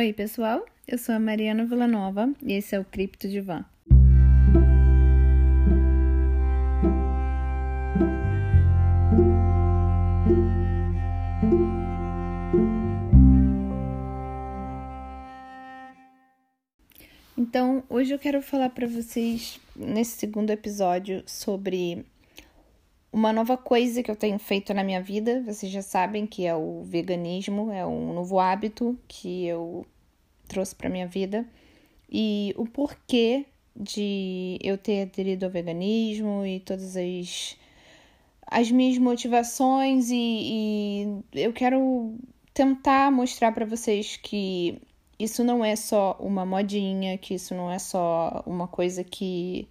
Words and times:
Oi, 0.00 0.14
pessoal. 0.14 0.64
Eu 0.88 0.96
sou 0.96 1.14
a 1.14 1.20
Mariana 1.20 1.66
Villanova 1.66 2.32
e 2.42 2.54
esse 2.54 2.74
é 2.74 2.80
o 2.80 2.84
Cripto 2.86 3.28
Divã. 3.28 3.66
Então, 17.36 17.84
hoje 17.90 18.14
eu 18.14 18.18
quero 18.18 18.40
falar 18.40 18.70
para 18.70 18.86
vocês 18.86 19.60
nesse 19.76 20.12
segundo 20.16 20.48
episódio 20.48 21.22
sobre 21.26 22.06
uma 23.12 23.32
nova 23.32 23.56
coisa 23.56 24.02
que 24.02 24.10
eu 24.10 24.16
tenho 24.16 24.38
feito 24.38 24.72
na 24.72 24.84
minha 24.84 25.02
vida. 25.02 25.42
Vocês 25.42 25.70
já 25.70 25.82
sabem 25.82 26.26
que 26.26 26.46
é 26.46 26.54
o 26.54 26.82
veganismo, 26.82 27.70
é 27.72 27.84
um 27.84 28.12
novo 28.12 28.38
hábito 28.38 28.98
que 29.08 29.46
eu 29.46 29.86
trouxe 30.48 30.74
para 30.74 30.88
minha 30.88 31.06
vida 31.06 31.46
e 32.10 32.54
o 32.56 32.66
porquê 32.66 33.46
de 33.74 34.58
eu 34.62 34.76
ter 34.76 35.02
aderido 35.02 35.46
ao 35.46 35.50
veganismo 35.50 36.44
e 36.44 36.60
todas 36.60 36.96
as 36.96 37.56
as 38.50 38.68
minhas 38.70 38.98
motivações 38.98 40.10
e, 40.10 40.16
e 40.16 41.22
eu 41.32 41.52
quero 41.52 42.16
tentar 42.52 43.12
mostrar 43.12 43.52
para 43.52 43.64
vocês 43.64 44.16
que 44.16 44.82
isso 45.16 45.44
não 45.44 45.64
é 45.64 45.76
só 45.76 46.16
uma 46.18 46.44
modinha, 46.44 47.16
que 47.16 47.34
isso 47.34 47.54
não 47.54 47.70
é 47.70 47.78
só 47.78 48.42
uma 48.44 48.66
coisa 48.66 49.04
que 49.04 49.68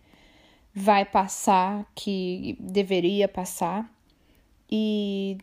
vai 0.80 1.04
passar, 1.04 1.86
que 1.94 2.56
deveria 2.58 3.28
passar, 3.28 3.94
e 4.72 5.38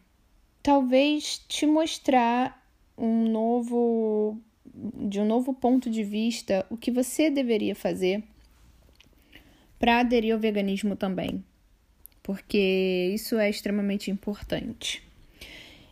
talvez 0.63 1.45
te 1.47 1.67
mostrar 1.67 2.67
um 2.97 3.29
novo 3.29 4.41
de 4.65 5.21
um 5.21 5.27
novo 5.27 5.53
ponto 5.53 5.91
de 5.91 6.03
vista 6.03 6.65
o 6.71 6.77
que 6.77 6.91
você 6.91 7.31
deveria 7.31 7.75
fazer 7.75 8.25
para 9.79 10.01
aderir 10.01 10.33
ao 10.33 10.41
veganismo 10.41 10.97
também, 10.97 11.45
porque 12.23 13.11
isso 13.15 13.39
é 13.39 13.51
extremamente 13.51 14.11
importante. 14.11 15.03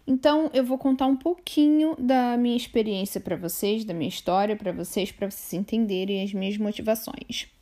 Então, 0.06 0.50
eu 0.54 0.64
vou 0.64 0.78
contar 0.78 1.06
um 1.06 1.16
pouquinho 1.16 1.94
da 1.98 2.36
minha 2.38 2.56
experiência 2.56 3.20
para 3.20 3.36
vocês, 3.36 3.84
da 3.84 3.92
minha 3.92 4.08
história 4.08 4.56
para 4.56 4.72
vocês, 4.72 5.12
para 5.12 5.30
vocês 5.30 5.52
entenderem 5.52 6.22
as 6.22 6.32
minhas 6.32 6.56
motivações. 6.56 7.53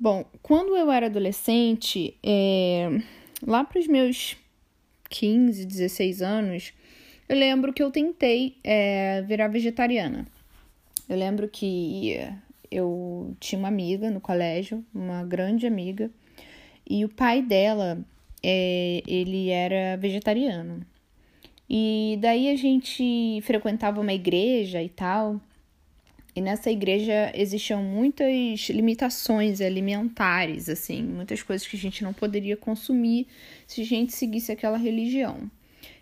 Bom, 0.00 0.24
quando 0.42 0.76
eu 0.76 0.92
era 0.92 1.06
adolescente, 1.06 2.16
é, 2.22 2.88
lá 3.44 3.64
para 3.64 3.80
os 3.80 3.88
meus 3.88 4.36
15, 5.10 5.64
16 5.64 6.22
anos, 6.22 6.72
eu 7.28 7.36
lembro 7.36 7.72
que 7.72 7.82
eu 7.82 7.90
tentei 7.90 8.56
é, 8.62 9.22
virar 9.22 9.48
vegetariana. 9.48 10.24
Eu 11.08 11.16
lembro 11.16 11.48
que 11.48 12.16
eu 12.70 13.34
tinha 13.40 13.58
uma 13.58 13.66
amiga 13.66 14.08
no 14.08 14.20
colégio, 14.20 14.84
uma 14.94 15.24
grande 15.24 15.66
amiga, 15.66 16.10
e 16.88 17.04
o 17.04 17.08
pai 17.08 17.42
dela, 17.42 17.98
é, 18.40 19.02
ele 19.04 19.50
era 19.50 19.96
vegetariano. 19.96 20.86
E 21.68 22.18
daí 22.20 22.50
a 22.50 22.56
gente 22.56 23.40
frequentava 23.42 24.00
uma 24.00 24.12
igreja 24.12 24.82
e 24.82 24.88
tal. 24.88 25.40
E 26.38 26.40
nessa 26.40 26.70
igreja 26.70 27.32
existiam 27.34 27.82
muitas 27.82 28.68
limitações 28.68 29.60
alimentares, 29.60 30.68
assim, 30.68 31.02
muitas 31.02 31.42
coisas 31.42 31.66
que 31.66 31.74
a 31.74 31.78
gente 31.80 32.04
não 32.04 32.12
poderia 32.12 32.56
consumir 32.56 33.26
se 33.66 33.82
a 33.82 33.84
gente 33.84 34.12
seguisse 34.12 34.52
aquela 34.52 34.78
religião. 34.78 35.50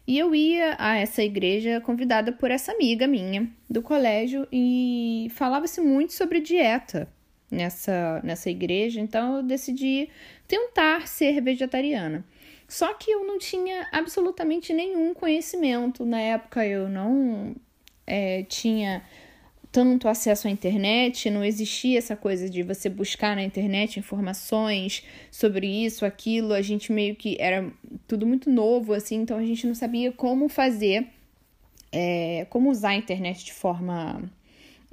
E 0.06 0.19
eu 0.19 0.34
ia 0.34 0.77
a 0.78 0.98
essa 0.98 1.23
igreja 1.23 1.81
convidada 1.81 2.33
por 2.33 2.51
essa 2.51 2.70
amiga 2.73 3.06
minha 3.06 3.48
do 3.69 3.81
colégio 3.81 4.47
e 4.53 5.28
falava-se 5.31 5.81
muito 5.81 6.12
sobre 6.12 6.39
dieta 6.39 7.09
nessa, 7.50 8.21
nessa 8.23 8.50
igreja, 8.50 9.00
então 9.00 9.39
eu 9.39 9.43
decidi 9.43 10.11
tentar 10.47 11.09
ser 11.09 11.41
vegetariana. 11.41 12.22
Só 12.69 12.93
que 12.93 13.11
eu 13.11 13.27
não 13.27 13.38
tinha 13.38 13.88
absolutamente 13.91 14.75
nenhum 14.75 15.15
conhecimento. 15.15 16.05
Na 16.05 16.21
época 16.21 16.66
eu 16.66 16.91
não 16.91 17.56
é, 18.06 18.43
tinha 18.43 19.03
tanto 19.76 20.09
acesso 20.09 20.48
à 20.48 20.50
internet, 20.50 21.28
não 21.28 21.44
existia 21.44 21.98
essa 21.98 22.16
coisa 22.16 22.48
de 22.48 22.62
você 22.62 22.88
buscar 22.88 23.37
na 23.37 23.42
internet 23.42 23.98
informações 23.98 25.04
sobre 25.31 25.66
isso, 25.66 26.06
aquilo. 26.06 26.54
A 26.54 26.62
gente 26.62 26.91
meio 26.91 27.14
que 27.14 27.37
era 27.38 27.70
tudo 28.09 28.26
muito 28.26 28.48
novo, 28.48 28.94
assim, 28.94 29.16
então 29.16 29.37
a 29.37 29.44
gente 29.44 29.66
não 29.66 29.75
sabia 29.75 30.10
como 30.10 30.48
fazer, 30.48 31.06
é, 31.92 32.47
como 32.48 32.70
usar 32.70 32.88
a 32.88 32.94
internet 32.94 33.44
de 33.44 33.53
forma, 33.53 34.22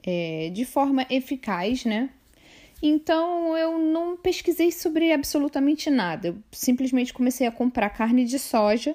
é, 0.06 0.52
de 0.54 0.66
forma 0.66 1.08
eficaz, 1.10 1.86
né? 1.86 2.10
Então 2.82 3.56
eu 3.56 3.80
não 3.80 4.18
pesquisei 4.18 4.70
sobre 4.70 5.14
absolutamente 5.14 5.90
nada. 5.90 6.28
Eu 6.28 6.38
simplesmente 6.52 7.14
comecei 7.14 7.48
a 7.48 7.52
comprar 7.54 7.90
carne 7.90 8.26
de 8.26 8.38
soja 8.38 8.94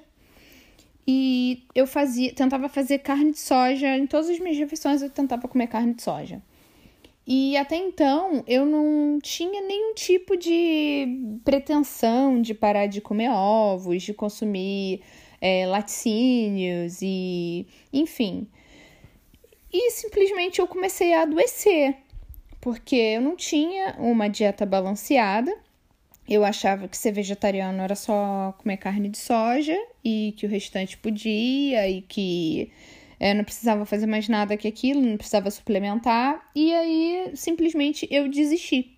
e 1.10 1.64
eu 1.74 1.86
fazia, 1.86 2.34
tentava 2.34 2.68
fazer 2.68 2.98
carne 2.98 3.32
de 3.32 3.38
soja 3.38 3.96
em 3.96 4.06
todas 4.06 4.28
as 4.28 4.38
minhas 4.38 4.58
refeições, 4.58 5.00
eu 5.00 5.08
tentava 5.08 5.48
comer 5.48 5.66
carne 5.66 5.94
de 5.94 6.02
soja. 6.02 6.42
E 7.26 7.56
até 7.56 7.76
então 7.76 8.44
eu 8.46 8.66
não 8.66 9.18
tinha 9.18 9.62
nenhum 9.62 9.94
tipo 9.94 10.36
de 10.36 11.40
pretensão 11.42 12.42
de 12.42 12.52
parar 12.52 12.88
de 12.88 13.00
comer 13.00 13.30
ovos, 13.30 14.02
de 14.02 14.12
consumir 14.12 15.00
é, 15.40 15.66
laticínios 15.66 16.98
e 17.00 17.66
enfim. 17.90 18.46
E 19.72 19.90
simplesmente 19.92 20.58
eu 20.58 20.66
comecei 20.66 21.14
a 21.14 21.22
adoecer 21.22 21.96
porque 22.60 22.96
eu 22.96 23.22
não 23.22 23.34
tinha 23.34 23.96
uma 23.98 24.28
dieta 24.28 24.66
balanceada. 24.66 25.56
Eu 26.28 26.44
achava 26.44 26.86
que 26.88 26.96
ser 26.96 27.12
vegetariano 27.12 27.80
era 27.80 27.94
só 27.94 28.54
comer 28.58 28.76
carne 28.76 29.08
de 29.08 29.18
soja 29.18 29.76
e 30.04 30.34
que 30.36 30.46
o 30.46 30.48
restante 30.48 30.98
podia 30.98 31.88
e 31.88 32.02
que 32.02 32.70
é, 33.18 33.32
não 33.32 33.44
precisava 33.44 33.86
fazer 33.86 34.06
mais 34.06 34.28
nada 34.28 34.56
que 34.56 34.68
aquilo, 34.68 35.00
não 35.00 35.16
precisava 35.16 35.50
suplementar. 35.50 36.50
E 36.54 36.72
aí 36.74 37.30
simplesmente 37.34 38.06
eu 38.10 38.28
desisti 38.28 38.96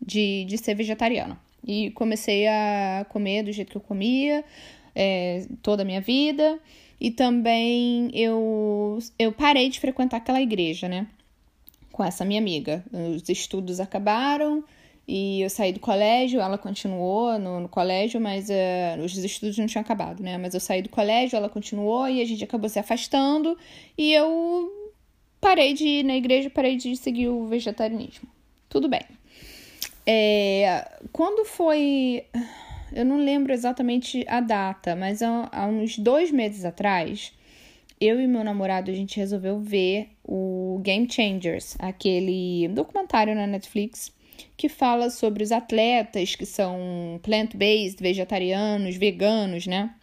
de, 0.00 0.44
de 0.44 0.56
ser 0.56 0.74
vegetariana. 0.74 1.38
E 1.66 1.90
comecei 1.90 2.46
a 2.46 3.06
comer 3.08 3.42
do 3.42 3.52
jeito 3.52 3.70
que 3.70 3.76
eu 3.76 3.80
comia 3.80 4.44
é, 4.94 5.46
toda 5.62 5.82
a 5.82 5.84
minha 5.84 6.00
vida. 6.00 6.58
E 7.00 7.10
também 7.10 8.10
eu, 8.14 8.98
eu 9.18 9.32
parei 9.32 9.68
de 9.68 9.80
frequentar 9.80 10.18
aquela 10.18 10.40
igreja, 10.40 10.88
né? 10.88 11.08
com 11.92 12.02
essa 12.02 12.24
minha 12.24 12.40
amiga. 12.40 12.82
Os 12.90 13.28
estudos 13.28 13.78
acabaram 13.78 14.64
e 15.06 15.42
eu 15.42 15.50
saí 15.50 15.72
do 15.72 15.80
colégio, 15.80 16.40
ela 16.40 16.56
continuou 16.56 17.38
no, 17.38 17.60
no 17.60 17.68
colégio, 17.68 18.20
mas 18.20 18.48
uh, 18.48 19.02
os 19.04 19.16
estudos 19.16 19.58
não 19.58 19.66
tinham 19.66 19.82
acabado, 19.82 20.22
né? 20.22 20.38
Mas 20.38 20.54
eu 20.54 20.60
saí 20.60 20.80
do 20.80 20.88
colégio, 20.88 21.36
ela 21.36 21.48
continuou 21.48 22.08
e 22.08 22.20
a 22.20 22.24
gente 22.24 22.44
acabou 22.44 22.68
se 22.68 22.78
afastando 22.78 23.58
e 23.98 24.12
eu 24.12 24.70
parei 25.40 25.74
de 25.74 25.84
ir 25.84 26.04
na 26.04 26.16
igreja, 26.16 26.48
parei 26.48 26.76
de 26.76 26.96
seguir 26.96 27.28
o 27.28 27.46
vegetarianismo. 27.46 28.28
Tudo 28.68 28.88
bem. 28.88 29.02
É, 30.06 30.88
quando 31.12 31.44
foi. 31.44 32.24
Eu 32.92 33.06
não 33.06 33.16
lembro 33.16 33.52
exatamente 33.52 34.24
a 34.28 34.40
data, 34.40 34.94
mas 34.94 35.22
há, 35.22 35.48
há 35.50 35.66
uns 35.66 35.98
dois 35.98 36.30
meses 36.30 36.64
atrás 36.64 37.32
eu 37.98 38.20
e 38.20 38.26
meu 38.26 38.42
namorado 38.42 38.90
a 38.90 38.94
gente 38.94 39.16
resolveu 39.16 39.60
ver 39.60 40.08
o 40.24 40.80
Game 40.82 41.08
Changers, 41.10 41.76
aquele 41.78 42.68
documentário 42.68 43.34
na 43.34 43.46
Netflix 43.46 44.12
que 44.56 44.68
fala 44.68 45.10
sobre 45.10 45.42
os 45.42 45.52
atletas 45.52 46.34
que 46.34 46.46
são 46.46 47.20
plant-based, 47.22 48.02
vegetarianos, 48.02 48.96
veganos, 48.96 49.66
né? 49.66 49.94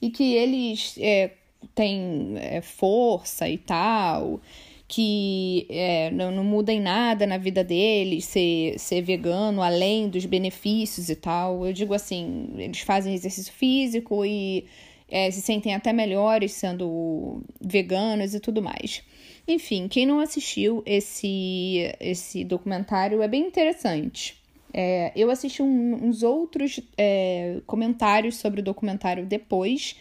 E 0.00 0.10
que 0.10 0.34
eles 0.34 0.96
é, 0.98 1.32
têm 1.74 2.34
é, 2.36 2.60
força 2.60 3.48
e 3.48 3.58
tal, 3.58 4.40
que 4.88 5.66
é, 5.70 6.10
não, 6.10 6.30
não 6.30 6.44
muda 6.44 6.72
em 6.72 6.80
nada 6.80 7.26
na 7.26 7.38
vida 7.38 7.62
deles 7.62 8.24
ser, 8.24 8.78
ser 8.78 9.02
vegano, 9.02 9.62
além 9.62 10.08
dos 10.08 10.26
benefícios 10.26 11.08
e 11.08 11.14
tal. 11.14 11.66
Eu 11.66 11.72
digo 11.72 11.94
assim, 11.94 12.50
eles 12.56 12.80
fazem 12.80 13.14
exercício 13.14 13.52
físico 13.52 14.24
e 14.24 14.66
é, 15.08 15.30
se 15.30 15.40
sentem 15.40 15.74
até 15.74 15.92
melhores 15.92 16.52
sendo 16.52 17.42
veganos 17.60 18.34
e 18.34 18.40
tudo 18.40 18.62
mais. 18.62 19.02
Enfim, 19.50 19.88
quem 19.88 20.06
não 20.06 20.20
assistiu 20.20 20.80
esse, 20.86 21.92
esse 21.98 22.44
documentário 22.44 23.20
é 23.20 23.26
bem 23.26 23.48
interessante. 23.48 24.36
É, 24.72 25.10
eu 25.16 25.28
assisti 25.28 25.60
um, 25.60 26.04
uns 26.04 26.22
outros 26.22 26.78
é, 26.96 27.58
comentários 27.66 28.36
sobre 28.36 28.60
o 28.60 28.62
documentário 28.62 29.26
depois 29.26 29.96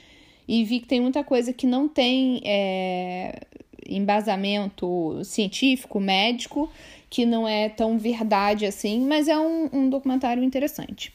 e 0.48 0.64
vi 0.64 0.80
que 0.80 0.86
tem 0.86 1.02
muita 1.02 1.24
coisa 1.24 1.52
que 1.52 1.66
não 1.66 1.88
tem 1.88 2.42
é, 2.46 3.42
embasamento 3.88 5.20
científico, 5.24 6.00
médico, 6.00 6.72
que 7.10 7.26
não 7.26 7.48
é 7.48 7.70
tão 7.70 7.98
verdade 7.98 8.68
assim, 8.68 9.02
mas 9.02 9.28
é 9.28 9.40
um, 9.40 9.68
um 9.74 9.90
documentário 9.90 10.44
interessante. 10.44 11.12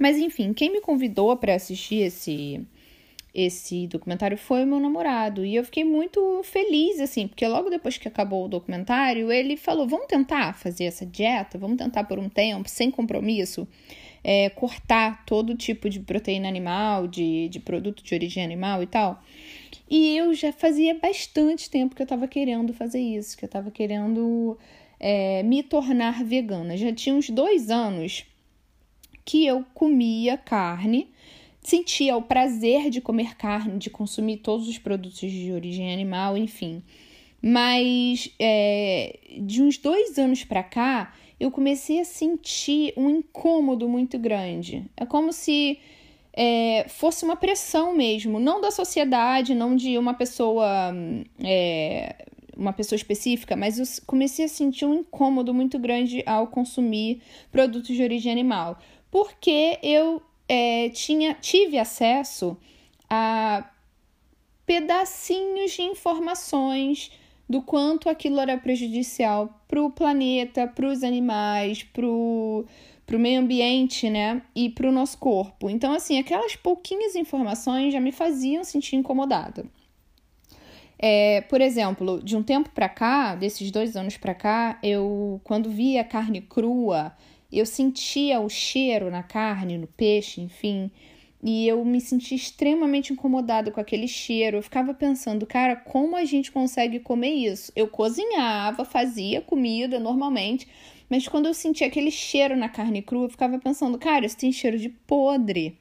Mas 0.00 0.18
enfim, 0.18 0.52
quem 0.52 0.72
me 0.72 0.80
convidou 0.80 1.36
para 1.36 1.54
assistir 1.54 2.02
esse, 2.02 2.60
esse 3.34 3.86
documentário 3.86 4.36
foi 4.36 4.64
o 4.64 4.66
meu 4.66 4.78
namorado. 4.78 5.44
E 5.44 5.54
eu 5.54 5.64
fiquei 5.64 5.84
muito 5.84 6.42
feliz, 6.44 7.00
assim, 7.00 7.26
porque 7.26 7.46
logo 7.46 7.70
depois 7.70 7.96
que 7.96 8.06
acabou 8.06 8.44
o 8.44 8.48
documentário, 8.48 9.32
ele 9.32 9.56
falou: 9.56 9.88
vamos 9.88 10.06
tentar 10.06 10.54
fazer 10.54 10.84
essa 10.84 11.06
dieta, 11.06 11.56
vamos 11.56 11.78
tentar 11.78 12.04
por 12.04 12.18
um 12.18 12.28
tempo, 12.28 12.68
sem 12.68 12.90
compromisso, 12.90 13.66
é, 14.22 14.50
cortar 14.50 15.24
todo 15.24 15.56
tipo 15.56 15.88
de 15.88 16.00
proteína 16.00 16.48
animal, 16.48 17.08
de, 17.08 17.48
de 17.48 17.58
produto 17.58 18.02
de 18.02 18.14
origem 18.14 18.44
animal 18.44 18.82
e 18.82 18.86
tal. 18.86 19.22
E 19.88 20.16
eu 20.16 20.34
já 20.34 20.52
fazia 20.52 20.94
bastante 20.94 21.70
tempo 21.70 21.94
que 21.94 22.02
eu 22.02 22.04
estava 22.04 22.28
querendo 22.28 22.72
fazer 22.72 23.00
isso, 23.00 23.36
que 23.36 23.44
eu 23.44 23.46
estava 23.48 23.70
querendo 23.70 24.58
é, 25.00 25.42
me 25.42 25.62
tornar 25.62 26.22
vegana. 26.22 26.76
Já 26.76 26.92
tinha 26.92 27.14
uns 27.14 27.30
dois 27.30 27.70
anos 27.70 28.26
que 29.24 29.46
eu 29.46 29.64
comia 29.74 30.36
carne 30.36 31.08
sentia 31.62 32.16
o 32.16 32.22
prazer 32.22 32.90
de 32.90 33.00
comer 33.00 33.36
carne, 33.36 33.78
de 33.78 33.88
consumir 33.88 34.38
todos 34.38 34.68
os 34.68 34.78
produtos 34.78 35.30
de 35.30 35.52
origem 35.52 35.92
animal, 35.92 36.36
enfim. 36.36 36.82
Mas 37.40 38.32
é, 38.38 39.18
de 39.40 39.62
uns 39.62 39.78
dois 39.78 40.18
anos 40.18 40.44
para 40.44 40.62
cá, 40.62 41.14
eu 41.38 41.50
comecei 41.50 42.00
a 42.00 42.04
sentir 42.04 42.92
um 42.96 43.10
incômodo 43.10 43.88
muito 43.88 44.18
grande. 44.18 44.84
É 44.96 45.04
como 45.04 45.32
se 45.32 45.78
é, 46.32 46.86
fosse 46.88 47.24
uma 47.24 47.36
pressão 47.36 47.94
mesmo, 47.94 48.40
não 48.40 48.60
da 48.60 48.70
sociedade, 48.70 49.54
não 49.54 49.76
de 49.76 49.98
uma 49.98 50.14
pessoa, 50.14 50.94
é, 51.42 52.26
uma 52.56 52.72
pessoa 52.72 52.96
específica, 52.96 53.56
mas 53.56 53.78
eu 53.78 53.84
comecei 54.06 54.44
a 54.44 54.48
sentir 54.48 54.86
um 54.86 54.94
incômodo 54.94 55.52
muito 55.52 55.78
grande 55.78 56.22
ao 56.26 56.46
consumir 56.46 57.20
produtos 57.50 57.94
de 57.94 58.02
origem 58.02 58.32
animal, 58.32 58.78
porque 59.10 59.78
eu 59.82 60.22
é, 60.48 60.88
tinha, 60.90 61.34
tive 61.34 61.78
acesso 61.78 62.56
a 63.08 63.68
pedacinhos 64.64 65.72
de 65.72 65.82
informações 65.82 67.10
do 67.48 67.60
quanto 67.60 68.08
aquilo 68.08 68.40
era 68.40 68.56
prejudicial 68.56 69.62
para 69.68 69.82
o 69.82 69.90
planeta, 69.90 70.66
para 70.66 70.86
os 70.86 71.02
animais, 71.02 71.82
para 71.82 72.06
o 72.06 72.66
meio 73.10 73.40
ambiente, 73.40 74.08
né? 74.08 74.42
E 74.54 74.70
para 74.70 74.88
o 74.88 74.92
nosso 74.92 75.18
corpo. 75.18 75.68
Então, 75.68 75.92
assim, 75.92 76.18
aquelas 76.18 76.56
pouquinhas 76.56 77.14
informações 77.14 77.92
já 77.92 78.00
me 78.00 78.12
faziam 78.12 78.64
sentir 78.64 78.96
incomodada. 78.96 79.66
É, 80.98 81.40
por 81.42 81.60
exemplo, 81.60 82.22
de 82.22 82.36
um 82.36 82.42
tempo 82.42 82.70
para 82.70 82.88
cá, 82.88 83.34
desses 83.34 83.70
dois 83.70 83.96
anos 83.96 84.16
para 84.16 84.34
cá, 84.34 84.78
eu, 84.82 85.40
quando 85.42 85.68
via 85.68 86.04
carne 86.04 86.40
crua, 86.40 87.12
eu 87.58 87.66
sentia 87.66 88.40
o 88.40 88.48
cheiro 88.48 89.10
na 89.10 89.22
carne, 89.22 89.78
no 89.78 89.86
peixe, 89.86 90.40
enfim, 90.40 90.90
e 91.42 91.66
eu 91.66 91.84
me 91.84 92.00
sentia 92.00 92.36
extremamente 92.36 93.12
incomodada 93.12 93.70
com 93.70 93.80
aquele 93.80 94.06
cheiro. 94.06 94.58
Eu 94.58 94.62
ficava 94.62 94.94
pensando, 94.94 95.44
cara, 95.44 95.74
como 95.74 96.16
a 96.16 96.24
gente 96.24 96.52
consegue 96.52 97.00
comer 97.00 97.32
isso? 97.32 97.72
Eu 97.74 97.88
cozinhava, 97.88 98.84
fazia 98.84 99.40
comida 99.40 99.98
normalmente, 99.98 100.68
mas 101.10 101.26
quando 101.26 101.46
eu 101.46 101.54
sentia 101.54 101.88
aquele 101.88 102.10
cheiro 102.10 102.56
na 102.56 102.68
carne 102.68 103.02
crua, 103.02 103.24
eu 103.24 103.30
ficava 103.30 103.58
pensando, 103.58 103.98
cara, 103.98 104.24
isso 104.24 104.36
tem 104.36 104.52
cheiro 104.52 104.78
de 104.78 104.88
podre. 104.88 105.76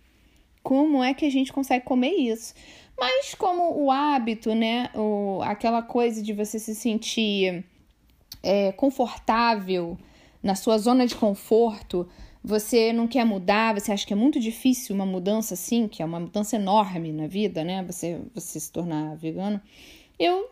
Como 0.63 1.03
é 1.03 1.13
que 1.13 1.25
a 1.25 1.31
gente 1.31 1.53
consegue 1.53 1.85
comer 1.85 2.11
isso? 2.11 2.53
Mas 2.99 3.33
como 3.35 3.83
o 3.83 3.89
hábito, 3.89 4.53
né, 4.53 4.89
o, 4.95 5.41
aquela 5.43 5.81
coisa 5.81 6.21
de 6.21 6.33
você 6.33 6.59
se 6.59 6.75
sentir 6.75 7.63
é, 8.43 8.71
confortável 8.71 9.97
na 10.41 10.55
sua 10.55 10.77
zona 10.77 11.05
de 11.05 11.15
conforto, 11.15 12.07
você 12.43 12.91
não 12.91 13.07
quer 13.07 13.25
mudar, 13.25 13.73
você 13.73 13.91
acha 13.91 14.05
que 14.05 14.13
é 14.13 14.15
muito 14.15 14.39
difícil 14.39 14.95
uma 14.95 15.05
mudança 15.05 15.53
assim, 15.53 15.87
que 15.87 16.01
é 16.01 16.05
uma 16.05 16.19
mudança 16.19 16.55
enorme 16.55 17.11
na 17.11 17.27
vida, 17.27 17.63
né? 17.63 17.83
Você, 17.83 18.19
você 18.33 18.59
se 18.59 18.71
tornar 18.71 19.15
vegano. 19.15 19.61
Eu 20.17 20.49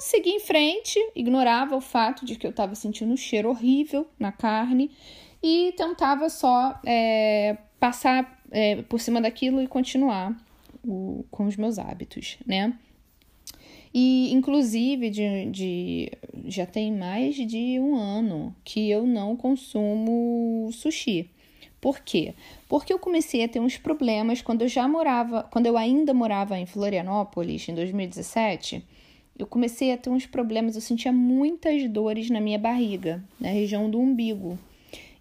segui 0.00 0.30
em 0.30 0.40
frente, 0.40 0.98
ignorava 1.14 1.76
o 1.76 1.80
fato 1.80 2.24
de 2.24 2.36
que 2.36 2.46
eu 2.46 2.50
estava 2.50 2.74
sentindo 2.74 3.12
um 3.12 3.16
cheiro 3.16 3.48
horrível 3.48 4.06
na 4.18 4.32
carne 4.32 4.90
e 5.42 5.72
tentava 5.76 6.28
só 6.28 6.78
é, 6.86 7.56
passar 7.78 8.40
é, 8.50 8.82
por 8.82 9.00
cima 9.00 9.20
daquilo 9.20 9.60
e 9.60 9.66
continuar 9.66 10.36
o, 10.84 11.24
com 11.30 11.46
os 11.46 11.56
meus 11.56 11.78
hábitos, 11.78 12.38
né? 12.46 12.78
E, 13.96 14.32
inclusive, 14.32 15.08
de, 15.08 15.46
de, 15.52 16.12
já 16.46 16.66
tem 16.66 16.92
mais 16.92 17.36
de 17.36 17.78
um 17.78 17.94
ano 17.94 18.52
que 18.64 18.90
eu 18.90 19.06
não 19.06 19.36
consumo 19.36 20.68
sushi. 20.72 21.30
Por 21.80 22.00
quê? 22.00 22.34
Porque 22.68 22.92
eu 22.92 22.98
comecei 22.98 23.44
a 23.44 23.48
ter 23.48 23.60
uns 23.60 23.76
problemas 23.76 24.42
quando 24.42 24.62
eu 24.62 24.68
já 24.68 24.88
morava, 24.88 25.44
quando 25.44 25.66
eu 25.66 25.76
ainda 25.76 26.12
morava 26.12 26.58
em 26.58 26.66
Florianópolis, 26.66 27.68
em 27.68 27.74
2017. 27.74 28.84
Eu 29.38 29.46
comecei 29.46 29.92
a 29.92 29.96
ter 29.96 30.10
uns 30.10 30.26
problemas, 30.26 30.74
eu 30.74 30.80
sentia 30.80 31.12
muitas 31.12 31.88
dores 31.88 32.30
na 32.30 32.40
minha 32.40 32.58
barriga, 32.58 33.22
na 33.38 33.48
região 33.48 33.88
do 33.88 34.00
umbigo. 34.00 34.58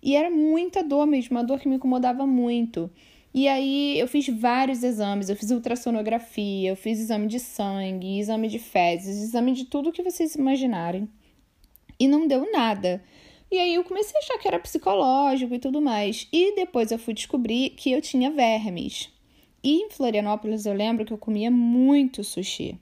E 0.02 0.16
era 0.16 0.32
muita 0.32 0.84
dor 0.84 1.06
mesmo, 1.06 1.38
uma 1.38 1.44
dor 1.44 1.60
que 1.60 1.68
me 1.68 1.76
incomodava 1.76 2.26
muito. 2.26 2.90
E 3.34 3.48
aí 3.48 3.98
eu 3.98 4.08
fiz 4.08 4.28
vários 4.28 4.84
exames, 4.84 5.28
eu 5.28 5.36
fiz 5.36 5.50
ultrassonografia, 5.50 6.70
eu 6.70 6.76
fiz 6.76 7.00
exame 7.00 7.28
de 7.28 7.40
sangue, 7.40 8.20
exame 8.20 8.48
de 8.48 8.60
fezes, 8.60 9.24
exame 9.24 9.54
de 9.54 9.66
tudo 9.66 9.92
que 9.92 10.04
vocês 10.04 10.36
imaginarem. 10.36 11.10
E 12.00 12.08
não 12.08 12.28
deu 12.28 12.52
nada. 12.52 13.04
E 13.52 13.58
aí 13.58 13.74
eu 13.74 13.84
comecei 13.84 14.16
a 14.16 14.20
achar 14.20 14.38
que 14.38 14.48
era 14.48 14.60
psicológico 14.60 15.54
e 15.54 15.60
tudo 15.60 15.82
mais. 15.82 16.28
E 16.32 16.56
depois 16.56 16.92
eu 16.92 17.00
fui 17.00 17.14
descobrir 17.14 17.72
que 17.72 17.92
eu 17.92 18.02
tinha 18.02 18.30
vermes. 18.30 19.10
E 19.64 19.78
em 19.84 19.90
Florianópolis 19.90 20.66
eu 20.66 20.74
lembro 20.74 21.06
que 21.06 21.14
eu 21.14 21.18
comia 21.18 21.50
muito 21.50 22.24
sushi. 22.24 22.80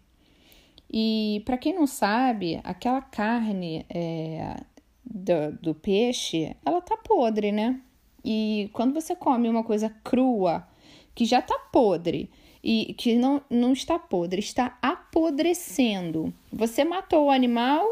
E 0.92 1.42
para 1.46 1.58
quem 1.58 1.74
não 1.74 1.88
sabe, 1.88 2.60
aquela 2.64 3.02
carne 3.02 3.86
é, 3.90 4.58
do, 5.06 5.52
do 5.62 5.76
peixe, 5.76 6.56
ela 6.66 6.82
tá 6.82 6.98
podre, 6.98 7.52
né? 7.52 7.80
E 8.24 8.70
quando 8.74 8.94
você 8.94 9.16
come 9.16 9.50
uma 9.50 9.64
coisa 9.64 9.90
crua, 10.04 10.68
que 11.16 11.26
já 11.26 11.40
está 11.40 11.58
podre, 11.72 12.30
e 12.64 12.94
que 12.98 13.16
não, 13.16 13.42
não 13.50 13.74
está 13.74 13.98
podre, 13.98 14.40
está 14.40 14.78
apodrecendo, 14.82 16.32
você 16.52 16.84
matou 16.84 17.26
o 17.26 17.32
animal, 17.32 17.86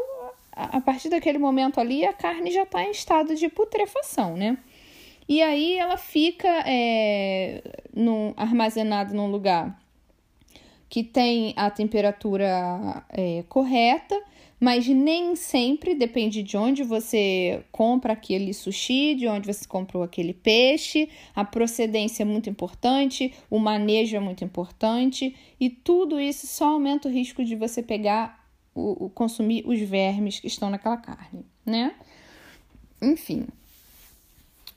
a 0.52 0.80
partir 0.80 1.08
daquele 1.08 1.38
momento 1.38 1.80
ali, 1.80 2.04
a 2.04 2.12
carne 2.12 2.50
já 2.50 2.62
está 2.62 2.82
em 2.84 2.90
estado 2.90 3.34
de 3.34 3.48
putrefação, 3.48 4.36
né? 4.36 4.58
E 5.28 5.42
aí 5.42 5.78
ela 5.78 5.96
fica 5.96 6.48
é, 6.66 7.62
no, 7.94 8.34
armazenada 8.36 9.14
num 9.14 9.30
lugar 9.30 9.80
que 10.88 11.04
tem 11.04 11.54
a 11.56 11.70
temperatura 11.70 13.04
é, 13.10 13.44
correta 13.48 14.20
mas 14.60 14.86
nem 14.86 15.34
sempre 15.34 15.94
depende 15.94 16.42
de 16.42 16.56
onde 16.56 16.82
você 16.82 17.64
compra 17.72 18.12
aquele 18.12 18.52
sushi, 18.52 19.14
de 19.14 19.26
onde 19.26 19.46
você 19.46 19.66
comprou 19.66 20.02
aquele 20.02 20.34
peixe. 20.34 21.08
A 21.34 21.42
procedência 21.44 22.22
é 22.22 22.26
muito 22.26 22.50
importante, 22.50 23.32
o 23.48 23.58
manejo 23.58 24.14
é 24.14 24.20
muito 24.20 24.44
importante 24.44 25.34
e 25.58 25.70
tudo 25.70 26.20
isso 26.20 26.46
só 26.46 26.74
aumenta 26.74 27.08
o 27.08 27.10
risco 27.10 27.42
de 27.42 27.56
você 27.56 27.82
pegar 27.82 28.46
o, 28.74 29.06
o 29.06 29.10
consumir 29.10 29.64
os 29.66 29.80
vermes 29.80 30.38
que 30.38 30.46
estão 30.46 30.68
naquela 30.68 30.98
carne, 30.98 31.46
né? 31.64 31.94
Enfim, 33.00 33.46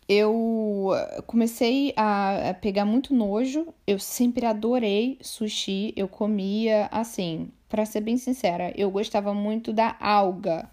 eu 0.07 0.91
comecei 1.27 1.93
a, 1.95 2.51
a, 2.51 2.53
pegar 2.53 2.85
muito 2.85 3.13
nojo. 3.13 3.67
Eu 3.85 3.99
sempre 3.99 4.45
adorei 4.45 5.17
sushi. 5.21 5.93
Eu 5.95 6.07
comia 6.07 6.87
assim 6.91 7.49
para 7.73 7.87
ser 7.87 8.01
bem 8.01 8.17
sincera, 8.17 8.71
eu 8.77 8.91
gostava 8.91 9.33
muito 9.33 9.73
da 9.73 9.95
alga. 9.99 10.69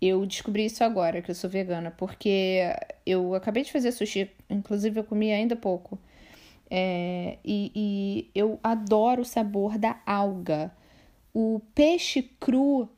Eu 0.00 0.24
descobri 0.24 0.64
isso 0.64 0.82
agora, 0.82 1.20
que 1.20 1.30
eu 1.30 1.34
sou 1.34 1.50
vegana, 1.50 1.90
porque 1.90 2.60
eu 3.04 3.34
acabei 3.34 3.62
de 3.62 3.70
fazer 3.70 3.92
sushi, 3.92 4.30
inclusive 4.48 4.98
eu 4.98 5.04
comi 5.04 5.30
ainda 5.30 5.54
pouco. 5.54 5.98
É, 6.70 7.36
e, 7.44 7.70
e 7.76 8.30
eu 8.34 8.58
adoro 8.62 9.20
o 9.20 9.24
sabor 9.26 9.76
da 9.76 10.00
alga. 10.06 10.72
O 11.34 11.60
peixe 11.74 12.22
cru 12.40 12.88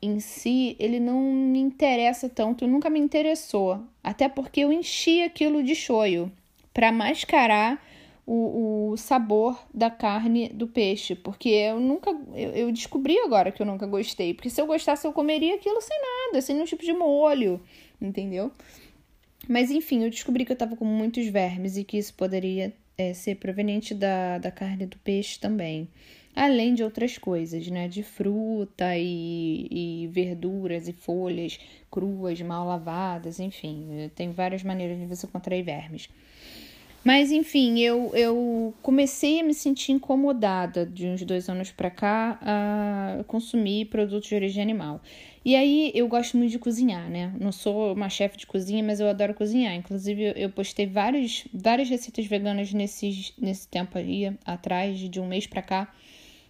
em 0.00 0.20
si, 0.20 0.76
ele 0.78 1.00
não 1.00 1.20
me 1.20 1.58
interessa 1.58 2.28
tanto, 2.28 2.68
nunca 2.68 2.88
me 2.88 3.00
interessou. 3.00 3.82
Até 4.00 4.28
porque 4.28 4.60
eu 4.60 4.72
enchi 4.72 5.22
aquilo 5.22 5.60
de 5.60 5.74
shoyu 5.74 6.30
para 6.72 6.92
mascarar 6.92 7.84
o, 8.26 8.90
o 8.90 8.96
sabor 8.96 9.58
da 9.72 9.88
carne 9.88 10.48
do 10.48 10.66
peixe, 10.66 11.14
porque 11.14 11.48
eu 11.48 11.78
nunca, 11.78 12.10
eu, 12.34 12.50
eu, 12.50 12.72
descobri 12.72 13.16
agora 13.20 13.52
que 13.52 13.62
eu 13.62 13.66
nunca 13.66 13.86
gostei, 13.86 14.34
porque 14.34 14.50
se 14.50 14.60
eu 14.60 14.66
gostasse 14.66 15.06
eu 15.06 15.12
comeria 15.12 15.54
aquilo 15.54 15.80
sem 15.80 15.96
nada, 16.00 16.42
sem 16.42 16.56
nenhum 16.56 16.66
tipo 16.66 16.82
de 16.82 16.92
molho, 16.92 17.60
entendeu? 18.00 18.50
Mas 19.48 19.70
enfim, 19.70 20.02
eu 20.02 20.10
descobri 20.10 20.44
que 20.44 20.52
eu 20.52 20.56
tava 20.56 20.74
com 20.76 20.84
muitos 20.84 21.26
vermes 21.28 21.76
e 21.76 21.84
que 21.84 21.96
isso 21.96 22.14
poderia 22.14 22.74
é, 22.98 23.14
ser 23.14 23.36
proveniente 23.36 23.94
da, 23.94 24.38
da 24.38 24.50
carne 24.50 24.86
do 24.86 24.98
peixe 24.98 25.38
também. 25.38 25.88
Além 26.34 26.74
de 26.74 26.82
outras 26.82 27.16
coisas, 27.16 27.66
né? 27.68 27.88
De 27.88 28.02
fruta 28.02 28.96
e, 28.96 29.68
e 29.70 30.06
verduras 30.08 30.86
e 30.86 30.92
folhas 30.92 31.58
cruas, 31.90 32.40
mal 32.42 32.66
lavadas, 32.66 33.40
enfim. 33.40 34.10
Tem 34.14 34.32
várias 34.32 34.62
maneiras 34.62 34.98
de 34.98 35.06
você 35.06 35.26
contrair 35.26 35.64
vermes. 35.64 36.10
Mas 37.06 37.30
enfim, 37.30 37.78
eu, 37.78 38.10
eu 38.16 38.74
comecei 38.82 39.38
a 39.38 39.44
me 39.44 39.54
sentir 39.54 39.92
incomodada 39.92 40.84
de 40.84 41.06
uns 41.06 41.22
dois 41.22 41.48
anos 41.48 41.70
para 41.70 41.88
cá 41.88 42.36
a 42.42 43.22
consumir 43.28 43.84
produtos 43.84 44.28
de 44.28 44.34
origem 44.34 44.60
animal. 44.60 45.00
E 45.44 45.54
aí 45.54 45.92
eu 45.94 46.08
gosto 46.08 46.36
muito 46.36 46.50
de 46.50 46.58
cozinhar, 46.58 47.08
né? 47.08 47.32
Não 47.40 47.52
sou 47.52 47.92
uma 47.92 48.08
chefe 48.08 48.36
de 48.36 48.44
cozinha, 48.44 48.82
mas 48.82 48.98
eu 48.98 49.08
adoro 49.08 49.34
cozinhar. 49.34 49.72
Inclusive, 49.76 50.32
eu 50.34 50.50
postei 50.50 50.84
vários, 50.84 51.46
várias 51.54 51.88
receitas 51.88 52.26
veganas 52.26 52.72
nesses, 52.72 53.32
nesse 53.38 53.68
tempo 53.68 53.96
aí 53.96 54.36
atrás, 54.44 54.98
de 54.98 55.20
um 55.20 55.28
mês 55.28 55.46
para 55.46 55.62
cá, 55.62 55.94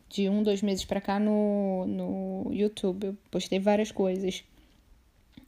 de 0.08 0.26
um, 0.26 0.42
dois 0.42 0.62
meses 0.62 0.86
para 0.86 1.02
cá 1.02 1.20
no, 1.20 1.84
no 1.86 2.50
YouTube. 2.50 3.08
Eu 3.08 3.16
postei 3.30 3.58
várias 3.58 3.92
coisas. 3.92 4.42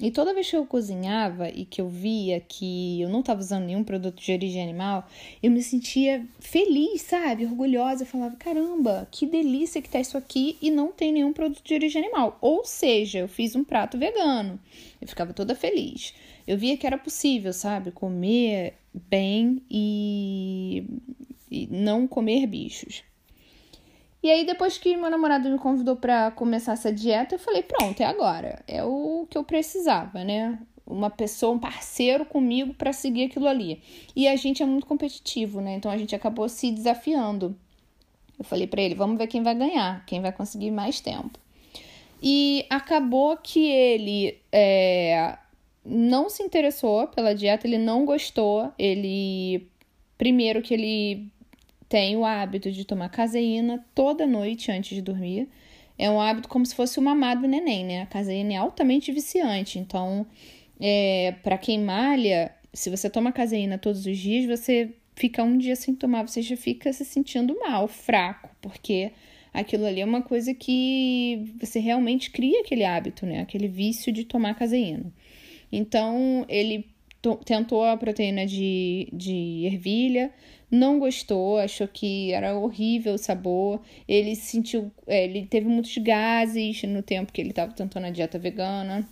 E 0.01 0.13
toda 0.13 0.33
vez 0.33 0.49
que 0.49 0.55
eu 0.55 0.65
cozinhava 0.65 1.49
e 1.49 1.65
que 1.65 1.81
eu 1.81 1.89
via 1.89 2.39
que 2.39 3.01
eu 3.01 3.09
não 3.09 3.19
estava 3.19 3.41
usando 3.41 3.65
nenhum 3.65 3.83
produto 3.83 4.23
de 4.23 4.31
origem 4.31 4.63
animal, 4.63 5.09
eu 5.43 5.51
me 5.51 5.61
sentia 5.61 6.25
feliz, 6.39 7.03
sabe? 7.03 7.45
Orgulhosa. 7.45 8.05
Eu 8.05 8.07
falava, 8.07 8.37
caramba, 8.37 9.09
que 9.11 9.27
delícia 9.27 9.83
que 9.83 9.89
tá 9.89 9.99
isso 9.99 10.17
aqui 10.17 10.57
e 10.63 10.71
não 10.71 10.93
tem 10.93 11.11
nenhum 11.11 11.33
produto 11.33 11.65
de 11.65 11.75
origem 11.75 12.01
animal. 12.01 12.39
Ou 12.41 12.65
seja, 12.65 13.19
eu 13.19 13.27
fiz 13.27 13.57
um 13.57 13.65
prato 13.65 13.99
vegano. 13.99 14.61
Eu 15.01 15.09
ficava 15.09 15.33
toda 15.33 15.57
feliz. 15.57 16.15
Eu 16.47 16.57
via 16.57 16.77
que 16.77 16.87
era 16.87 16.97
possível, 16.97 17.53
sabe? 17.53 17.91
Comer 17.91 18.75
bem 18.95 19.61
e, 19.69 20.85
e 21.51 21.67
não 21.73 22.07
comer 22.07 22.47
bichos. 22.47 23.03
E 24.23 24.31
aí, 24.31 24.45
depois 24.45 24.77
que 24.79 24.97
meu 24.97 25.11
namorado 25.11 25.49
me 25.49 25.59
convidou 25.59 25.95
para 25.97 26.31
começar 26.33 26.73
essa 26.73 26.93
dieta, 26.93 27.37
eu 27.37 27.39
falei: 27.39 27.63
pronto, 27.63 28.01
é 28.01 28.05
agora. 28.05 28.63
É 28.67 28.83
o 28.85 29.27
que 29.31 29.39
eu 29.39 29.45
precisava, 29.45 30.25
né? 30.25 30.59
Uma 30.87 31.11
pessoa, 31.11 31.55
um 31.55 31.59
parceiro 31.59 32.25
comigo 32.25 32.75
para 32.75 32.93
seguir 32.93 33.25
aquilo 33.25 33.47
ali. 33.47 33.81
E 34.17 34.27
a 34.27 34.35
gente 34.37 34.63
é 34.63 34.67
muito 34.67 34.87
competitivo, 34.87 35.61
né? 35.61 35.75
Então 35.75 35.91
a 35.91 35.97
gente 35.97 36.15
acabou 36.15 36.49
se 36.49 36.71
desafiando. 36.73 37.57
Eu 38.39 38.45
falei 38.45 38.67
para 38.67 38.83
ele: 38.83 38.95
vamos 38.95 39.19
ver 39.19 39.29
quem 39.29 39.43
vai 39.43 39.55
ganhar, 39.55 40.05
quem 40.07 40.21
vai 40.21 40.33
conseguir 40.33 40.71
mais 40.71 41.01
tempo. 41.01 41.39
E 42.21 42.67
acabou 42.69 43.37
que 43.37 43.65
ele 43.65 44.39
é, 44.51 45.39
não 45.85 46.29
se 46.29 46.43
interessou 46.43 47.07
pela 47.09 47.35
dieta, 47.35 47.67
ele 47.67 47.79
não 47.79 48.05
gostou. 48.05 48.73
Ele. 48.79 49.69
Primeiro 50.17 50.61
que 50.61 50.75
ele 50.75 51.31
tem 51.89 52.17
o 52.17 52.25
hábito 52.25 52.71
de 52.71 52.85
tomar 52.85 53.09
caseína 53.09 53.85
toda 53.95 54.27
noite 54.27 54.71
antes 54.71 54.95
de 54.95 55.03
dormir. 55.03 55.49
É 55.99 56.11
um 56.11 56.21
hábito 56.21 56.49
como 56.49 56.65
se 56.65 56.75
fosse 56.75 56.99
uma 56.99 57.15
mamá 57.15 57.35
do 57.35 57.49
neném, 57.49 57.85
né? 57.85 58.03
A 58.03 58.07
caseína 58.07 58.53
é 58.53 58.57
altamente 58.57 59.11
viciante. 59.11 59.79
Então, 59.79 60.27
é, 60.81 61.35
para 61.43 61.59
quem 61.59 61.81
malha, 61.81 62.55
se 62.73 62.91
você 62.91 63.11
toma 63.11 63.33
caseína 63.33 63.79
todos 63.79 64.07
os 64.07 64.19
dias, 64.19 64.47
você 64.47 64.95
fica 65.17 65.43
um 65.43 65.59
dia 65.59 65.75
sem 65.75 65.95
tomar, 65.95 66.27
você 66.27 66.41
já 66.43 66.57
fica 66.57 66.93
se 66.93 67.05
sentindo 67.05 67.59
mal, 67.59 67.89
fraco, 67.89 68.49
porque 68.61 69.11
aquilo 69.53 69.85
ali 69.85 70.01
é 70.01 70.05
uma 70.05 70.23
coisa 70.23 70.55
que 70.55 71.53
você 71.61 71.81
realmente 71.81 72.31
cria 72.31 72.61
aquele 72.61 72.85
hábito, 72.85 73.27
né? 73.27 73.41
Aquele 73.41 73.67
vício 73.67 74.13
de 74.13 74.25
tomar 74.25 74.55
caseína. 74.55 75.13
Então, 75.73 76.47
ele 76.49 76.87
tentou 77.45 77.85
a 77.85 77.97
proteína 77.97 78.47
de, 78.47 79.09
de 79.13 79.65
ervilha, 79.67 80.31
não 80.71 80.99
gostou, 80.99 81.59
achou 81.59 81.89
que 81.89 82.33
era 82.33 82.57
horrível 82.57 83.15
o 83.15 83.19
sabor. 83.19 83.81
Ele 84.07 84.37
sentiu, 84.37 84.91
é, 85.07 85.25
ele 85.25 85.47
teve 85.47 85.67
muitos 85.67 85.97
gases 85.99 86.83
no 86.83 87.03
tempo 87.03 87.33
que 87.33 87.41
ele 87.41 87.51
estava 87.51 87.73
tentando 87.73 88.07
a 88.07 88.11
dieta 88.11 88.39
vegana. 88.39 89.09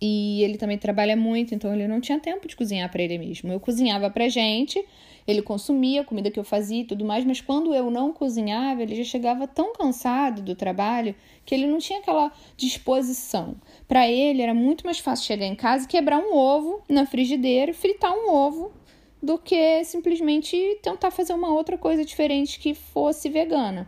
E 0.00 0.42
ele 0.44 0.56
também 0.56 0.78
trabalha 0.78 1.16
muito, 1.16 1.54
então 1.54 1.74
ele 1.74 1.88
não 1.88 2.00
tinha 2.00 2.20
tempo 2.20 2.46
de 2.46 2.54
cozinhar 2.54 2.88
para 2.90 3.02
ele 3.02 3.18
mesmo. 3.18 3.52
Eu 3.52 3.58
cozinhava 3.58 4.08
pra 4.08 4.28
gente, 4.28 4.82
ele 5.26 5.42
consumia 5.42 6.02
a 6.02 6.04
comida 6.04 6.30
que 6.30 6.38
eu 6.38 6.44
fazia 6.44 6.82
e 6.82 6.84
tudo 6.84 7.04
mais, 7.04 7.24
mas 7.24 7.40
quando 7.40 7.74
eu 7.74 7.90
não 7.90 8.12
cozinhava, 8.12 8.80
ele 8.80 8.94
já 8.94 9.02
chegava 9.02 9.48
tão 9.48 9.72
cansado 9.72 10.40
do 10.40 10.54
trabalho 10.54 11.16
que 11.44 11.52
ele 11.52 11.66
não 11.66 11.78
tinha 11.78 11.98
aquela 11.98 12.30
disposição. 12.56 13.56
Para 13.88 14.08
ele 14.08 14.40
era 14.40 14.54
muito 14.54 14.86
mais 14.86 15.00
fácil 15.00 15.26
chegar 15.26 15.46
em 15.46 15.56
casa 15.56 15.84
e 15.84 15.88
quebrar 15.88 16.20
um 16.20 16.32
ovo 16.32 16.80
na 16.88 17.04
frigideira, 17.04 17.74
fritar 17.74 18.12
um 18.12 18.30
ovo 18.30 18.72
do 19.22 19.38
que 19.38 19.84
simplesmente 19.84 20.78
tentar 20.82 21.10
fazer 21.10 21.32
uma 21.32 21.52
outra 21.52 21.76
coisa 21.76 22.04
diferente 22.04 22.58
que 22.58 22.74
fosse 22.74 23.28
vegana. 23.28 23.86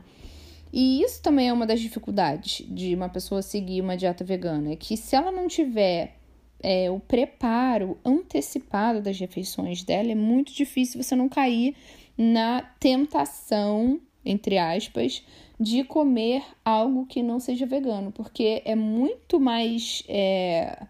E 0.72 1.02
isso 1.02 1.20
também 1.22 1.48
é 1.48 1.52
uma 1.52 1.66
das 1.66 1.80
dificuldades 1.80 2.64
de 2.68 2.94
uma 2.94 3.08
pessoa 3.08 3.42
seguir 3.42 3.80
uma 3.80 3.96
dieta 3.96 4.24
vegana, 4.24 4.72
é 4.72 4.76
que 4.76 4.96
se 4.96 5.16
ela 5.16 5.32
não 5.32 5.48
tiver 5.48 6.16
é, 6.62 6.90
o 6.90 7.00
preparo 7.00 7.98
antecipado 8.04 9.00
das 9.00 9.18
refeições 9.18 9.82
dela, 9.82 10.12
é 10.12 10.14
muito 10.14 10.52
difícil 10.52 11.02
você 11.02 11.16
não 11.16 11.28
cair 11.28 11.74
na 12.16 12.62
tentação, 12.78 14.00
entre 14.24 14.58
aspas, 14.58 15.24
de 15.58 15.82
comer 15.84 16.42
algo 16.64 17.06
que 17.06 17.22
não 17.22 17.40
seja 17.40 17.66
vegano, 17.66 18.12
porque 18.12 18.62
é 18.64 18.74
muito 18.74 19.40
mais 19.40 20.02
é, 20.08 20.86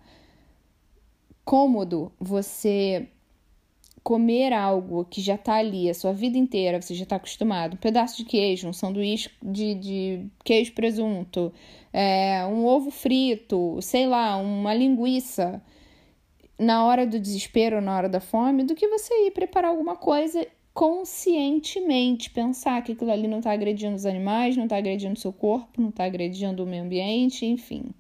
cômodo 1.45 2.13
você 2.21 3.09
comer 4.03 4.53
algo 4.53 5.05
que 5.05 5.21
já 5.21 5.37
tá 5.37 5.57
ali 5.57 5.89
a 5.89 5.95
sua 5.95 6.13
vida 6.13 6.39
inteira, 6.39 6.81
você 6.81 6.95
já 6.95 7.05
tá 7.05 7.17
acostumado, 7.17 7.75
um 7.75 7.77
pedaço 7.77 8.17
de 8.17 8.25
queijo, 8.25 8.69
um 8.69 8.73
sanduíche 8.73 9.31
de, 9.43 9.75
de 9.75 10.27
queijo 10.45 10.73
presunto, 10.73 11.53
é, 11.93 12.45
um 12.47 12.65
ovo 12.65 12.91
frito, 12.91 13.79
sei 13.83 14.07
lá, 14.07 14.37
uma 14.37 14.73
linguiça, 14.75 15.63
na 16.59 16.85
hora 16.85 17.07
do 17.07 17.19
desespero, 17.19 17.81
na 17.81 17.97
hora 17.97 18.09
da 18.09 18.21
fome, 18.21 18.65
do 18.65 18.75
que 18.75 18.89
você 18.89 19.27
ir 19.27 19.31
preparar 19.31 19.71
alguma 19.71 19.97
coisa 19.97 20.47
conscientemente, 20.73 22.31
pensar 22.31 22.83
que 22.83 22.93
aquilo 22.93 23.11
ali 23.11 23.27
não 23.27 23.41
tá 23.41 23.53
agredindo 23.53 23.97
os 23.97 24.07
animais, 24.07 24.57
não 24.57 24.69
tá 24.69 24.77
agredindo 24.77 25.15
o 25.15 25.21
seu 25.21 25.33
corpo, 25.33 25.81
não 25.81 25.91
tá 25.91 26.05
agredindo 26.05 26.63
o 26.63 26.67
meio 26.67 26.85
ambiente, 26.85 27.45
enfim. 27.45 27.91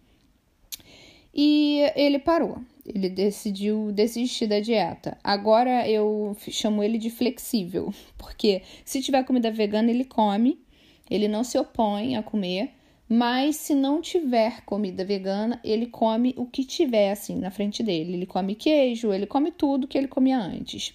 E 1.34 1.80
ele 1.94 2.18
parou. 2.18 2.58
Ele 2.94 3.08
decidiu 3.08 3.92
desistir 3.92 4.46
da 4.46 4.60
dieta. 4.60 5.16
Agora 5.22 5.88
eu 5.88 6.36
chamo 6.48 6.82
ele 6.82 6.98
de 6.98 7.10
flexível, 7.10 7.92
porque 8.18 8.62
se 8.84 9.02
tiver 9.02 9.24
comida 9.24 9.50
vegana, 9.50 9.90
ele 9.90 10.04
come, 10.04 10.60
ele 11.10 11.28
não 11.28 11.44
se 11.44 11.58
opõe 11.58 12.16
a 12.16 12.22
comer, 12.22 12.70
mas 13.08 13.56
se 13.56 13.74
não 13.74 14.00
tiver 14.00 14.64
comida 14.64 15.04
vegana, 15.04 15.60
ele 15.64 15.86
come 15.86 16.32
o 16.36 16.46
que 16.46 16.64
tiver 16.64 17.10
assim 17.10 17.36
na 17.36 17.50
frente 17.50 17.82
dele. 17.82 18.14
Ele 18.14 18.26
come 18.26 18.54
queijo, 18.54 19.12
ele 19.12 19.26
come 19.26 19.50
tudo 19.50 19.88
que 19.88 19.98
ele 19.98 20.06
comia 20.06 20.38
antes. 20.38 20.94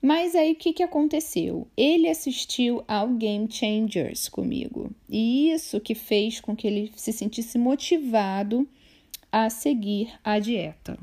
Mas 0.00 0.34
aí 0.34 0.52
o 0.52 0.56
que, 0.56 0.72
que 0.72 0.82
aconteceu? 0.82 1.66
Ele 1.76 2.08
assistiu 2.08 2.82
ao 2.88 3.08
Game 3.08 3.50
Changers 3.50 4.28
comigo. 4.28 4.90
E 5.08 5.50
isso 5.50 5.80
que 5.80 5.94
fez 5.94 6.40
com 6.40 6.56
que 6.56 6.66
ele 6.66 6.90
se 6.96 7.12
sentisse 7.12 7.58
motivado 7.58 8.66
a 9.30 9.50
seguir 9.50 10.10
a 10.24 10.38
dieta. 10.38 10.98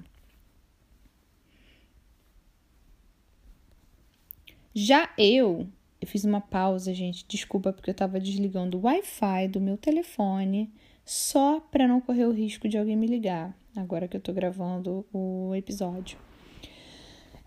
Já 4.80 5.10
eu, 5.18 5.68
eu 6.00 6.08
fiz 6.08 6.24
uma 6.24 6.40
pausa, 6.40 6.94
gente, 6.94 7.26
desculpa 7.28 7.74
porque 7.74 7.90
eu 7.90 7.94
estava 7.94 8.20
desligando 8.20 8.78
o 8.78 8.82
Wi-Fi 8.86 9.48
do 9.48 9.60
meu 9.60 9.76
telefone 9.76 10.72
só 11.04 11.60
para 11.60 11.88
não 11.88 12.00
correr 12.00 12.26
o 12.26 12.32
risco 12.32 12.70
de 12.70 12.78
alguém 12.78 12.96
me 12.96 13.08
ligar, 13.08 13.58
agora 13.76 14.08
que 14.08 14.16
eu 14.16 14.20
estou 14.20 14.36
gravando 14.36 15.04
o 15.12 15.52
episódio. 15.56 16.20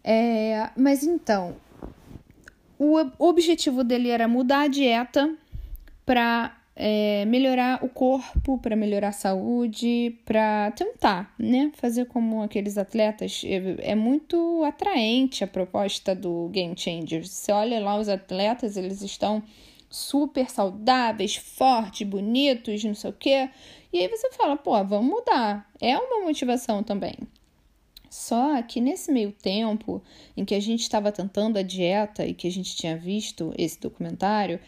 É, 0.02 0.70
mas 0.76 1.04
então, 1.04 1.54
o 2.76 2.96
objetivo 3.16 3.84
dele 3.84 4.08
era 4.08 4.26
mudar 4.26 4.62
a 4.62 4.68
dieta 4.68 5.32
para 6.04 6.60
é, 6.82 7.26
melhorar 7.26 7.84
o 7.84 7.90
corpo, 7.90 8.56
para 8.56 8.75
melhorar 8.75 9.08
a 9.08 9.12
saúde, 9.12 10.18
para 10.25 10.70
tentar, 10.70 11.34
né? 11.38 11.70
Fazer 11.75 12.06
como 12.06 12.42
aqueles 12.42 12.78
atletas. 12.78 13.42
É, 13.44 13.90
é, 13.90 13.94
muito 13.94 14.64
atraente 14.64 15.44
a 15.44 15.46
proposta 15.46 16.14
do 16.14 16.49
Game 16.49 16.75
Changers. 16.75 17.28
Você 17.28 17.52
olha 17.52 17.78
lá 17.80 17.99
os 17.99 18.08
atletas, 18.08 18.78
eles 18.78 19.02
estão 19.02 19.42
super 19.90 20.49
saudáveis, 20.49 21.37
fortes, 21.37 22.08
bonitos, 22.08 22.82
não 22.82 22.94
sei 22.94 23.10
o 23.10 23.12
quê. 23.12 23.50
E 23.92 23.99
aí 23.99 24.08
você 24.08 24.30
fala, 24.32 24.56
pô, 24.56 24.72
vamos 24.82 25.10
mudar. 25.10 25.70
É 25.82 25.99
uma 25.99 26.25
motivação 26.25 26.82
também. 26.82 27.14
Só 28.08 28.60
que 28.62 28.80
nesse 28.80 29.12
meio 29.12 29.32
tempo 29.32 30.02
em 30.34 30.46
que 30.46 30.54
a 30.54 30.60
gente 30.60 30.80
estava 30.80 31.12
tentando 31.12 31.58
a 31.58 31.62
dieta 31.62 32.25
e 32.25 32.32
que 32.32 32.49
a 32.49 32.50
gente 32.50 32.75
tinha 32.75 32.96
visto 32.96 33.52
esse 33.58 33.78
documentário, 33.78 34.58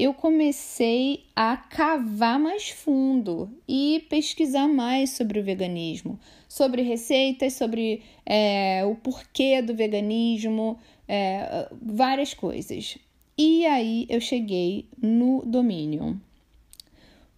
eu 0.00 0.14
comecei 0.14 1.26
a 1.36 1.58
cavar 1.58 2.38
mais 2.38 2.70
fundo 2.70 3.50
e 3.68 4.06
pesquisar 4.08 4.66
mais 4.66 5.10
sobre 5.10 5.38
o 5.38 5.44
veganismo, 5.44 6.18
sobre 6.48 6.80
receitas, 6.80 7.52
sobre 7.52 8.02
é, 8.24 8.82
o 8.86 8.94
porquê 8.94 9.60
do 9.60 9.74
veganismo, 9.74 10.78
é, 11.06 11.68
várias 11.82 12.32
coisas. 12.32 12.96
E 13.36 13.66
aí 13.66 14.06
eu 14.08 14.22
cheguei 14.22 14.88
no 15.00 15.42
Dominion. 15.44 16.16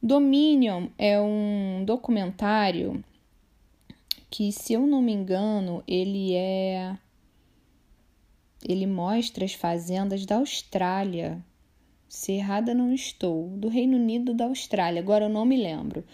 Dominion 0.01 0.87
é 0.97 1.21
um 1.21 1.83
documentário 1.85 3.03
que, 4.31 4.53
se 4.53 4.73
eu 4.73 4.87
não 4.87 5.03
me 5.03 5.13
engano, 5.13 5.83
ele 5.87 6.33
é 6.35 6.97
ele 8.65 8.87
mostra 8.87 9.45
as 9.45 9.53
fazendas 9.53 10.25
da 10.25 10.37
Austrália. 10.37 11.45
Se 12.13 12.33
errada 12.33 12.75
não 12.75 12.93
estou, 12.93 13.49
do 13.57 13.69
Reino 13.69 13.97
Unido 13.97 14.35
da 14.35 14.45
Austrália, 14.45 15.01
agora 15.01 15.25
eu 15.25 15.29
não 15.31 15.47
me 15.47 15.57
lembro. 15.57 16.05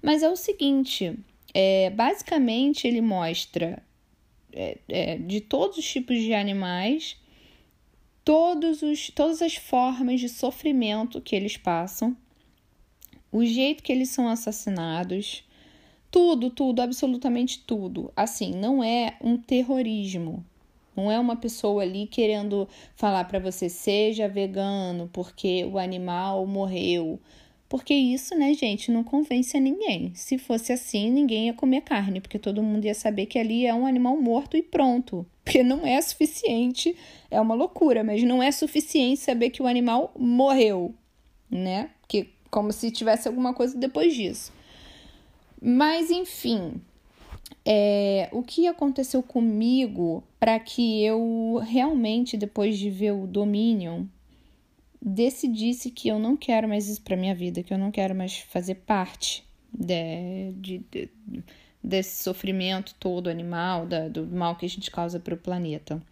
Mas 0.00 0.22
é 0.22 0.30
o 0.30 0.36
seguinte: 0.36 1.18
é, 1.52 1.90
basicamente 1.90 2.86
ele 2.86 3.00
mostra 3.00 3.82
é, 4.52 4.78
é, 4.88 5.18
de 5.18 5.40
todos 5.40 5.76
os 5.76 5.84
tipos 5.84 6.16
de 6.16 6.32
animais, 6.32 7.16
todos 8.24 8.82
os, 8.82 9.10
todas 9.10 9.42
as 9.42 9.56
formas 9.56 10.20
de 10.20 10.28
sofrimento 10.28 11.20
que 11.20 11.34
eles 11.34 11.56
passam, 11.56 12.16
o 13.32 13.44
jeito 13.44 13.82
que 13.82 13.90
eles 13.90 14.10
são 14.10 14.28
assassinados, 14.28 15.42
tudo, 16.08 16.50
tudo, 16.50 16.82
absolutamente 16.82 17.64
tudo. 17.66 18.12
Assim, 18.14 18.52
não 18.52 18.82
é 18.82 19.18
um 19.20 19.36
terrorismo. 19.36 20.46
Não 20.98 21.12
é 21.12 21.18
uma 21.20 21.36
pessoa 21.36 21.84
ali 21.84 22.08
querendo 22.08 22.68
falar 22.96 23.22
para 23.22 23.38
você 23.38 23.68
seja 23.68 24.26
vegano 24.26 25.08
porque 25.12 25.64
o 25.64 25.78
animal 25.78 26.44
morreu. 26.44 27.20
Porque 27.68 27.94
isso, 27.94 28.34
né, 28.34 28.52
gente, 28.52 28.90
não 28.90 29.04
convence 29.04 29.56
a 29.56 29.60
ninguém. 29.60 30.12
Se 30.16 30.38
fosse 30.38 30.72
assim, 30.72 31.08
ninguém 31.08 31.46
ia 31.46 31.52
comer 31.54 31.82
carne, 31.82 32.20
porque 32.20 32.36
todo 32.36 32.64
mundo 32.64 32.84
ia 32.84 32.94
saber 32.94 33.26
que 33.26 33.38
ali 33.38 33.64
é 33.64 33.72
um 33.72 33.86
animal 33.86 34.20
morto 34.20 34.56
e 34.56 34.62
pronto. 34.62 35.24
Porque 35.48 35.62
não 35.62 35.86
é 35.86 35.98
suficiente, 36.02 36.94
é 37.30 37.40
uma 37.40 37.54
loucura, 37.54 38.04
mas 38.04 38.22
não 38.22 38.42
é 38.42 38.52
suficiente 38.52 39.20
saber 39.20 39.48
que 39.48 39.62
o 39.62 39.66
animal 39.66 40.12
morreu, 40.14 40.94
né? 41.50 41.88
Que 42.06 42.28
como 42.50 42.70
se 42.70 42.90
tivesse 42.90 43.28
alguma 43.28 43.54
coisa 43.54 43.74
depois 43.78 44.14
disso. 44.14 44.52
Mas 45.58 46.10
enfim, 46.10 46.82
é, 47.64 48.28
o 48.32 48.42
que 48.42 48.66
aconteceu 48.66 49.22
comigo 49.22 50.24
para 50.38 50.58
que 50.58 51.02
eu 51.02 51.60
realmente, 51.64 52.36
depois 52.36 52.78
de 52.78 52.90
ver 52.90 53.12
o 53.12 53.26
Dominion, 53.26 54.04
decidisse 55.00 55.90
que 55.90 56.08
eu 56.08 56.18
não 56.18 56.36
quero 56.36 56.68
mais 56.68 56.88
isso 56.88 57.02
para 57.02 57.16
minha 57.16 57.34
vida, 57.34 57.62
que 57.62 57.72
eu 57.72 57.78
não 57.78 57.90
quero 57.90 58.14
mais 58.14 58.38
fazer 58.38 58.76
parte 58.76 59.44
de, 59.72 60.52
de, 60.56 60.78
de 60.90 61.10
desse 61.82 62.22
sofrimento 62.22 62.94
todo 62.98 63.30
animal, 63.30 63.86
da, 63.86 64.08
do 64.08 64.26
mal 64.26 64.56
que 64.56 64.66
a 64.66 64.68
gente 64.68 64.90
causa 64.90 65.20
para 65.20 65.34
o 65.34 65.38
planeta. 65.38 66.02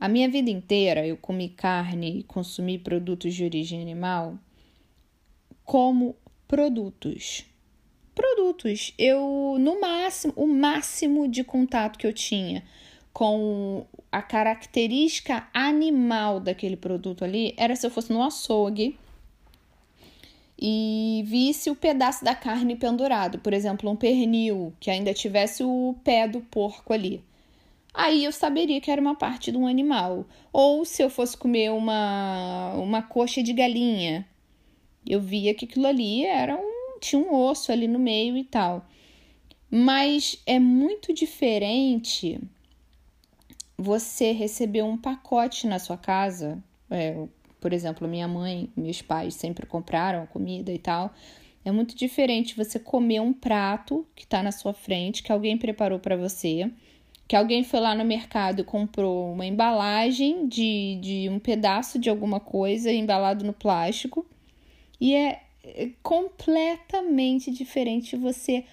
A 0.00 0.08
minha 0.08 0.28
vida 0.30 0.50
inteira 0.50 1.06
eu 1.06 1.16
comi 1.16 1.48
carne 1.50 2.20
e 2.20 2.22
consumi 2.22 2.78
produtos 2.78 3.34
de 3.34 3.44
origem 3.44 3.82
animal 3.82 4.38
como 5.62 6.16
produtos. 6.48 7.44
Produtos. 8.20 8.92
Eu, 8.98 9.56
no 9.58 9.80
máximo, 9.80 10.34
o 10.36 10.46
máximo 10.46 11.26
de 11.26 11.42
contato 11.42 11.98
que 11.98 12.06
eu 12.06 12.12
tinha 12.12 12.62
com 13.12 13.86
a 14.12 14.20
característica 14.20 15.48
animal 15.54 16.38
daquele 16.38 16.76
produto 16.76 17.24
ali 17.24 17.54
era 17.56 17.74
se 17.74 17.86
eu 17.86 17.90
fosse 17.90 18.12
no 18.12 18.22
açougue 18.22 18.98
e 20.58 21.24
visse 21.26 21.70
o 21.70 21.74
pedaço 21.74 22.22
da 22.22 22.34
carne 22.34 22.76
pendurado, 22.76 23.38
por 23.38 23.54
exemplo, 23.54 23.90
um 23.90 23.96
pernil 23.96 24.74
que 24.78 24.90
ainda 24.90 25.14
tivesse 25.14 25.64
o 25.64 25.96
pé 26.04 26.28
do 26.28 26.42
porco 26.42 26.92
ali. 26.92 27.24
Aí 27.94 28.24
eu 28.24 28.32
saberia 28.32 28.80
que 28.80 28.90
era 28.90 29.00
uma 29.00 29.14
parte 29.14 29.50
de 29.50 29.56
um 29.56 29.66
animal. 29.66 30.26
Ou 30.52 30.84
se 30.84 31.02
eu 31.02 31.08
fosse 31.08 31.36
comer 31.36 31.70
uma, 31.70 32.74
uma 32.74 33.02
coxa 33.02 33.42
de 33.42 33.54
galinha, 33.54 34.28
eu 35.06 35.20
via 35.20 35.54
que 35.54 35.64
aquilo 35.64 35.86
ali 35.86 36.24
era 36.24 36.54
um, 36.54 36.79
tinha 37.00 37.20
um 37.20 37.34
osso 37.34 37.72
ali 37.72 37.88
no 37.88 37.98
meio 37.98 38.36
e 38.36 38.44
tal. 38.44 38.86
Mas 39.70 40.42
é 40.46 40.58
muito 40.58 41.12
diferente 41.12 42.40
você 43.78 44.32
receber 44.32 44.82
um 44.82 44.96
pacote 44.96 45.66
na 45.66 45.78
sua 45.78 45.96
casa, 45.96 46.62
é, 46.90 47.26
por 47.60 47.72
exemplo, 47.72 48.06
minha 48.06 48.28
mãe, 48.28 48.68
meus 48.76 49.00
pais 49.00 49.34
sempre 49.34 49.66
compraram 49.66 50.26
comida 50.26 50.72
e 50.72 50.78
tal. 50.78 51.14
É 51.64 51.70
muito 51.70 51.94
diferente 51.94 52.56
você 52.56 52.78
comer 52.78 53.20
um 53.20 53.32
prato 53.32 54.06
que 54.14 54.24
está 54.24 54.42
na 54.42 54.50
sua 54.52 54.72
frente, 54.72 55.22
que 55.22 55.30
alguém 55.30 55.56
preparou 55.56 55.98
para 55.98 56.16
você, 56.16 56.70
que 57.28 57.36
alguém 57.36 57.62
foi 57.62 57.80
lá 57.80 57.94
no 57.94 58.04
mercado 58.04 58.60
e 58.60 58.64
comprou 58.64 59.32
uma 59.32 59.46
embalagem 59.46 60.48
de, 60.48 60.98
de 61.00 61.28
um 61.28 61.38
pedaço 61.38 61.98
de 61.98 62.10
alguma 62.10 62.40
coisa 62.40 62.90
embalado 62.90 63.44
no 63.44 63.52
plástico. 63.52 64.26
E 65.00 65.14
é, 65.14 65.42
completamente 66.02 67.50
diferente 67.50 68.16
você 68.16 68.64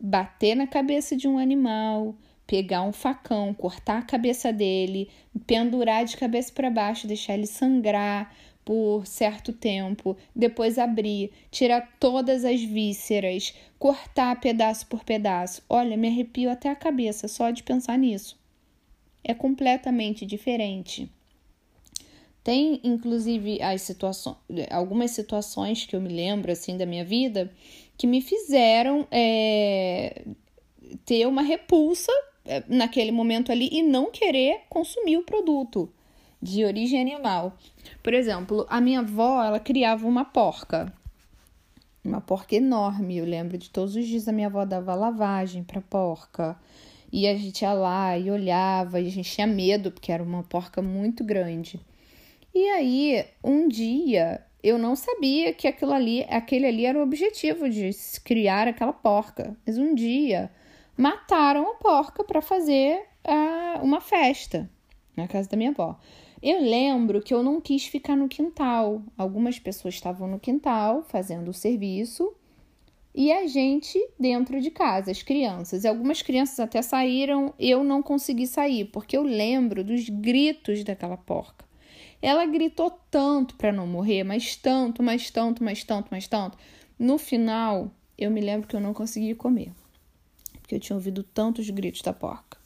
bater 0.00 0.54
na 0.54 0.66
cabeça 0.66 1.16
de 1.16 1.28
um 1.28 1.38
animal, 1.38 2.14
pegar 2.46 2.82
um 2.82 2.92
facão, 2.92 3.52
cortar 3.52 3.98
a 3.98 4.02
cabeça 4.02 4.52
dele, 4.52 5.10
pendurar 5.46 6.04
de 6.04 6.16
cabeça 6.16 6.52
para 6.52 6.70
baixo, 6.70 7.06
deixar 7.06 7.34
ele 7.34 7.46
sangrar 7.46 8.34
por 8.64 9.06
certo 9.06 9.52
tempo, 9.52 10.16
depois 10.34 10.78
abrir, 10.78 11.32
tirar 11.50 11.96
todas 11.98 12.44
as 12.44 12.62
vísceras, 12.62 13.54
cortar 13.78 14.40
pedaço 14.40 14.86
por 14.86 15.04
pedaço. 15.04 15.62
Olha, 15.68 15.96
me 15.96 16.08
arrepio 16.08 16.50
até 16.50 16.68
a 16.68 16.76
cabeça 16.76 17.28
só 17.28 17.50
de 17.50 17.62
pensar 17.62 17.98
nisso. 17.98 18.38
É 19.22 19.34
completamente 19.34 20.24
diferente. 20.24 21.10
Tem 22.42 22.80
inclusive 22.82 23.60
as 23.62 23.82
situações, 23.82 24.36
algumas 24.70 25.10
situações 25.10 25.84
que 25.84 25.94
eu 25.94 26.00
me 26.00 26.08
lembro 26.08 26.50
assim 26.50 26.76
da 26.76 26.86
minha 26.86 27.04
vida 27.04 27.52
que 27.98 28.06
me 28.06 28.22
fizeram 28.22 29.06
é, 29.10 30.22
ter 31.04 31.26
uma 31.26 31.42
repulsa 31.42 32.10
é, 32.46 32.62
naquele 32.66 33.12
momento 33.12 33.52
ali 33.52 33.68
e 33.70 33.82
não 33.82 34.10
querer 34.10 34.62
consumir 34.70 35.18
o 35.18 35.22
produto 35.22 35.92
de 36.40 36.64
origem 36.64 37.00
animal. 37.00 37.56
Por 38.02 38.14
exemplo, 38.14 38.66
a 38.70 38.80
minha 38.80 39.00
avó, 39.00 39.44
ela 39.44 39.60
criava 39.60 40.06
uma 40.06 40.24
porca. 40.24 40.92
Uma 42.02 42.20
porca 42.20 42.54
enorme. 42.54 43.18
Eu 43.18 43.26
lembro 43.26 43.58
de 43.58 43.68
todos 43.68 43.94
os 43.94 44.06
dias 44.06 44.26
a 44.26 44.32
minha 44.32 44.46
avó 44.46 44.64
dava 44.64 44.94
lavagem 44.94 45.62
para 45.62 45.82
porca. 45.82 46.56
E 47.12 47.26
a 47.26 47.36
gente 47.36 47.62
ia 47.62 47.72
lá 47.72 48.16
e 48.16 48.30
olhava, 48.30 49.00
e 49.00 49.08
a 49.08 49.10
gente 49.10 49.30
tinha 49.30 49.46
medo, 49.46 49.90
porque 49.90 50.10
era 50.10 50.22
uma 50.22 50.42
porca 50.42 50.80
muito 50.80 51.22
grande. 51.22 51.78
E 52.54 52.68
aí, 52.68 53.24
um 53.44 53.68
dia, 53.68 54.44
eu 54.62 54.76
não 54.76 54.96
sabia 54.96 55.52
que 55.52 55.68
aquilo 55.68 55.92
ali, 55.92 56.24
aquele 56.28 56.66
ali 56.66 56.84
era 56.84 56.98
o 56.98 57.02
objetivo 57.02 57.68
de 57.68 57.90
criar 58.24 58.66
aquela 58.66 58.92
porca. 58.92 59.56
Mas 59.66 59.78
um 59.78 59.94
dia, 59.94 60.50
mataram 60.96 61.70
a 61.70 61.74
porca 61.74 62.24
para 62.24 62.42
fazer 62.42 63.02
uh, 63.24 63.82
uma 63.82 64.00
festa 64.00 64.68
na 65.16 65.28
casa 65.28 65.48
da 65.48 65.56
minha 65.56 65.70
avó. 65.70 65.98
Eu 66.42 66.60
lembro 66.60 67.22
que 67.22 67.32
eu 67.32 67.42
não 67.42 67.60
quis 67.60 67.86
ficar 67.86 68.16
no 68.16 68.28
quintal. 68.28 69.02
Algumas 69.16 69.58
pessoas 69.58 69.94
estavam 69.94 70.26
no 70.26 70.40
quintal 70.40 71.02
fazendo 71.02 71.48
o 71.48 71.54
serviço 71.54 72.34
e 73.14 73.30
a 73.32 73.46
gente 73.46 73.98
dentro 74.18 74.60
de 74.60 74.70
casa, 74.70 75.10
as 75.10 75.22
crianças. 75.22 75.84
E 75.84 75.88
algumas 75.88 76.22
crianças 76.22 76.58
até 76.58 76.80
saíram, 76.82 77.52
eu 77.58 77.84
não 77.84 78.02
consegui 78.02 78.46
sair, 78.46 78.86
porque 78.86 79.16
eu 79.16 79.22
lembro 79.22 79.84
dos 79.84 80.08
gritos 80.08 80.82
daquela 80.82 81.16
porca. 81.16 81.69
Ela 82.22 82.46
gritou 82.46 82.90
tanto 83.10 83.54
para 83.56 83.72
não 83.72 83.86
morrer, 83.86 84.24
mas 84.24 84.56
tanto, 84.56 85.02
mas 85.02 85.30
tanto, 85.30 85.64
mas 85.64 85.84
tanto, 85.84 86.08
mas 86.10 86.26
tanto. 86.26 86.58
No 86.98 87.18
final, 87.18 87.90
eu 88.18 88.30
me 88.30 88.40
lembro 88.40 88.68
que 88.68 88.76
eu 88.76 88.80
não 88.80 88.92
consegui 88.92 89.34
comer 89.34 89.72
porque 90.70 90.76
eu 90.76 90.80
tinha 90.80 90.96
ouvido 90.96 91.24
tantos 91.24 91.68
gritos 91.68 92.00
da 92.00 92.12
porca. 92.12 92.56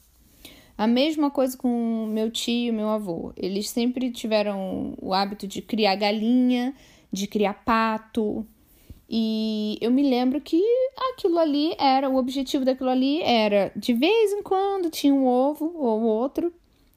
A 0.77 0.85
mesma 0.85 1.31
coisa 1.31 1.57
com 1.57 2.05
meu 2.05 2.29
tio 2.29 2.67
e 2.67 2.71
meu 2.71 2.89
avô. 2.89 3.33
Eles 3.35 3.67
sempre 3.69 4.11
tiveram 4.11 4.93
o 5.01 5.11
hábito 5.11 5.47
de 5.47 5.59
criar 5.59 5.95
galinha, 5.95 6.75
de 7.11 7.25
criar 7.25 7.65
pato. 7.65 8.45
E 9.09 9.79
eu 9.81 9.89
me 9.89 10.07
lembro 10.07 10.39
que 10.39 10.61
aquilo 11.11 11.39
ali 11.39 11.73
era, 11.79 12.07
o 12.07 12.17
objetivo 12.17 12.63
daquilo 12.63 12.89
ali 12.89 13.21
era, 13.23 13.71
de 13.75 13.93
vez 13.93 14.33
em 14.33 14.43
quando 14.43 14.91
tinha 14.91 15.13
um 15.13 15.25
ovo 15.25 15.73
ou 15.75 16.01
outro 16.03 16.53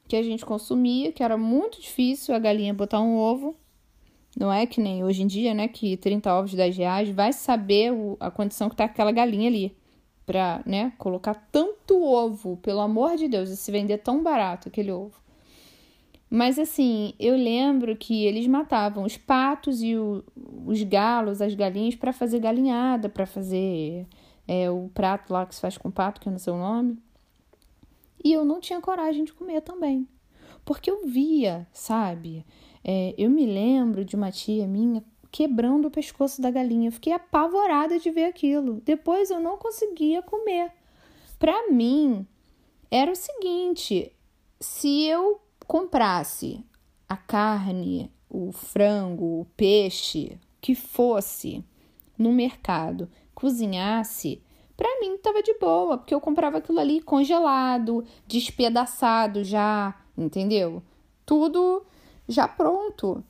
que 0.09 0.15
a 0.15 0.23
gente 0.23 0.43
consumia, 0.43 1.11
que 1.11 1.21
era 1.21 1.37
muito 1.37 1.79
difícil 1.79 2.33
a 2.33 2.39
galinha 2.39 2.73
botar 2.73 2.99
um 2.99 3.15
ovo. 3.15 3.55
Não 4.35 4.51
é 4.51 4.65
que 4.65 4.81
nem 4.81 5.03
hoje 5.03 5.21
em 5.21 5.27
dia, 5.27 5.53
né? 5.53 5.67
Que 5.67 5.95
30 5.95 6.33
ovos 6.33 6.51
de 6.51 6.57
10 6.57 6.77
reais 6.77 7.09
vai 7.09 7.31
saber 7.31 7.93
a 8.19 8.31
condição 8.31 8.69
que 8.69 8.75
tá 8.75 8.85
aquela 8.85 9.11
galinha 9.11 9.47
ali 9.47 9.77
para, 10.25 10.61
né, 10.65 10.93
colocar 10.99 11.33
tanto 11.51 12.03
ovo, 12.03 12.57
pelo 12.57 12.81
amor 12.81 13.17
de 13.17 13.27
Deus, 13.27 13.49
e 13.49 13.57
se 13.57 13.71
vender 13.71 13.97
tão 13.99 14.21
barato 14.21 14.67
aquele 14.67 14.91
ovo. 14.91 15.19
Mas 16.29 16.59
assim, 16.59 17.13
eu 17.19 17.35
lembro 17.35 17.95
que 17.95 18.25
eles 18.25 18.45
matavam 18.45 19.03
os 19.05 19.17
patos 19.17 19.81
e 19.81 19.95
o, 19.95 20.23
os 20.67 20.83
galos, 20.83 21.41
as 21.41 21.55
galinhas, 21.55 21.95
para 21.95 22.13
fazer 22.13 22.39
galinhada, 22.39 23.09
para 23.09 23.25
fazer 23.25 24.05
é, 24.47 24.69
o 24.69 24.89
prato 24.93 25.33
lá 25.33 25.47
que 25.47 25.55
se 25.55 25.61
faz 25.61 25.77
com 25.77 25.89
pato, 25.89 26.21
que 26.21 26.27
eu 26.27 26.31
não 26.31 26.39
sei 26.39 26.53
o 26.53 26.57
nome. 26.57 26.99
E 28.23 28.33
eu 28.33 28.43
não 28.43 28.59
tinha 28.59 28.81
coragem 28.81 29.23
de 29.23 29.33
comer 29.33 29.61
também. 29.61 30.07
Porque 30.65 30.89
eu 30.91 31.05
via, 31.07 31.67
sabe? 31.71 32.45
É, 32.83 33.13
eu 33.17 33.29
me 33.29 33.45
lembro 33.45 34.03
de 34.05 34.15
uma 34.15 34.31
tia 34.31 34.67
minha 34.67 35.03
quebrando 35.31 35.87
o 35.87 35.91
pescoço 35.91 36.41
da 36.41 36.51
galinha. 36.51 36.87
Eu 36.87 36.93
fiquei 36.93 37.13
apavorada 37.13 37.99
de 37.99 38.09
ver 38.11 38.25
aquilo. 38.25 38.81
Depois 38.81 39.29
eu 39.29 39.39
não 39.39 39.57
conseguia 39.57 40.21
comer. 40.21 40.71
Para 41.37 41.71
mim, 41.71 42.27
era 42.91 43.11
o 43.11 43.15
seguinte: 43.15 44.11
se 44.59 45.05
eu 45.05 45.41
comprasse 45.65 46.63
a 47.07 47.15
carne, 47.15 48.11
o 48.29 48.51
frango, 48.51 49.41
o 49.41 49.45
peixe, 49.55 50.37
que 50.61 50.75
fosse 50.75 51.63
no 52.17 52.33
mercado, 52.33 53.09
cozinhasse, 53.33 54.41
para 54.79 55.01
mim 55.01 55.17
tava 55.17 55.43
de 55.43 55.53
boa, 55.55 55.97
porque 55.97 56.15
eu 56.15 56.21
comprava 56.21 56.59
aquilo 56.59 56.79
ali 56.79 57.01
congelado, 57.01 58.05
despedaçado 58.25 59.43
já, 59.43 59.93
entendeu? 60.17 60.81
Tudo 61.25 61.85
já 62.29 62.47
pronto. 62.47 63.21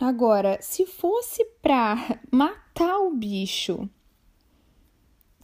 Agora, 0.00 0.58
se 0.60 0.84
fosse 0.84 1.44
pra 1.62 1.94
matar 2.28 2.98
o 2.98 3.14
bicho, 3.14 3.88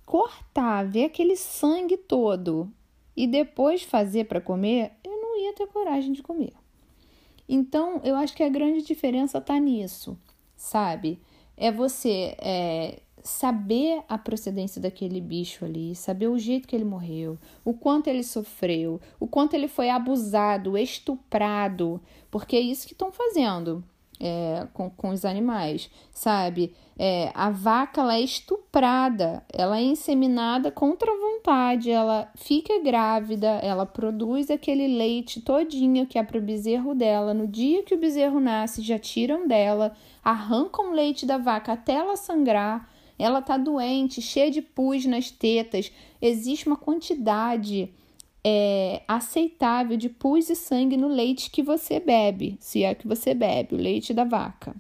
cortar, 0.05 0.85
ver 0.85 1.05
aquele 1.05 1.37
sangue 1.37 1.97
todo 1.97 2.69
e 3.17 3.29
depois 3.29 3.85
fazer 3.85 4.25
para 4.25 4.41
comer, 4.41 4.95
eu 5.05 5.13
não 5.13 5.39
ia 5.39 5.55
ter 5.55 5.69
coragem 5.69 6.13
de 6.13 6.25
comer. 6.25 6.55
Então, 7.49 8.01
eu 8.03 8.17
acho 8.17 8.35
que 8.35 8.43
a 8.43 8.49
grande 8.49 8.83
diferença 8.83 9.41
tá 9.41 9.61
nisso, 9.61 10.19
sabe? 10.57 11.21
É 11.57 11.71
você 11.71 12.35
é, 12.41 13.01
saber 13.27 14.03
a 14.09 14.17
procedência 14.17 14.81
daquele 14.81 15.21
bicho 15.21 15.65
ali, 15.65 15.95
saber 15.95 16.29
o 16.29 16.39
jeito 16.39 16.69
que 16.69 16.77
ele 16.77 16.85
morreu, 16.85 17.37
o 17.65 17.75
quanto 17.75 18.07
ele 18.07 18.23
sofreu, 18.23 19.01
o 19.19 19.27
quanto 19.27 19.55
ele 19.55 19.69
foi 19.69 19.91
abusado, 19.91 20.79
estuprado, 20.79 22.01
porque 22.31 22.57
é 22.57 22.61
isso 22.61 22.87
que 22.87 22.93
estão 22.93 23.11
fazendo 23.11 23.83
é, 24.21 24.67
com, 24.73 24.89
com 24.91 25.11
os 25.11 25.25
animais, 25.25 25.91
sabe? 26.13 26.75
É, 26.99 27.31
a 27.35 27.51
vaca 27.51 28.01
ela 28.01 28.15
é 28.15 28.21
estuprada, 28.21 29.45
ela 29.53 29.79
é 29.79 29.83
inseminada 29.83 30.71
contra 30.71 31.11
a 31.11 31.17
vontade, 31.17 31.91
ela 31.91 32.31
fica 32.35 32.81
grávida, 32.83 33.49
ela 33.63 33.85
produz 33.85 34.51
aquele 34.51 34.87
leite 34.87 35.41
todinho 35.41 36.07
que 36.07 36.19
é 36.19 36.23
para 36.23 36.39
o 36.39 36.43
bezerro 36.43 36.95
dela. 36.95 37.35
No 37.35 37.47
dia 37.47 37.83
que 37.83 37.95
o 37.95 37.99
bezerro 37.99 38.41
nasce, 38.41 38.81
já 38.81 38.99
tiram 38.99 39.47
dela, 39.47 39.93
arrancam 40.25 40.91
o 40.91 40.95
leite 40.95 41.27
da 41.27 41.37
vaca 41.37 41.73
até 41.73 41.95
ela 41.95 42.17
sangrar. 42.17 42.89
Ela 43.19 43.41
tá 43.41 43.57
doente, 43.57 44.21
cheia 44.21 44.51
de 44.51 44.61
pus 44.61 45.07
nas 45.07 45.31
tetas. 45.31 45.91
Existe 46.21 46.67
uma 46.67 46.77
quantidade 46.77 47.91
é, 48.49 49.03
aceitável 49.09 49.97
de 49.97 50.09
pus 50.09 50.49
e 50.49 50.55
sangue 50.55 50.97
no 50.97 51.09
leite 51.09 51.51
que 51.51 51.65
você 51.65 51.99
bebe, 51.99 52.57
se 52.61 52.85
é 52.85 52.95
que 52.95 53.09
você 53.09 53.35
bebe, 53.35 53.75
o 53.75 53.79
leite 53.79 54.15
da 54.15 54.23
vaca. 54.23 54.73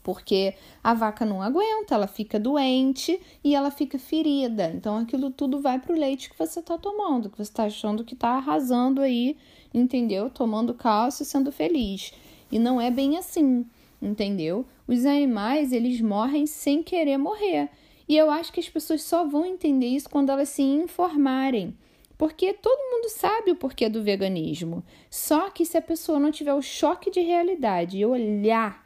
Porque 0.00 0.54
a 0.82 0.94
vaca 0.94 1.26
não 1.26 1.42
aguenta, 1.42 1.94
ela 1.94 2.06
fica 2.06 2.38
doente 2.38 3.20
e 3.42 3.54
ela 3.54 3.70
fica 3.70 3.98
ferida. 3.98 4.70
Então 4.72 4.96
aquilo 4.96 5.30
tudo 5.30 5.60
vai 5.60 5.80
para 5.80 5.92
o 5.92 5.98
leite 5.98 6.30
que 6.30 6.38
você 6.38 6.60
está 6.60 6.78
tomando, 6.78 7.28
que 7.28 7.36
você 7.36 7.50
está 7.50 7.64
achando 7.64 8.04
que 8.04 8.14
está 8.14 8.36
arrasando 8.36 9.00
aí, 9.00 9.36
entendeu? 9.74 10.30
Tomando 10.30 10.72
cálcio 10.72 11.24
e 11.24 11.26
sendo 11.26 11.50
feliz. 11.50 12.12
E 12.50 12.60
não 12.60 12.80
é 12.80 12.90
bem 12.90 13.18
assim, 13.18 13.66
entendeu? 14.00 14.66
Os 14.86 15.04
animais, 15.04 15.72
eles 15.72 16.00
morrem 16.00 16.46
sem 16.46 16.82
querer 16.82 17.16
morrer. 17.16 17.68
E 18.08 18.16
eu 18.16 18.30
acho 18.30 18.52
que 18.52 18.60
as 18.60 18.68
pessoas 18.68 19.02
só 19.02 19.26
vão 19.26 19.44
entender 19.44 19.86
isso 19.86 20.08
quando 20.08 20.30
elas 20.30 20.48
se 20.48 20.62
informarem. 20.62 21.76
Porque 22.16 22.52
todo 22.52 22.90
mundo 22.90 23.08
sabe 23.10 23.52
o 23.52 23.56
porquê 23.56 23.88
do 23.88 24.02
veganismo. 24.02 24.82
Só 25.10 25.50
que 25.50 25.64
se 25.64 25.76
a 25.76 25.82
pessoa 25.82 26.18
não 26.18 26.32
tiver 26.32 26.54
o 26.54 26.62
choque 26.62 27.10
de 27.10 27.20
realidade 27.20 27.98
e 27.98 28.06
olhar 28.06 28.84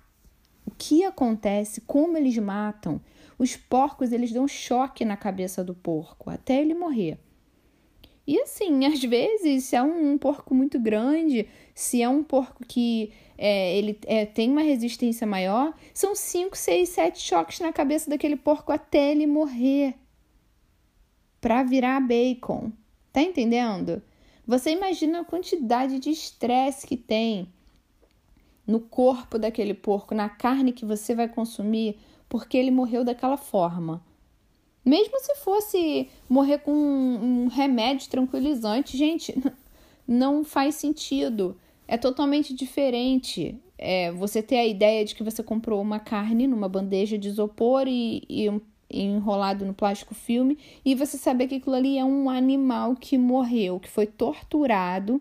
o 0.67 0.71
que 0.71 1.05
acontece, 1.05 1.81
como 1.83 2.17
eles 2.17 2.37
matam, 2.39 3.01
os 3.39 3.57
porcos 3.57 4.13
eles 4.13 4.33
dão 4.33 4.47
choque 4.47 5.05
na 5.05 5.17
cabeça 5.17 5.65
do 5.65 5.75
porco 5.75 6.31
até 6.31 6.61
ele 6.61 6.75
morrer. 6.75 7.19
E 8.27 8.39
assim, 8.41 8.85
às 8.87 9.03
vezes, 9.03 9.65
se 9.65 9.77
é 9.77 9.83
um, 9.83 10.17
porco 10.19 10.55
muito 10.55 10.79
grande, 10.79 11.49
se 11.75 12.03
é 12.03 12.09
um 12.09 12.23
porco 12.23 12.65
que 12.67 13.13
é, 13.45 13.77
ele 13.77 13.99
é, 14.07 14.25
tem 14.25 14.49
uma 14.49 14.63
resistência 14.63 15.27
maior, 15.27 15.75
são 15.93 16.15
5, 16.15 16.57
6, 16.57 16.89
7 16.89 17.21
choques 17.21 17.59
na 17.59 17.73
cabeça 17.73 18.09
daquele 18.09 18.37
porco 18.37 18.71
até 18.71 19.11
ele 19.11 19.27
morrer 19.27 19.97
para 21.41 21.65
virar 21.65 21.99
bacon. 21.99 22.71
Tá 23.13 23.21
entendendo? 23.21 24.01
Você 24.47 24.71
imagina 24.71 25.21
a 25.21 25.25
quantidade 25.25 25.99
de 25.99 26.11
estresse 26.11 26.87
que 26.87 26.97
tem 26.97 27.49
no 28.65 28.79
corpo 28.79 29.41
daquele 29.41 29.75
porco, 29.75 30.15
na 30.15 30.29
carne 30.29 30.73
que 30.73 30.85
você 30.85 31.13
vai 31.13 31.29
consumir, 31.29 31.99
porque 32.29 32.57
ele 32.57 32.71
morreu 32.71 33.05
daquela 33.05 33.37
forma. 33.37 34.05
Mesmo 34.85 35.19
se 35.19 35.35
fosse 35.35 36.09
morrer 36.29 36.59
com 36.59 36.73
um, 36.73 37.49
remédio 37.49 38.09
tranquilizante, 38.09 38.97
gente, 38.97 39.35
não 40.07 40.45
faz 40.45 40.77
sentido. 40.77 41.57
É 41.93 41.99
totalmente 41.99 42.55
diferente. 42.55 43.55
É, 43.77 44.11
você 44.13 44.43
ter 44.43 44.57
a 44.57 44.67
ideia 44.67 45.05
de 45.05 45.15
que 45.15 45.23
você 45.23 45.43
comprou 45.43 45.79
uma 45.83 46.01
carne 46.01 46.47
numa 46.47 46.67
bandeja 46.67 47.19
de 47.19 47.29
isopor 47.29 47.85
e, 47.87 48.23
e 48.31 48.49
um 48.49 48.63
enrolado 48.91 49.67
no 49.67 49.75
plástico 49.75 50.15
filme 50.15 50.57
e 50.83 50.95
você 50.95 51.19
saber 51.19 51.49
que 51.49 51.57
aquilo 51.57 51.77
ali 51.77 51.99
é 51.99 52.05
um 52.05 52.31
animal 52.31 52.97
que 52.97 53.19
morreu, 53.19 53.79
que 53.79 53.91
foi 53.91 54.07
torturado 54.07 55.21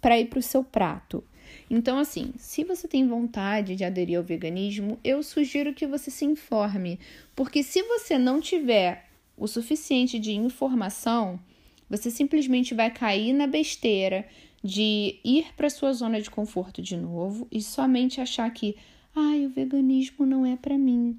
para 0.00 0.18
ir 0.18 0.30
para 0.30 0.38
o 0.38 0.42
seu 0.42 0.64
prato. 0.64 1.22
Então, 1.68 1.98
assim, 1.98 2.32
se 2.38 2.64
você 2.64 2.88
tem 2.88 3.06
vontade 3.06 3.76
de 3.76 3.84
aderir 3.84 4.16
ao 4.16 4.24
veganismo, 4.24 4.98
eu 5.04 5.22
sugiro 5.22 5.74
que 5.74 5.86
você 5.86 6.10
se 6.10 6.24
informe, 6.24 6.98
porque 7.34 7.62
se 7.62 7.82
você 7.82 8.16
não 8.16 8.40
tiver 8.40 9.04
o 9.36 9.46
suficiente 9.46 10.18
de 10.18 10.32
informação, 10.32 11.38
você 11.90 12.10
simplesmente 12.10 12.74
vai 12.74 12.90
cair 12.90 13.34
na 13.34 13.46
besteira 13.46 14.26
de 14.62 15.20
ir 15.24 15.54
para 15.56 15.70
sua 15.70 15.92
zona 15.92 16.20
de 16.20 16.30
conforto 16.30 16.82
de 16.82 16.96
novo 16.96 17.46
e 17.50 17.62
somente 17.62 18.20
achar 18.20 18.50
que, 18.52 18.76
ai, 19.14 19.46
o 19.46 19.50
veganismo 19.50 20.26
não 20.26 20.44
é 20.44 20.56
para 20.56 20.76
mim. 20.76 21.18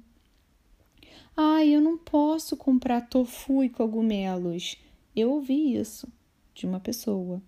Ai, 1.36 1.68
eu 1.68 1.80
não 1.80 1.96
posso 1.96 2.56
comprar 2.56 3.02
tofu 3.02 3.62
e 3.62 3.68
cogumelos. 3.68 4.76
Eu 5.14 5.30
ouvi 5.30 5.76
isso 5.76 6.08
de 6.54 6.66
uma 6.66 6.80
pessoa. 6.80 7.40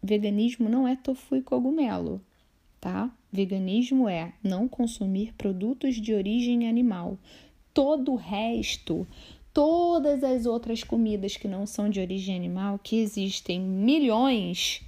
Veganismo 0.00 0.68
não 0.68 0.86
é 0.86 0.94
tofu 0.94 1.36
e 1.36 1.42
cogumelo, 1.42 2.20
tá? 2.80 3.12
Veganismo 3.30 4.08
é 4.08 4.32
não 4.42 4.68
consumir 4.68 5.34
produtos 5.34 5.96
de 5.96 6.14
origem 6.14 6.68
animal. 6.68 7.18
Todo 7.74 8.12
o 8.12 8.16
resto, 8.16 9.06
todas 9.58 10.22
as 10.22 10.46
outras 10.46 10.84
comidas 10.84 11.36
que 11.36 11.48
não 11.48 11.66
são 11.66 11.90
de 11.90 11.98
origem 11.98 12.36
animal, 12.36 12.78
que 12.80 13.00
existem 13.00 13.60
milhões, 13.60 14.82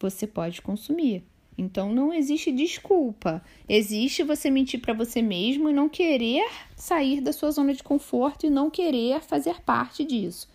você 0.00 0.26
pode 0.26 0.62
consumir. 0.62 1.22
Então 1.58 1.92
não 1.92 2.10
existe 2.10 2.50
desculpa. 2.50 3.44
Existe 3.68 4.22
você 4.22 4.48
mentir 4.48 4.80
para 4.80 4.94
você 4.94 5.20
mesmo 5.20 5.68
e 5.68 5.74
não 5.74 5.90
querer 5.90 6.42
sair 6.74 7.20
da 7.20 7.30
sua 7.30 7.50
zona 7.50 7.74
de 7.74 7.82
conforto 7.82 8.46
e 8.46 8.50
não 8.50 8.70
querer 8.70 9.20
fazer 9.20 9.60
parte 9.60 10.06
disso. 10.06 10.48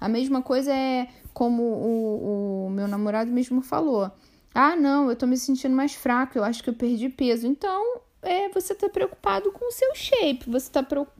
A 0.00 0.08
mesma 0.08 0.40
coisa 0.40 0.72
é 0.72 1.08
como 1.34 1.64
o, 1.64 2.66
o 2.66 2.70
meu 2.70 2.86
namorado 2.86 3.32
mesmo 3.32 3.60
falou. 3.60 4.08
Ah, 4.54 4.76
não, 4.76 5.10
eu 5.10 5.16
tô 5.16 5.26
me 5.26 5.36
sentindo 5.36 5.74
mais 5.74 5.94
fraco, 5.94 6.38
eu 6.38 6.44
acho 6.44 6.62
que 6.62 6.70
eu 6.70 6.74
perdi 6.74 7.08
peso. 7.08 7.44
Então, 7.48 8.02
é, 8.22 8.48
você 8.50 8.72
tá 8.72 8.88
preocupado 8.88 9.50
com 9.50 9.66
o 9.66 9.72
seu 9.72 9.96
shape, 9.96 10.48
você 10.48 10.70
tá 10.70 10.80
preocupado 10.80 11.19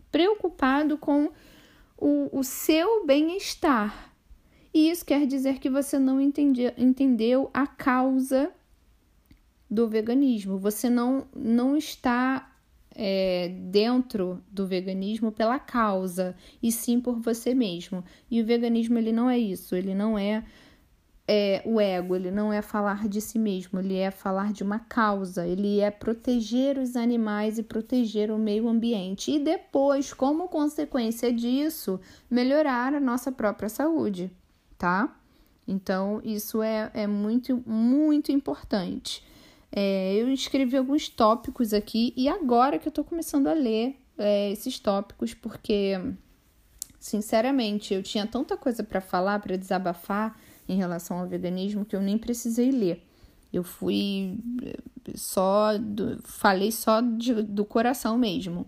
com 0.99 1.31
o, 1.97 2.39
o 2.39 2.43
seu 2.43 3.07
bem-estar. 3.07 4.15
E 4.73 4.89
isso 4.89 5.05
quer 5.05 5.27
dizer 5.27 5.59
que 5.59 5.69
você 5.69 5.99
não 5.99 6.21
entendi, 6.21 6.73
entendeu 6.79 7.51
a 7.53 7.67
causa 7.67 8.53
do 9.69 9.89
veganismo. 9.89 10.59
Você 10.59 10.89
não, 10.89 11.27
não 11.35 11.77
está 11.77 12.51
é, 12.95 13.49
dentro 13.49 14.43
do 14.51 14.67
veganismo 14.67 15.31
pela 15.31 15.59
causa, 15.59 16.37
e 16.63 16.73
sim 16.73 17.01
por 17.01 17.21
você 17.21 17.55
mesmo. 17.55 18.05
E 18.31 18.41
o 18.41 18.47
veganismo 18.47 18.99
ele 18.99 19.13
não 19.13 19.29
é 19.29 19.39
isso, 19.39 19.75
ele 19.75 19.95
não 19.95 20.19
é, 20.19 20.45
é 21.33 21.63
o 21.65 21.81
ego, 21.81 22.17
ele 22.17 22.33
não 22.33 22.53
é 22.53 22.61
falar 22.61 23.07
de 23.07 23.21
si 23.21 23.39
mesmo, 23.39 23.79
ele 23.79 23.97
é 23.97 24.11
falar 24.11 24.53
de 24.53 24.65
uma 24.65 24.81
causa, 24.81 25.47
ele 25.47 25.79
é 25.79 25.89
proteger 25.89 26.77
os 26.77 26.97
animais 26.97 27.57
e 27.57 27.63
proteger 27.63 28.33
o 28.33 28.39
meio 28.39 28.69
ambiente. 28.69 29.31
E 29.31 29.39
depois, 29.39 30.13
como 30.13 30.49
consequência 30.49 31.33
disso, 31.33 32.01
melhorar 32.29 32.93
a 32.95 32.99
nossa 32.99 33.31
própria 33.31 33.69
saúde, 33.69 34.29
tá? 34.77 35.17
Então, 35.69 36.21
isso 36.25 36.65
é, 36.65 36.91
é 36.93 37.07
muito, 37.07 37.63
muito 37.65 38.33
importante. 38.33 39.25
É, 39.71 40.17
eu 40.17 40.29
escrevi 40.33 40.77
alguns 40.77 41.09
tópicos 41.09 41.73
aqui 41.73 42.13
e 42.17 42.29
agora 42.29 42.77
que 42.77 42.89
eu 42.89 42.93
tô 42.93 43.05
começando 43.05 43.47
a 43.47 43.53
ler 43.53 43.95
é, 44.19 44.51
esses 44.51 44.81
tópicos, 44.81 45.33
porque, 45.33 45.93
sinceramente, 46.99 47.95
eu 47.95 48.03
tinha 48.03 48.27
tanta 48.27 48.57
coisa 48.57 48.83
para 48.83 49.01
falar, 49.01 49.39
para 49.39 49.57
desabafar 49.57 50.37
em 50.71 50.77
relação 50.77 51.19
ao 51.19 51.27
veganismo 51.27 51.85
que 51.85 51.97
eu 51.97 52.01
nem 52.01 52.17
precisei 52.17 52.71
ler. 52.71 53.05
Eu 53.53 53.65
fui 53.65 54.39
só, 55.17 55.77
do, 55.77 56.21
falei 56.23 56.71
só 56.71 57.01
de, 57.01 57.43
do 57.43 57.65
coração 57.65 58.17
mesmo. 58.17 58.67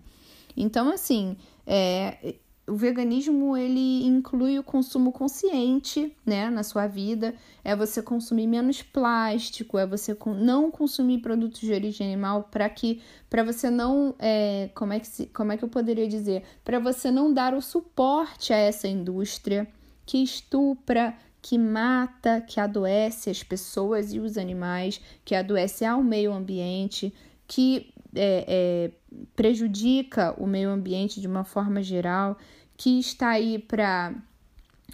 Então, 0.57 0.89
assim, 0.91 1.37
é, 1.65 2.35
o 2.67 2.75
veganismo 2.75 3.55
ele 3.55 4.05
inclui 4.05 4.59
o 4.59 4.63
consumo 4.63 5.11
consciente, 5.11 6.15
né, 6.25 6.49
na 6.49 6.63
sua 6.63 6.87
vida. 6.87 7.33
É 7.63 7.75
você 7.75 8.01
consumir 8.01 8.47
menos 8.47 8.81
plástico, 8.81 9.77
é 9.77 9.87
você 9.87 10.17
não 10.37 10.69
consumir 10.69 11.19
produtos 11.19 11.61
de 11.61 11.71
origem 11.71 12.07
animal 12.07 12.49
para 12.51 12.69
que 12.69 13.01
para 13.29 13.43
você 13.43 13.69
não 13.69 14.13
é, 14.19 14.69
como 14.75 14.91
é 14.91 14.99
que 14.99 15.07
se, 15.07 15.27
como 15.27 15.53
é 15.53 15.57
que 15.57 15.63
eu 15.63 15.69
poderia 15.69 16.07
dizer 16.07 16.43
para 16.63 16.77
você 16.79 17.09
não 17.09 17.33
dar 17.33 17.53
o 17.53 17.61
suporte 17.61 18.51
a 18.51 18.57
essa 18.57 18.87
indústria 18.87 19.65
que 20.05 20.21
estupra, 20.21 21.17
que 21.43 21.57
mata, 21.57 22.39
que 22.39 22.57
adoece 22.57 23.29
as 23.29 23.43
pessoas 23.43 24.13
e 24.13 24.19
os 24.19 24.37
animais, 24.37 25.01
que 25.25 25.35
adoece 25.35 25.83
ao 25.83 26.01
meio 26.01 26.31
ambiente, 26.31 27.13
que 27.45 27.93
é, 28.15 28.45
é, 28.47 28.91
prejudica 29.35 30.33
o 30.41 30.47
meio 30.47 30.69
ambiente 30.69 31.19
de 31.19 31.27
uma 31.27 31.43
forma 31.43 31.83
geral, 31.83 32.37
que 32.77 32.97
está 32.97 33.31
aí 33.31 33.59
para 33.59 34.15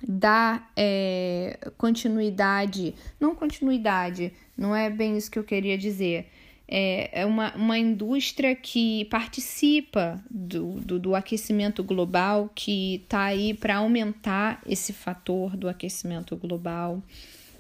dar 0.08 0.72
é, 0.76 1.60
continuidade, 1.78 2.96
não 3.20 3.36
continuidade, 3.36 4.34
não 4.58 4.76
é 4.76 4.90
bem 4.90 5.16
isso 5.16 5.30
que 5.30 5.38
eu 5.38 5.44
queria 5.44 5.78
dizer. 5.78 6.32
É, 6.72 7.22
é 7.22 7.26
uma, 7.26 7.52
uma 7.56 7.80
indústria 7.80 8.54
que 8.54 9.06
participa 9.06 10.24
do, 10.30 10.74
do, 10.74 11.00
do 11.00 11.16
aquecimento 11.16 11.84
global, 11.84 12.52
que 12.54 13.02
está 13.04 13.24
aí 13.24 13.56
para 13.56 13.78
aumentar 13.78 14.62
esse 14.68 14.94
fator 14.94 15.58
do 15.58 15.68
aquecimento 15.68 16.38
global. 16.38 17.02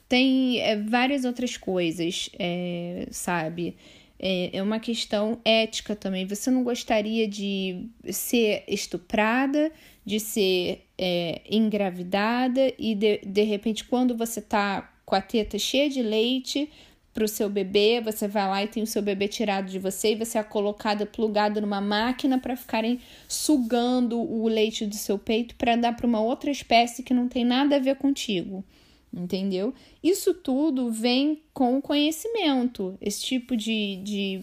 Tem 0.07 0.59
é, 0.59 0.75
várias 0.75 1.25
outras 1.25 1.57
coisas, 1.57 2.29
é, 2.37 3.07
sabe? 3.09 3.75
É, 4.19 4.57
é 4.57 4.61
uma 4.61 4.79
questão 4.79 5.39
ética 5.43 5.95
também. 5.95 6.27
Você 6.27 6.51
não 6.51 6.63
gostaria 6.63 7.27
de 7.27 7.87
ser 8.11 8.63
estuprada, 8.67 9.71
de 10.05 10.19
ser 10.19 10.85
é, 10.95 11.41
engravidada 11.49 12.71
e 12.77 12.93
de, 12.93 13.21
de 13.25 13.41
repente, 13.41 13.83
quando 13.85 14.15
você 14.15 14.39
tá 14.39 14.93
com 15.03 15.15
a 15.15 15.21
teta 15.21 15.57
cheia 15.57 15.89
de 15.89 16.03
leite 16.03 16.69
para 17.13 17.23
o 17.23 17.27
seu 17.27 17.49
bebê, 17.49 18.01
você 18.01 18.27
vai 18.27 18.47
lá 18.47 18.63
e 18.63 18.67
tem 18.67 18.83
o 18.83 18.87
seu 18.87 19.01
bebê 19.01 19.27
tirado 19.27 19.69
de 19.69 19.79
você 19.79 20.11
e 20.11 20.15
você 20.15 20.37
é 20.37 20.43
colocada, 20.43 21.05
plugada 21.05 21.59
numa 21.59 21.81
máquina 21.81 22.37
para 22.39 22.55
ficarem 22.55 22.99
sugando 23.27 24.19
o 24.19 24.47
leite 24.47 24.85
do 24.85 24.95
seu 24.95 25.17
peito 25.17 25.55
para 25.55 25.75
dar 25.75 25.95
para 25.95 26.07
uma 26.07 26.21
outra 26.21 26.51
espécie 26.51 27.03
que 27.03 27.13
não 27.13 27.27
tem 27.27 27.43
nada 27.43 27.75
a 27.75 27.79
ver 27.79 27.95
contigo 27.95 28.63
entendeu? 29.11 29.73
Isso 30.03 30.33
tudo 30.33 30.91
vem 30.91 31.41
com 31.51 31.77
o 31.77 31.81
conhecimento. 31.81 32.95
Esse 33.01 33.23
tipo 33.23 33.57
de, 33.57 33.95
de 33.97 34.41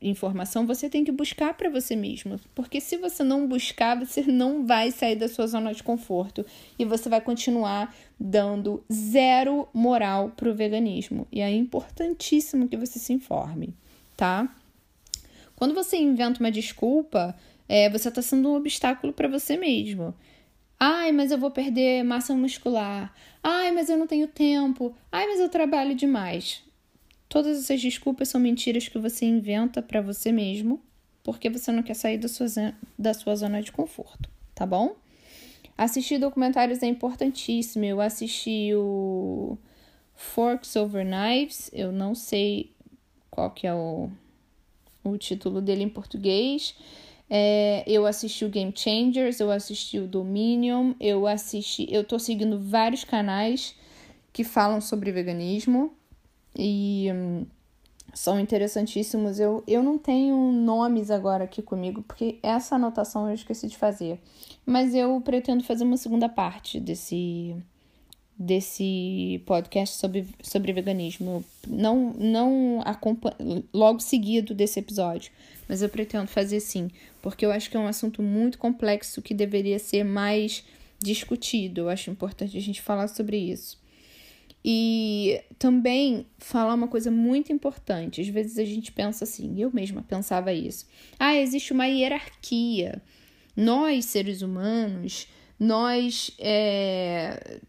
informação 0.00 0.66
você 0.66 0.88
tem 0.88 1.04
que 1.04 1.12
buscar 1.12 1.54
para 1.54 1.70
você 1.70 1.94
mesmo, 1.94 2.38
porque 2.54 2.80
se 2.80 2.96
você 2.96 3.22
não 3.22 3.46
buscar, 3.46 3.98
você 3.98 4.22
não 4.22 4.66
vai 4.66 4.90
sair 4.90 5.16
da 5.16 5.28
sua 5.28 5.46
zona 5.46 5.72
de 5.72 5.82
conforto 5.82 6.44
e 6.78 6.84
você 6.84 7.08
vai 7.08 7.20
continuar 7.20 7.94
dando 8.24 8.84
zero 8.90 9.68
moral 9.74 10.30
para 10.36 10.48
o 10.48 10.54
veganismo. 10.54 11.26
E 11.32 11.40
é 11.40 11.50
importantíssimo 11.50 12.68
que 12.68 12.76
você 12.76 13.00
se 13.00 13.12
informe, 13.12 13.74
tá? 14.16 14.54
Quando 15.56 15.74
você 15.74 15.96
inventa 15.96 16.38
uma 16.38 16.50
desculpa, 16.50 17.36
é, 17.68 17.90
você 17.90 18.08
está 18.08 18.22
sendo 18.22 18.50
um 18.50 18.54
obstáculo 18.54 19.12
para 19.12 19.26
você 19.26 19.56
mesmo. 19.56 20.14
Ai, 20.78 21.10
mas 21.10 21.32
eu 21.32 21.38
vou 21.38 21.50
perder 21.50 22.04
massa 22.04 22.32
muscular. 22.34 23.12
Ai, 23.42 23.72
mas 23.72 23.88
eu 23.88 23.98
não 23.98 24.06
tenho 24.06 24.28
tempo. 24.28 24.94
Ai, 25.10 25.26
mas 25.26 25.40
eu 25.40 25.48
trabalho 25.48 25.94
demais. 25.94 26.62
Todas 27.28 27.58
essas 27.58 27.80
desculpas 27.80 28.28
são 28.28 28.40
mentiras 28.40 28.86
que 28.86 28.98
você 28.98 29.24
inventa 29.24 29.82
para 29.82 30.00
você 30.00 30.30
mesmo, 30.30 30.80
porque 31.24 31.50
você 31.50 31.72
não 31.72 31.82
quer 31.82 31.94
sair 31.94 32.18
da 32.18 32.28
sua, 32.28 32.46
da 32.96 33.14
sua 33.14 33.34
zona 33.34 33.62
de 33.62 33.72
conforto, 33.72 34.28
tá 34.54 34.66
bom? 34.66 34.96
Assistir 35.76 36.18
documentários 36.18 36.82
é 36.82 36.86
importantíssimo. 36.86 37.84
Eu 37.84 38.00
assisti 38.00 38.74
o 38.74 39.56
Forks 40.14 40.76
Over 40.76 41.04
Knives, 41.04 41.70
eu 41.72 41.90
não 41.90 42.14
sei 42.14 42.70
qual 43.30 43.50
que 43.50 43.66
é 43.66 43.74
o, 43.74 44.10
o 45.02 45.16
título 45.16 45.60
dele 45.60 45.82
em 45.82 45.88
português. 45.88 46.74
É, 47.28 47.82
eu 47.86 48.04
assisti 48.04 48.44
o 48.44 48.50
Game 48.50 48.72
Changers, 48.76 49.40
eu 49.40 49.50
assisti 49.50 49.98
o 49.98 50.06
Dominion, 50.06 50.92
eu 51.00 51.26
assisti. 51.26 51.86
Eu 51.90 52.04
tô 52.04 52.18
seguindo 52.18 52.58
vários 52.58 53.04
canais 53.04 53.74
que 54.32 54.44
falam 54.44 54.80
sobre 54.80 55.10
veganismo 55.12 55.94
e 56.56 57.08
hum, 57.10 57.46
são 58.12 58.38
interessantíssimos. 58.38 59.40
Eu, 59.40 59.62
eu 59.66 59.82
não 59.82 59.98
tenho 59.98 60.52
nomes 60.52 61.10
agora 61.10 61.44
aqui 61.44 61.62
comigo, 61.62 62.02
porque 62.02 62.38
essa 62.42 62.76
anotação 62.76 63.28
eu 63.28 63.34
esqueci 63.34 63.66
de 63.68 63.76
fazer. 63.76 64.20
Mas 64.64 64.94
eu 64.94 65.20
pretendo 65.20 65.64
fazer 65.64 65.84
uma 65.84 65.96
segunda 65.96 66.28
parte 66.28 66.78
desse 66.78 67.56
desse 68.38 69.40
podcast 69.46 69.96
sobre, 69.96 70.26
sobre 70.42 70.72
veganismo. 70.72 71.44
Não, 71.66 72.12
não 72.14 72.80
logo 73.72 74.00
seguido 74.00 74.54
desse 74.54 74.80
episódio, 74.80 75.30
mas 75.68 75.82
eu 75.82 75.88
pretendo 75.88 76.26
fazer 76.26 76.58
sim, 76.58 76.90
porque 77.20 77.46
eu 77.46 77.52
acho 77.52 77.70
que 77.70 77.76
é 77.76 77.80
um 77.80 77.86
assunto 77.86 78.22
muito 78.22 78.58
complexo 78.58 79.22
que 79.22 79.32
deveria 79.32 79.78
ser 79.78 80.02
mais 80.04 80.64
discutido. 80.98 81.82
Eu 81.82 81.88
acho 81.88 82.10
importante 82.10 82.56
a 82.56 82.60
gente 82.60 82.82
falar 82.82 83.06
sobre 83.08 83.36
isso. 83.36 83.81
E 84.64 85.42
também 85.58 86.26
falar 86.38 86.74
uma 86.74 86.86
coisa 86.86 87.10
muito 87.10 87.52
importante. 87.52 88.20
Às 88.20 88.28
vezes 88.28 88.58
a 88.58 88.64
gente 88.64 88.92
pensa 88.92 89.24
assim, 89.24 89.60
eu 89.60 89.72
mesma 89.72 90.02
pensava 90.02 90.52
isso. 90.52 90.86
Ah, 91.18 91.36
existe 91.36 91.72
uma 91.72 91.86
hierarquia. 91.86 93.02
Nós, 93.56 94.04
seres 94.04 94.40
humanos, 94.40 95.26
nós 95.58 96.30
é, 96.38 97.60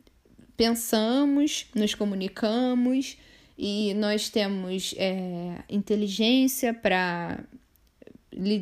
pensamos, 0.56 1.67
nos 1.75 1.95
comunicamos 1.95 3.17
e 3.58 3.93
nós 3.95 4.29
temos 4.29 4.93
é, 4.97 5.63
inteligência 5.69 6.73
para 6.73 7.43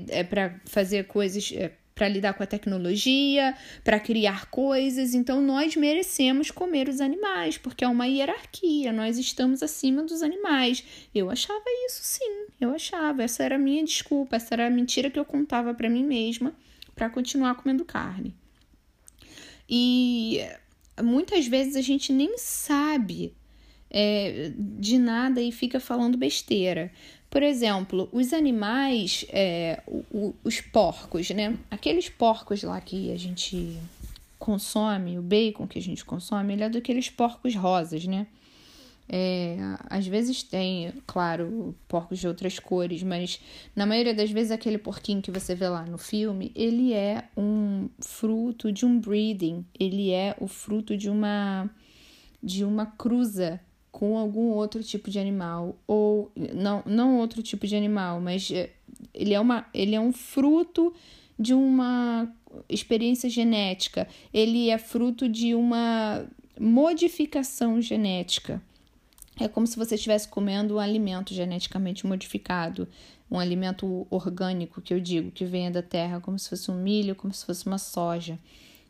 é, 0.09 0.23
para 0.23 0.59
fazer 0.65 1.05
coisas, 1.05 1.51
é, 1.55 1.71
para 2.01 2.09
lidar 2.09 2.33
com 2.33 2.41
a 2.41 2.47
tecnologia, 2.47 3.55
para 3.83 3.99
criar 3.99 4.47
coisas. 4.47 5.13
Então 5.13 5.39
nós 5.39 5.75
merecemos 5.75 6.49
comer 6.49 6.89
os 6.89 6.99
animais, 6.99 7.59
porque 7.59 7.83
é 7.83 7.87
uma 7.87 8.07
hierarquia, 8.07 8.91
nós 8.91 9.19
estamos 9.19 9.61
acima 9.61 10.01
dos 10.01 10.23
animais. 10.23 10.83
Eu 11.13 11.29
achava 11.29 11.61
isso 11.85 11.99
sim, 12.01 12.47
eu 12.59 12.73
achava. 12.73 13.21
Essa 13.21 13.43
era 13.43 13.53
a 13.53 13.59
minha 13.59 13.83
desculpa, 13.83 14.35
essa 14.35 14.55
era 14.55 14.65
a 14.65 14.69
mentira 14.71 15.11
que 15.11 15.19
eu 15.19 15.25
contava 15.25 15.75
para 15.75 15.87
mim 15.87 16.03
mesma 16.03 16.55
para 16.95 17.07
continuar 17.07 17.53
comendo 17.53 17.85
carne. 17.85 18.33
E 19.69 20.39
muitas 21.03 21.45
vezes 21.45 21.75
a 21.75 21.81
gente 21.81 22.11
nem 22.11 22.35
sabe 22.35 23.35
é, 23.91 24.51
de 24.57 24.97
nada 24.97 25.39
e 25.39 25.51
fica 25.51 25.79
falando 25.79 26.17
besteira. 26.17 26.91
Por 27.31 27.41
exemplo, 27.41 28.09
os 28.11 28.33
animais, 28.33 29.25
é, 29.29 29.81
o, 29.87 30.03
o, 30.11 30.35
os 30.43 30.59
porcos, 30.59 31.29
né? 31.29 31.57
Aqueles 31.71 32.09
porcos 32.09 32.61
lá 32.61 32.81
que 32.81 33.09
a 33.09 33.17
gente 33.17 33.77
consome, 34.37 35.17
o 35.17 35.21
bacon 35.21 35.65
que 35.65 35.79
a 35.79 35.81
gente 35.81 36.03
consome, 36.03 36.51
ele 36.51 36.63
é 36.63 36.69
daqueles 36.69 37.09
porcos 37.09 37.55
rosas, 37.55 38.05
né? 38.05 38.27
É, 39.07 39.57
às 39.89 40.05
vezes 40.05 40.43
tem, 40.43 40.91
claro, 41.07 41.73
porcos 41.87 42.19
de 42.19 42.27
outras 42.27 42.59
cores, 42.59 43.01
mas 43.01 43.39
na 43.73 43.85
maioria 43.85 44.13
das 44.13 44.29
vezes 44.29 44.51
aquele 44.51 44.77
porquinho 44.77 45.21
que 45.21 45.31
você 45.31 45.55
vê 45.55 45.69
lá 45.69 45.85
no 45.85 45.97
filme, 45.97 46.51
ele 46.53 46.91
é 46.91 47.23
um 47.37 47.87
fruto 48.01 48.73
de 48.73 48.85
um 48.85 48.99
breeding, 48.99 49.65
ele 49.79 50.11
é 50.11 50.35
o 50.37 50.49
fruto 50.49 50.97
de 50.97 51.09
uma 51.09 51.69
de 52.43 52.65
uma 52.65 52.87
cruza 52.87 53.61
com 53.91 54.17
algum 54.17 54.49
outro 54.51 54.81
tipo 54.81 55.09
de 55.09 55.19
animal 55.19 55.75
ou 55.85 56.31
não 56.53 56.81
não 56.85 57.17
outro 57.19 57.43
tipo 57.43 57.67
de 57.67 57.75
animal, 57.75 58.21
mas 58.21 58.49
é, 58.51 58.69
ele 59.13 59.33
é 59.33 59.39
uma 59.39 59.65
ele 59.73 59.95
é 59.95 59.99
um 59.99 60.13
fruto 60.13 60.93
de 61.37 61.53
uma 61.53 62.31
experiência 62.69 63.29
genética, 63.29 64.07
ele 64.33 64.69
é 64.69 64.77
fruto 64.77 65.27
de 65.27 65.55
uma 65.55 66.25
modificação 66.59 67.81
genética. 67.81 68.61
É 69.39 69.47
como 69.47 69.65
se 69.65 69.77
você 69.77 69.95
estivesse 69.95 70.27
comendo 70.27 70.75
um 70.75 70.79
alimento 70.79 71.33
geneticamente 71.33 72.05
modificado, 72.05 72.87
um 73.29 73.39
alimento 73.39 74.05
orgânico, 74.09 74.81
que 74.81 74.93
eu 74.93 74.99
digo, 74.99 75.31
que 75.31 75.45
venha 75.45 75.71
da 75.71 75.81
terra, 75.81 76.19
como 76.19 76.37
se 76.37 76.49
fosse 76.49 76.69
um 76.69 76.75
milho, 76.75 77.15
como 77.15 77.33
se 77.33 77.45
fosse 77.45 77.65
uma 77.65 77.77
soja. 77.77 78.37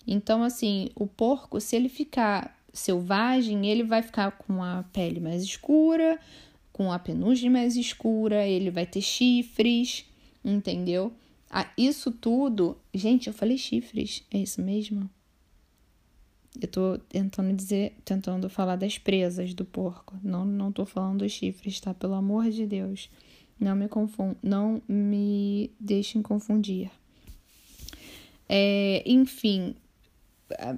Então, 0.05 0.43
assim, 0.43 0.89
o 0.95 1.05
porco, 1.05 1.61
se 1.61 1.75
ele 1.75 1.87
ficar 1.87 2.59
selvagem, 2.73 3.67
ele 3.67 3.83
vai 3.83 4.01
ficar 4.01 4.31
com 4.31 4.63
a 4.63 4.83
pele 4.91 5.19
mais 5.19 5.43
escura, 5.43 6.19
com 6.71 6.91
a 6.91 6.99
penugem 6.99 7.49
mais 7.49 7.75
escura, 7.75 8.45
ele 8.45 8.71
vai 8.71 8.85
ter 8.85 9.01
chifres, 9.01 10.05
entendeu? 10.43 11.11
Ah, 11.49 11.69
isso 11.77 12.11
tudo. 12.11 12.77
Gente, 12.93 13.27
eu 13.27 13.33
falei 13.33 13.57
chifres, 13.57 14.23
é 14.31 14.37
isso 14.37 14.61
mesmo? 14.61 15.09
Eu 16.59 16.67
tô 16.67 16.97
tentando 17.09 17.53
dizer, 17.53 17.93
tentando 18.03 18.49
falar 18.49 18.75
das 18.75 18.97
presas 18.97 19.53
do 19.53 19.63
porco. 19.63 20.17
Não, 20.23 20.45
não 20.45 20.71
tô 20.71 20.85
falando 20.85 21.19
dos 21.19 21.31
chifres, 21.31 21.79
tá? 21.79 21.93
Pelo 21.93 22.13
amor 22.13 22.49
de 22.49 22.65
Deus. 22.65 23.09
Não 23.59 23.75
me 23.75 23.87
confund, 23.87 24.35
não 24.41 24.81
me 24.87 25.71
deixem 25.79 26.21
confundir. 26.21 26.89
É, 28.49 29.03
enfim, 29.05 29.75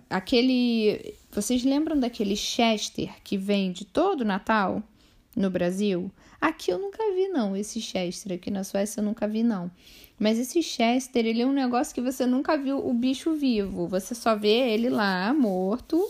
aquele. 0.09 1.15
Vocês 1.31 1.63
lembram 1.63 1.99
daquele 1.99 2.35
Chester 2.35 3.09
que 3.23 3.37
vende 3.37 3.85
todo 3.85 4.25
Natal 4.25 4.81
no 5.35 5.49
Brasil? 5.49 6.11
Aqui 6.39 6.71
eu 6.71 6.77
nunca 6.77 7.03
vi, 7.13 7.27
não. 7.29 7.55
Esse 7.55 7.79
Chester 7.79 8.33
aqui 8.33 8.51
na 8.51 8.63
Suécia 8.63 8.99
eu 8.99 9.05
nunca 9.05 9.27
vi, 9.27 9.43
não. 9.43 9.71
Mas 10.19 10.37
esse 10.37 10.61
Chester, 10.61 11.25
ele 11.25 11.41
é 11.41 11.45
um 11.45 11.53
negócio 11.53 11.93
que 11.93 12.01
você 12.01 12.25
nunca 12.25 12.57
viu 12.57 12.85
o 12.85 12.93
bicho 12.93 13.33
vivo. 13.33 13.87
Você 13.87 14.13
só 14.13 14.35
vê 14.35 14.73
ele 14.73 14.89
lá, 14.89 15.33
morto, 15.33 16.07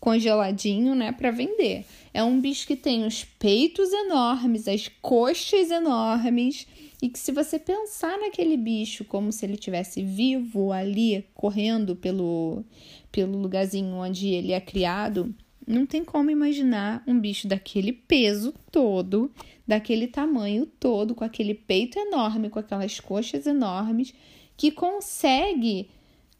congeladinho, 0.00 0.94
né, 0.94 1.12
para 1.12 1.30
vender. 1.30 1.84
É 2.12 2.24
um 2.24 2.40
bicho 2.40 2.66
que 2.66 2.74
tem 2.74 3.06
os 3.06 3.24
peitos 3.24 3.92
enormes, 3.92 4.66
as 4.66 4.88
coxas 5.00 5.70
enormes, 5.70 6.66
e 7.00 7.08
que 7.08 7.18
se 7.18 7.32
você 7.32 7.58
pensar 7.58 8.18
naquele 8.18 8.56
bicho 8.56 9.04
como 9.04 9.32
se 9.32 9.44
ele 9.44 9.56
tivesse 9.56 10.02
vivo 10.02 10.72
ali, 10.72 11.24
correndo 11.34 11.94
pelo, 11.94 12.64
pelo 13.12 13.38
lugarzinho 13.38 13.94
onde 13.94 14.28
ele 14.28 14.52
é 14.52 14.60
criado, 14.60 15.32
não 15.66 15.86
tem 15.86 16.04
como 16.04 16.30
imaginar 16.30 17.04
um 17.06 17.18
bicho 17.20 17.46
daquele 17.46 17.92
peso 17.92 18.52
todo, 18.70 19.30
daquele 19.66 20.08
tamanho 20.08 20.66
todo, 20.66 21.14
com 21.14 21.22
aquele 21.22 21.54
peito 21.54 21.98
enorme, 21.98 22.50
com 22.50 22.58
aquelas 22.58 22.98
coxas 22.98 23.46
enormes, 23.46 24.12
que 24.56 24.72
consegue, 24.72 25.90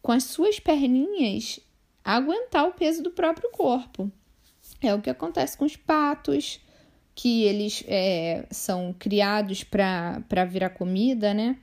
com 0.01 0.11
as 0.11 0.25
suas 0.25 0.59
perninhas, 0.59 1.61
aguentar 2.05 2.67
o 2.67 2.73
peso 2.73 3.03
do 3.03 3.11
próprio 3.11 3.51
corpo. 3.51 4.11
É 4.81 4.93
o 4.93 5.01
que 5.01 5.11
acontece 5.11 5.57
com 5.57 5.65
os 5.65 5.77
patos, 5.77 6.61
que 7.15 7.45
eles 7.45 7.85
é, 7.87 8.47
são 8.51 8.95
criados 8.99 9.63
para 9.63 10.45
virar 10.49 10.71
comida, 10.71 11.33
né? 11.33 11.59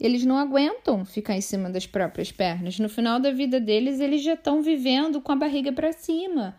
Eles 0.00 0.24
não 0.24 0.38
aguentam 0.38 1.04
ficar 1.04 1.36
em 1.36 1.40
cima 1.40 1.68
das 1.68 1.86
próprias 1.86 2.32
pernas. 2.32 2.78
No 2.78 2.88
final 2.88 3.20
da 3.20 3.30
vida 3.30 3.60
deles, 3.60 4.00
eles 4.00 4.22
já 4.22 4.34
estão 4.34 4.62
vivendo 4.62 5.20
com 5.20 5.32
a 5.32 5.36
barriga 5.36 5.72
para 5.72 5.92
cima, 5.92 6.56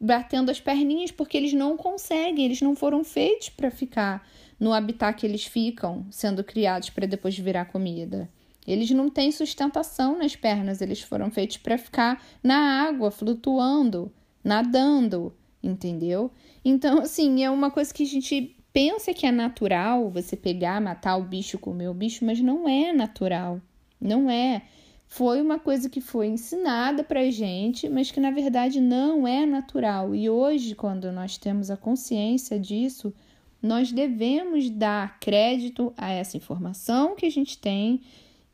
batendo 0.00 0.50
as 0.50 0.60
perninhas, 0.60 1.10
porque 1.10 1.36
eles 1.36 1.52
não 1.52 1.76
conseguem, 1.76 2.44
eles 2.44 2.60
não 2.60 2.76
foram 2.76 3.02
feitos 3.02 3.48
para 3.48 3.70
ficar 3.70 4.26
no 4.58 4.72
habitat 4.72 5.18
que 5.18 5.26
eles 5.26 5.44
ficam, 5.44 6.06
sendo 6.10 6.44
criados 6.44 6.90
para 6.90 7.06
depois 7.06 7.36
virar 7.38 7.66
comida. 7.66 8.30
Eles 8.66 8.90
não 8.90 9.08
têm 9.08 9.30
sustentação 9.30 10.18
nas 10.18 10.34
pernas, 10.34 10.80
eles 10.80 11.00
foram 11.00 11.30
feitos 11.30 11.56
para 11.56 11.78
ficar 11.78 12.24
na 12.42 12.82
água, 12.82 13.10
flutuando, 13.10 14.12
nadando, 14.42 15.32
entendeu? 15.62 16.30
Então, 16.64 16.98
assim, 17.00 17.44
é 17.44 17.50
uma 17.50 17.70
coisa 17.70 17.94
que 17.94 18.02
a 18.02 18.06
gente 18.06 18.55
pensa 18.76 19.14
que 19.14 19.24
é 19.24 19.32
natural 19.32 20.10
você 20.10 20.36
pegar, 20.36 20.82
matar 20.82 21.16
o 21.16 21.22
bicho, 21.22 21.58
comer 21.58 21.88
o 21.88 21.94
bicho, 21.94 22.26
mas 22.26 22.38
não 22.42 22.68
é 22.68 22.92
natural. 22.92 23.58
Não 23.98 24.30
é. 24.30 24.60
Foi 25.06 25.40
uma 25.40 25.58
coisa 25.58 25.88
que 25.88 25.98
foi 25.98 26.26
ensinada 26.26 27.02
pra 27.02 27.30
gente, 27.30 27.88
mas 27.88 28.10
que 28.10 28.20
na 28.20 28.30
verdade 28.30 28.78
não 28.78 29.26
é 29.26 29.46
natural. 29.46 30.14
E 30.14 30.28
hoje, 30.28 30.74
quando 30.74 31.10
nós 31.10 31.38
temos 31.38 31.70
a 31.70 31.76
consciência 31.78 32.60
disso, 32.60 33.14
nós 33.62 33.90
devemos 33.90 34.68
dar 34.68 35.18
crédito 35.20 35.90
a 35.96 36.10
essa 36.10 36.36
informação 36.36 37.16
que 37.16 37.24
a 37.24 37.30
gente 37.30 37.56
tem 37.56 38.02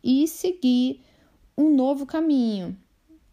e 0.05 0.29
seguir 0.29 1.01
um 1.59 1.75
novo 1.75 2.07
caminho. 2.07 2.77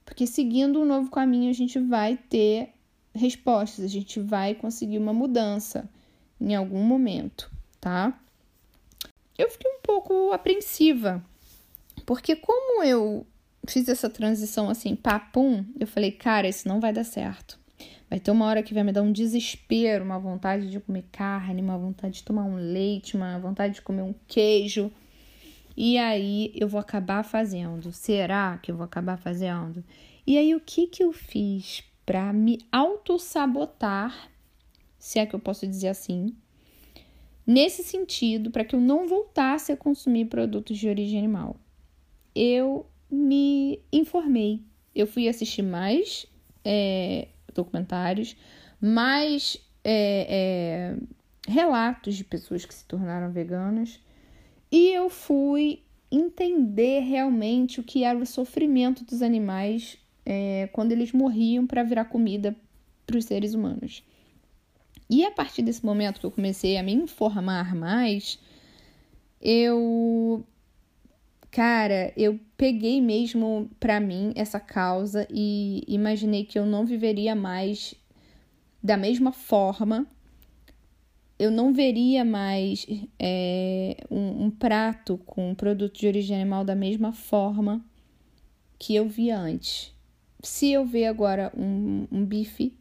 Porque 0.04 0.26
seguindo 0.26 0.82
um 0.82 0.86
novo 0.86 1.12
caminho, 1.12 1.52
a 1.52 1.54
gente 1.54 1.78
vai 1.78 2.18
ter 2.18 2.70
respostas, 3.14 3.86
a 3.86 3.88
gente 3.88 4.20
vai 4.20 4.56
conseguir 4.56 4.98
uma 4.98 5.14
mudança 5.14 5.88
em 6.40 6.56
algum 6.56 6.84
momento, 6.84 7.52
tá? 7.80 8.18
Eu 9.38 9.50
fiquei 9.50 9.72
um 9.72 9.80
pouco 9.82 10.32
apreensiva, 10.32 11.24
porque 12.06 12.36
como 12.36 12.84
eu 12.84 13.26
fiz 13.68 13.88
essa 13.88 14.10
transição 14.10 14.70
assim, 14.70 14.96
papum, 14.96 15.66
eu 15.80 15.88
falei, 15.88 16.12
cara, 16.12 16.48
isso 16.48 16.68
não 16.68 16.80
vai 16.80 16.92
dar 16.92 17.04
certo. 17.04 17.60
Vai 18.10 18.20
ter 18.20 18.32
uma 18.32 18.46
hora 18.46 18.64
que 18.64 18.74
vai 18.74 18.84
me 18.84 18.92
dar 18.92 19.04
um 19.04 19.12
desespero, 19.12 20.04
uma 20.04 20.18
vontade 20.18 20.70
de 20.70 20.80
comer 20.80 21.06
carne, 21.12 21.62
uma 21.62 21.78
vontade 21.78 22.16
de 22.16 22.24
tomar 22.24 22.44
um 22.44 22.56
leite, 22.56 23.16
uma 23.16 23.38
vontade 23.38 23.76
de 23.76 23.82
comer 23.82 24.02
um 24.02 24.16
queijo. 24.28 24.92
E 25.78 25.98
aí 25.98 26.52
eu 26.56 26.68
vou 26.68 26.80
acabar 26.80 27.24
fazendo. 27.24 27.92
Será 27.92 28.58
que 28.58 28.72
eu 28.72 28.76
vou 28.76 28.84
acabar 28.84 29.18
fazendo? 29.18 29.84
E 30.26 30.38
aí 30.38 30.56
o 30.56 30.60
que 30.60 30.88
que 30.88 31.04
eu 31.04 31.14
fiz 31.14 31.84
para 32.04 32.34
me 32.34 32.60
auto-sabotar, 32.72 34.30
se 35.00 35.18
é 35.18 35.26
que 35.26 35.34
eu 35.34 35.40
posso 35.40 35.66
dizer 35.66 35.88
assim, 35.88 36.36
nesse 37.48 37.82
sentido, 37.82 38.52
para 38.52 38.66
que 38.66 38.76
eu 38.76 38.82
não 38.82 39.08
voltasse 39.08 39.72
a 39.72 39.78
consumir 39.78 40.26
produtos 40.26 40.78
de 40.78 40.88
origem 40.88 41.18
animal. 41.18 41.56
Eu 42.36 42.86
me 43.10 43.82
informei, 43.92 44.62
eu 44.94 45.08
fui 45.08 45.28
assistir 45.28 45.64
mais 45.64 46.28
é, 46.64 47.30
documentários, 47.56 48.36
mais 48.80 49.58
é, 49.84 50.28
é, 50.30 51.52
relatos 51.52 52.16
de 52.16 52.24
pessoas 52.24 52.66
que 52.66 52.74
se 52.74 52.86
tornaram 52.86 53.32
veganas 53.32 54.00
e 54.72 54.90
eu 54.90 55.10
fui 55.10 55.82
entender 56.12 57.02
realmente 57.02 57.80
o 57.80 57.84
que 57.84 58.04
era 58.04 58.18
o 58.18 58.26
sofrimento 58.26 59.04
dos 59.04 59.22
animais 59.22 59.98
é, 60.26 60.70
quando 60.72 60.92
eles 60.92 61.12
morriam 61.12 61.66
para 61.66 61.84
virar 61.84 62.06
comida 62.06 62.56
para 63.06 63.18
os 63.18 63.26
seres 63.26 63.54
humanos. 63.54 64.04
E 65.10 65.26
a 65.26 65.32
partir 65.32 65.64
desse 65.64 65.84
momento 65.84 66.20
que 66.20 66.26
eu 66.26 66.32
comecei 66.32 66.78
a 66.78 66.84
me 66.84 66.94
informar 66.94 67.74
mais, 67.76 68.40
eu 69.42 70.46
cara, 71.52 72.14
eu 72.16 72.40
peguei 72.56 73.02
mesmo 73.02 73.70
para 73.80 74.00
mim 74.00 74.32
essa 74.36 74.60
causa 74.60 75.28
e 75.32 75.84
imaginei 75.88 76.46
que 76.46 76.60
eu 76.60 76.66
não 76.66 76.86
viveria 76.86 77.36
mais 77.36 77.96
da 78.84 78.96
mesma 78.96 79.32
forma. 79.32 80.06
Eu 81.38 81.50
não 81.50 81.74
veria 81.74 82.26
mais 82.26 82.86
é, 83.18 83.98
um, 84.12 84.46
um, 84.46 84.52
prato 84.52 85.18
com 85.26 85.52
um 85.52 85.56
produto 85.56 85.98
de 85.98 86.06
origem 86.06 86.36
animal 86.36 86.66
da 86.66 86.76
mesma 86.76 87.14
forma 87.14 87.84
que 88.78 88.94
eu 88.94 89.08
via 89.08 89.40
antes. 89.40 89.94
Se 90.44 90.72
eu 90.72 90.86
ver 90.86 91.06
agora 91.06 91.52
um, 91.56 92.08
um 92.12 92.26
bife 92.26 92.78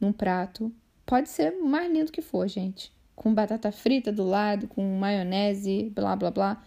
num 0.00 0.12
prato, 0.12 0.72
pode 1.08 1.30
ser 1.30 1.52
mais 1.52 1.90
lindo 1.90 2.12
que 2.12 2.20
for, 2.20 2.46
gente. 2.46 2.92
Com 3.16 3.32
batata 3.32 3.72
frita 3.72 4.12
do 4.12 4.24
lado, 4.24 4.68
com 4.68 4.82
maionese, 4.98 5.90
blá 5.94 6.14
blá 6.14 6.30
blá. 6.30 6.62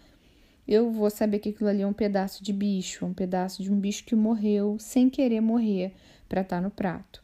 Eu 0.66 0.90
vou 0.90 1.08
saber 1.10 1.38
que 1.38 1.50
aquilo 1.50 1.70
ali 1.70 1.82
é 1.82 1.86
um 1.86 1.92
pedaço 1.92 2.42
de 2.42 2.52
bicho, 2.52 3.06
um 3.06 3.14
pedaço 3.14 3.62
de 3.62 3.72
um 3.72 3.78
bicho 3.78 4.04
que 4.04 4.16
morreu 4.16 4.76
sem 4.80 5.08
querer 5.08 5.40
morrer 5.40 5.94
para 6.28 6.40
estar 6.40 6.56
tá 6.56 6.62
no 6.62 6.70
prato. 6.70 7.22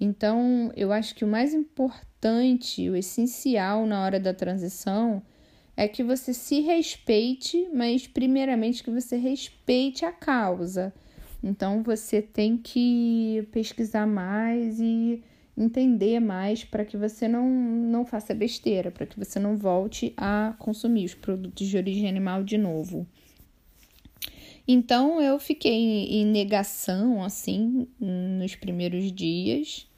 Então, 0.00 0.72
eu 0.74 0.90
acho 0.90 1.14
que 1.14 1.24
o 1.24 1.28
mais 1.28 1.52
importante, 1.52 2.88
o 2.88 2.96
essencial 2.96 3.84
na 3.84 4.02
hora 4.02 4.18
da 4.18 4.32
transição 4.32 5.22
é 5.76 5.86
que 5.86 6.02
você 6.02 6.32
se 6.32 6.60
respeite, 6.60 7.68
mas 7.74 8.06
primeiramente 8.06 8.82
que 8.82 8.90
você 8.90 9.16
respeite 9.16 10.04
a 10.04 10.12
causa. 10.12 10.94
Então 11.42 11.82
você 11.82 12.22
tem 12.22 12.56
que 12.56 13.46
pesquisar 13.52 14.06
mais 14.06 14.80
e 14.80 15.22
entender 15.58 16.20
mais 16.20 16.64
para 16.64 16.84
que 16.84 16.96
você 16.96 17.26
não, 17.26 17.48
não 17.48 18.06
faça 18.06 18.34
besteira, 18.34 18.90
para 18.90 19.06
que 19.06 19.18
você 19.18 19.38
não 19.38 19.56
volte 19.56 20.12
a 20.16 20.54
consumir 20.58 21.04
os 21.04 21.14
produtos 21.14 21.66
de 21.66 21.76
origem 21.76 22.08
animal 22.08 22.44
de 22.44 22.56
novo. 22.56 23.06
Então 24.66 25.20
eu 25.20 25.38
fiquei 25.38 25.72
em 25.74 26.26
negação 26.26 27.24
assim 27.24 27.88
nos 27.98 28.54
primeiros 28.54 29.10
dias 29.10 29.88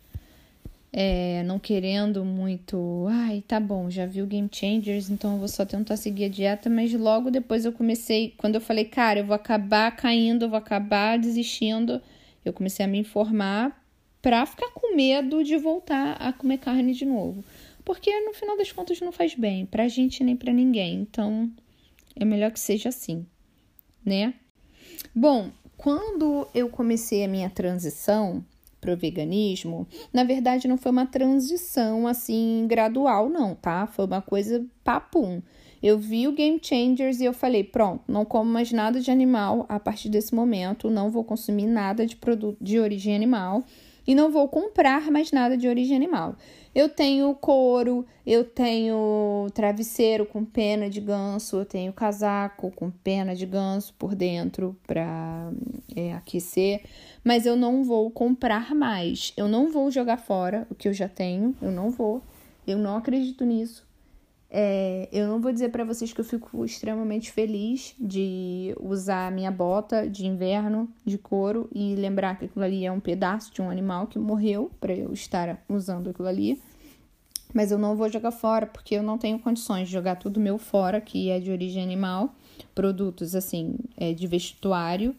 é, 0.92 1.42
não 1.44 1.59
querendo 1.59 2.25
muito, 2.25 3.07
ai, 3.09 3.44
tá 3.46 3.61
bom, 3.61 3.88
já 3.88 4.07
vi 4.07 4.23
o 4.23 4.27
Game 4.27 4.49
Changers, 4.51 5.09
então 5.09 5.35
eu 5.35 5.38
vou 5.38 5.49
só 5.49 5.64
tentar 5.64 5.96
seguir 5.96 6.25
a 6.25 6.29
dieta, 6.29 6.68
mas 6.68 6.92
logo 6.92 7.31
depois 7.31 7.64
eu 7.64 7.73
comecei, 7.73 8.35
quando 8.37 8.57
eu 8.57 8.61
falei, 8.61 8.85
cara, 8.85 9.20
eu 9.20 9.25
vou 9.25 9.35
acabar 9.35 9.94
caindo, 9.94 10.44
eu 10.44 10.49
vou 10.49 10.59
acabar 10.59 11.18
desistindo, 11.18 12.01
eu 12.44 12.53
comecei 12.53 12.85
a 12.85 12.88
me 12.88 12.99
informar 12.99 13.80
pra 14.23 14.45
ficar 14.47 14.71
com 14.73 14.95
medo 14.95 15.43
de 15.43 15.57
voltar 15.57 16.13
a 16.13 16.33
comer 16.33 16.59
carne 16.59 16.93
de 16.93 17.05
novo. 17.05 17.45
Porque 17.85 18.11
no 18.21 18.33
final 18.35 18.57
das 18.57 18.73
contas 18.73 19.01
não 19.01 19.12
faz 19.12 19.35
bem 19.35 19.66
pra 19.66 19.89
gente 19.89 20.23
nem 20.23 20.37
pra 20.37 20.53
ninguém, 20.53 21.01
então 21.01 21.51
é 22.14 22.25
melhor 22.25 22.51
que 22.51 22.61
seja 22.61 22.91
assim, 22.91 23.27
né? 24.05 24.35
Bom, 25.14 25.51
quando 25.77 26.47
eu 26.55 26.68
comecei 26.68 27.25
a 27.25 27.29
minha 27.29 27.49
transição, 27.49 28.45
para 28.81 28.95
o 28.95 28.97
veganismo, 28.97 29.87
na 30.12 30.25
verdade 30.25 30.66
não 30.66 30.79
foi 30.79 30.91
uma 30.91 31.07
transição 31.07 32.07
assim 32.07 32.66
gradual, 32.66 33.29
não, 33.29 33.55
tá? 33.55 33.87
Foi 33.87 34.07
uma 34.07 34.23
coisa 34.23 34.64
papum. 34.83 35.43
Eu 35.83 35.99
vi 35.99 36.27
o 36.27 36.33
Game 36.33 36.59
Changers 36.62 37.21
e 37.21 37.25
eu 37.25 37.33
falei: 37.33 37.62
pronto, 37.62 38.03
não 38.09 38.25
como 38.25 38.51
mais 38.51 38.73
nada 38.73 39.01
de 39.01 39.11
animal 39.11 39.66
a 39.68 39.79
partir 39.79 40.09
desse 40.09 40.35
momento, 40.35 40.91
não 40.91 41.11
vou 41.11 41.25
consumir 41.25 41.66
nada 41.66 42.07
de 42.07 42.16
produto 42.16 42.57
de 42.61 42.79
origem 42.79 43.14
animal 43.14 43.64
e 44.07 44.14
não 44.14 44.30
vou 44.30 44.48
comprar 44.48 45.11
mais 45.11 45.30
nada 45.32 45.57
de 45.57 45.68
origem 45.68 45.96
animal. 45.96 46.36
Eu 46.72 46.88
tenho 46.88 47.34
couro, 47.34 48.07
eu 48.24 48.44
tenho 48.44 49.48
travesseiro 49.53 50.24
com 50.24 50.44
pena 50.44 50.88
de 50.88 51.01
ganso, 51.01 51.57
eu 51.57 51.64
tenho 51.64 51.92
casaco 51.92 52.70
com 52.70 52.90
pena 52.90 53.34
de 53.34 53.44
ganso 53.44 53.92
por 53.98 54.14
dentro 54.14 54.76
para 54.86 55.51
é, 55.96 56.12
aquecer, 56.14 56.84
mas 57.24 57.44
eu 57.44 57.57
não 57.57 57.82
vou 57.82 58.09
comprar 58.11 58.72
mais. 58.74 59.32
Eu 59.36 59.48
não 59.48 59.72
vou 59.72 59.90
jogar 59.90 60.18
fora 60.18 60.64
o 60.70 60.74
que 60.74 60.86
eu 60.86 60.92
já 60.92 61.09
tenho, 61.09 61.57
eu 61.61 61.72
não 61.72 61.90
vou. 61.90 62.22
Eu 62.64 62.78
não 62.78 62.96
acredito 62.96 63.44
nisso. 63.44 63.89
É, 64.53 65.09
eu 65.12 65.28
não 65.28 65.40
vou 65.40 65.53
dizer 65.53 65.68
para 65.68 65.84
vocês 65.84 66.12
que 66.12 66.20
eu 66.20 66.24
fico 66.24 66.64
extremamente 66.64 67.30
feliz 67.30 67.94
de 68.01 68.74
usar 68.80 69.28
a 69.28 69.30
minha 69.30 69.51
bota 69.51 70.11
de 70.11 70.26
inverno 70.26 70.88
de 71.05 71.16
couro 71.16 71.70
e 71.72 71.94
lembrar 71.94 72.36
que 72.36 72.46
aquilo 72.46 72.64
ali 72.64 72.84
é 72.84 72.90
um 72.90 72.98
pedaço 72.98 73.55
de 73.55 73.62
um 73.62 73.70
animal 73.70 74.09
que 74.09 74.18
morreu 74.18 74.68
para 74.80 74.92
eu 74.92 75.12
estar 75.12 75.62
usando 75.68 76.11
aquilo 76.11 76.26
ali. 76.26 76.61
Mas 77.55 77.70
eu 77.70 77.78
não 77.78 77.94
vou 77.94 78.09
jogar 78.09 78.32
fora 78.32 78.66
porque 78.66 78.96
eu 78.96 79.05
não 79.05 79.18
tenho 79.18 79.38
condições 79.38 79.86
de 79.86 79.92
jogar 79.92 80.16
tudo 80.16 80.40
meu 80.40 80.59
fora, 80.59 81.01
que 81.01 81.30
é 81.30 81.38
de 81.38 81.51
origem 81.51 81.82
animal, 81.82 82.34
produtos 82.74 83.36
assim 83.36 83.76
é, 83.96 84.12
de 84.12 84.26
vestuário, 84.26 85.14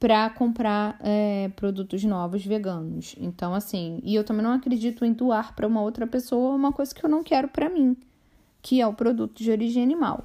para 0.00 0.28
comprar 0.30 0.98
é, 1.00 1.50
produtos 1.56 2.02
novos 2.04 2.44
veganos. 2.44 3.14
Então, 3.18 3.54
assim, 3.54 4.00
e 4.02 4.14
eu 4.14 4.24
também 4.24 4.42
não 4.42 4.52
acredito 4.52 5.04
em 5.04 5.12
doar 5.12 5.54
para 5.54 5.66
uma 5.66 5.82
outra 5.82 6.06
pessoa 6.06 6.54
uma 6.54 6.72
coisa 6.72 6.94
que 6.94 7.04
eu 7.04 7.10
não 7.10 7.22
quero 7.22 7.48
para 7.48 7.68
mim 7.68 7.96
que 8.62 8.80
é 8.80 8.86
o 8.86 8.94
produto 8.94 9.42
de 9.42 9.50
origem 9.50 9.82
animal. 9.82 10.24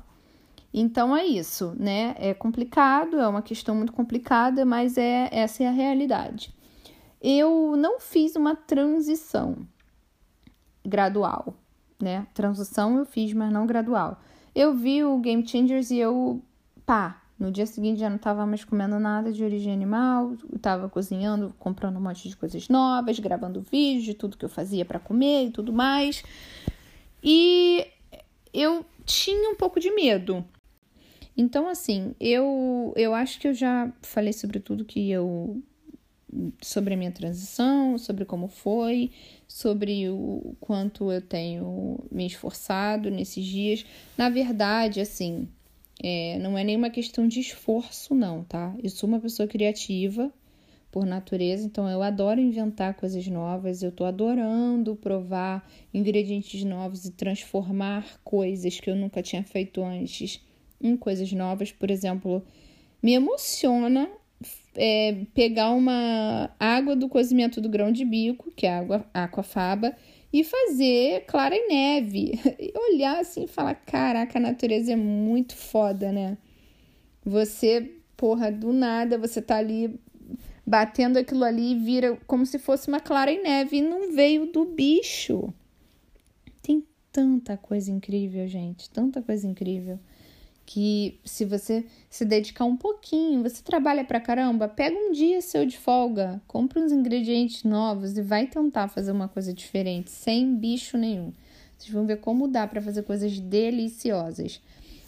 Então 0.74 1.18
é 1.18 1.26
isso, 1.26 1.74
né? 1.78 2.16
É 2.20 2.34
complicado, 2.34 3.20
é 3.20 3.28
uma 3.28 3.42
questão 3.42 3.76
muito 3.76 3.92
complicada, 3.92 4.64
mas 4.64 4.98
é 4.98 5.28
essa 5.32 5.64
é 5.64 5.68
a 5.68 5.72
realidade. 5.72 6.54
Eu 7.20 7.76
não 7.76 8.00
fiz 8.00 8.36
uma 8.36 8.56
transição 8.56 9.68
gradual, 10.86 11.56
né? 12.00 12.28
Transição 12.34 12.98
eu 12.98 13.06
fiz, 13.06 13.34
mas 13.34 13.52
não 13.52 13.66
gradual. 13.66 14.22
Eu 14.54 14.74
vi 14.74 15.04
o 15.04 15.18
Game 15.18 15.46
Changers 15.48 15.90
e 15.90 15.98
eu, 15.98 16.42
pá, 16.86 17.24
no 17.40 17.52
dia 17.52 17.66
seguinte 17.66 18.00
já 18.00 18.10
não 18.10 18.18
estava 18.18 18.46
mais 18.46 18.64
comendo 18.64 19.00
nada 19.00 19.32
de 19.32 19.44
origem 19.44 19.74
animal, 19.74 20.34
estava 20.56 20.90
cozinhando, 20.90 21.54
comprando 21.60 21.98
um 21.98 22.02
monte 22.02 22.30
de 22.30 22.36
coisas 22.36 22.68
novas, 22.68 23.20
gravando 23.20 23.62
vídeos 23.62 24.06
de 24.06 24.14
tudo 24.14 24.38
que 24.38 24.46
eu 24.46 24.50
fazia 24.50 24.86
para 24.86 25.00
comer 25.00 25.46
e 25.46 25.52
tudo 25.52 25.72
mais. 25.74 26.24
E 27.24 27.88
eu 28.58 28.86
tinha 29.06 29.50
um 29.50 29.56
pouco 29.56 29.80
de 29.80 29.92
medo. 29.92 30.44
Então, 31.36 31.70
assim, 31.70 32.16
eu, 32.20 32.94
eu 32.96 33.14
acho 33.14 33.40
que 33.40 33.48
eu 33.48 33.54
já 33.54 33.94
falei 34.02 34.34
sobre 34.34 34.60
tudo 34.60 34.84
que 34.84 35.12
eu. 35.12 35.62
sobre 36.62 36.96
a 36.96 36.98
minha 36.98 37.12
transição, 37.12 37.98
sobre 37.98 38.26
como 38.26 38.48
foi, 38.48 39.12
sobre 39.48 40.10
o 40.10 40.56
quanto 40.60 41.12
eu 41.12 41.22
tenho 41.22 42.00
me 42.12 42.26
esforçado 42.26 43.12
nesses 43.12 43.46
dias. 43.46 43.86
Na 44.18 44.30
verdade, 44.30 45.00
assim, 45.00 45.48
é, 46.04 46.40
não 46.40 46.58
é 46.58 46.64
nenhuma 46.64 46.90
questão 46.90 47.28
de 47.28 47.40
esforço, 47.40 48.16
não, 48.16 48.44
tá? 48.44 48.76
Eu 48.84 48.90
sou 48.90 49.08
uma 49.08 49.20
pessoa 49.20 49.48
criativa 49.48 50.34
por 50.98 51.06
natureza, 51.06 51.64
então 51.64 51.88
eu 51.88 52.02
adoro 52.02 52.42
inventar 52.42 52.96
coisas 52.96 53.28
novas, 53.28 53.84
eu 53.84 53.92
tô 53.92 54.04
adorando 54.04 54.96
provar 54.96 55.64
ingredientes 55.94 56.64
novos 56.64 57.06
e 57.06 57.12
transformar 57.12 58.04
coisas 58.24 58.80
que 58.80 58.90
eu 58.90 58.96
nunca 58.96 59.22
tinha 59.22 59.44
feito 59.44 59.84
antes 59.84 60.44
em 60.82 60.98
coisas 60.98 61.32
novas. 61.32 61.72
Por 61.72 61.92
exemplo, 61.92 62.44
me 63.00 63.14
emociona 63.14 64.10
é, 64.74 65.26
pegar 65.36 65.70
uma 65.70 66.50
água 66.60 66.96
do 66.96 67.08
cozimento 67.08 67.62
do 67.62 67.70
grão 67.70 67.92
de 67.92 68.04
bico, 68.04 68.50
que 68.56 68.66
é 68.66 68.76
água 68.76 69.06
aquafaba, 69.14 69.96
e 70.34 70.44
fazer 70.44 71.26
clara 71.28 71.56
e 71.56 71.68
neve. 71.68 72.40
E 72.60 72.74
olhar 72.76 73.20
assim 73.20 73.44
e 73.44 73.48
falar: 73.48 73.76
caraca, 73.76 74.40
a 74.40 74.42
natureza 74.42 74.94
é 74.94 74.96
muito 74.96 75.56
foda, 75.56 76.12
né? 76.12 76.40
Você, 77.24 77.98
porra, 78.16 78.52
do 78.52 78.74
nada, 78.74 79.16
você 79.20 79.40
tá 79.40 79.58
ali 79.58 80.00
batendo 80.68 81.18
aquilo 81.18 81.46
ali 81.46 81.74
vira 81.76 82.20
como 82.28 82.46
se 82.46 82.60
fosse 82.60 82.90
uma 82.90 83.00
clara 83.00 83.32
em 83.32 83.42
neve 83.42 83.78
e 83.78 83.82
não 83.82 84.14
veio 84.14 84.52
do 84.52 84.66
bicho. 84.66 85.54
Tem 86.62 86.86
tanta 87.10 87.56
coisa 87.56 87.90
incrível, 87.90 88.46
gente, 88.50 88.90
tanta 88.90 89.22
coisa 89.22 89.48
incrível 89.48 89.98
que 90.66 91.18
se 91.24 91.46
você 91.46 91.86
se 92.10 92.26
dedicar 92.26 92.66
um 92.66 92.76
pouquinho, 92.76 93.42
você 93.42 93.64
trabalha 93.64 94.04
pra 94.04 94.20
caramba, 94.20 94.68
pega 94.68 94.98
um 94.98 95.14
dia 95.14 95.40
seu 95.40 95.66
de 95.66 95.78
folga, 95.78 96.42
compra 96.46 96.82
uns 96.82 96.92
ingredientes 96.92 97.64
novos 97.64 98.18
e 98.18 98.22
vai 98.22 98.48
tentar 98.48 98.90
fazer 98.90 99.14
uma 99.14 99.30
coisa 99.30 99.54
diferente, 99.54 100.12
sem 100.12 100.54
bicho 100.58 100.98
nenhum. 100.98 101.32
Vocês 101.78 101.94
vão 101.94 102.06
ver 102.06 102.18
como 102.18 102.50
dá 102.50 102.68
para 102.68 102.82
fazer 102.82 103.04
coisas 103.04 103.40
deliciosas. 103.40 104.60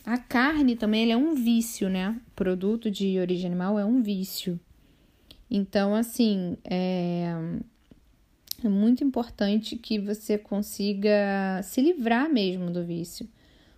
A 0.05 0.17
carne 0.17 0.77
também 0.77 1.11
é 1.11 1.17
um 1.17 1.35
vício, 1.35 1.89
né? 1.89 2.17
O 2.29 2.31
produto 2.37 2.89
de 2.89 3.19
origem 3.19 3.47
animal 3.47 3.77
é 3.77 3.83
um 3.83 4.01
vício. 4.01 4.57
Então, 5.49 5.95
assim, 5.95 6.57
é, 6.63 7.33
é 8.63 8.69
muito 8.69 9.03
importante 9.03 9.75
que 9.75 9.97
você 9.97 10.37
consiga 10.37 11.61
se 11.63 11.81
livrar 11.81 12.29
mesmo 12.29 12.69
do 12.69 12.83
vício, 12.83 13.27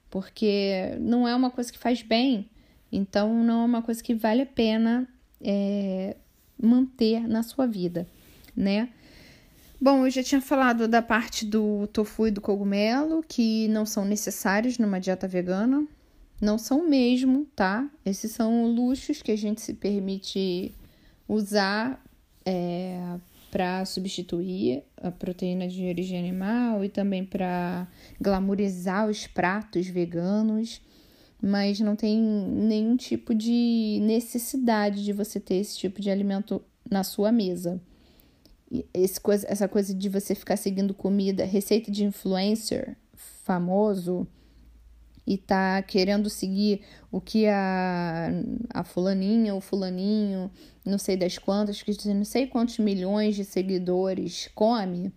porque 0.10 0.98
não 1.00 1.28
é 1.28 1.36
uma 1.36 1.50
coisa 1.50 1.72
que 1.72 1.78
faz 1.78 2.02
bem, 2.02 2.50
então 2.92 3.44
não 3.44 3.62
é 3.62 3.66
uma 3.66 3.82
coisa 3.82 4.04
que 4.04 4.14
vale 4.14 4.42
a 4.42 4.46
pena 4.46 5.08
é, 5.40 6.18
manter 6.62 7.28
na 7.28 7.44
sua 7.44 7.66
vida, 7.66 8.06
né? 8.56 8.90
Bom, 9.80 10.06
eu 10.06 10.12
já 10.12 10.22
tinha 10.22 10.40
falado 10.40 10.88
da 10.88 11.02
parte 11.02 11.44
do 11.44 11.88
tofu 11.88 12.28
e 12.28 12.32
do 12.32 12.40
cogumelo, 12.40 13.26
que 13.28 13.68
não 13.70 13.84
são 13.84 14.06
necessários 14.06 14.78
numa 14.78 15.00
dieta 15.00 15.28
vegana. 15.28 15.88
Não 16.40 16.60
são 16.60 16.88
mesmo, 16.88 17.48
tá? 17.56 17.90
Esses 18.06 18.32
são 18.32 18.68
luxos 18.68 19.24
que 19.24 19.32
a 19.32 19.36
gente 19.36 19.60
se 19.60 19.74
permite 19.74 20.72
usar 21.32 22.04
é, 22.46 23.18
para 23.50 23.86
substituir 23.86 24.84
a 24.98 25.10
proteína 25.10 25.68
de 25.68 25.86
origem 25.86 26.20
animal 26.20 26.84
e 26.84 26.90
também 26.90 27.26
para 27.26 27.88
glamourizar 28.20 29.10
os 29.10 29.28
pratos 29.28 29.88
veganos, 29.88 30.82
mas 31.42 31.80
não 31.80 31.96
tem 31.96 32.20
nenhum 32.20 32.98
tipo 32.98 33.34
de 33.34 34.00
necessidade 34.02 35.04
de 35.04 35.14
você 35.14 35.40
ter 35.40 35.56
esse 35.56 35.78
tipo 35.78 36.02
de 36.02 36.10
alimento 36.10 36.62
na 36.90 37.04
sua 37.04 37.32
mesa. 37.32 37.82
Coisa, 39.22 39.48
essa 39.50 39.68
coisa 39.68 39.94
de 39.94 40.10
você 40.10 40.36
ficar 40.36 40.58
seguindo 40.58 40.94
comida, 40.94 41.46
receita 41.46 41.90
de 41.90 42.04
influencer 42.04 42.96
famoso 43.44 44.28
e 45.26 45.38
tá 45.38 45.82
querendo 45.82 46.30
seguir 46.30 46.82
o 47.12 47.22
que 47.22 47.48
a, 47.48 48.30
a 48.70 48.84
fulaninha 48.84 49.54
ou 49.54 49.62
fulaninho, 49.62 50.52
não 50.86 50.98
sei 50.98 51.16
das 51.16 51.38
quantas, 51.38 51.82
que 51.82 51.92
não 52.08 52.26
sei 52.26 52.48
quantos 52.48 52.80
milhões 52.80 53.36
de 53.36 53.46
seguidores 53.46 54.50
come, 54.56 55.14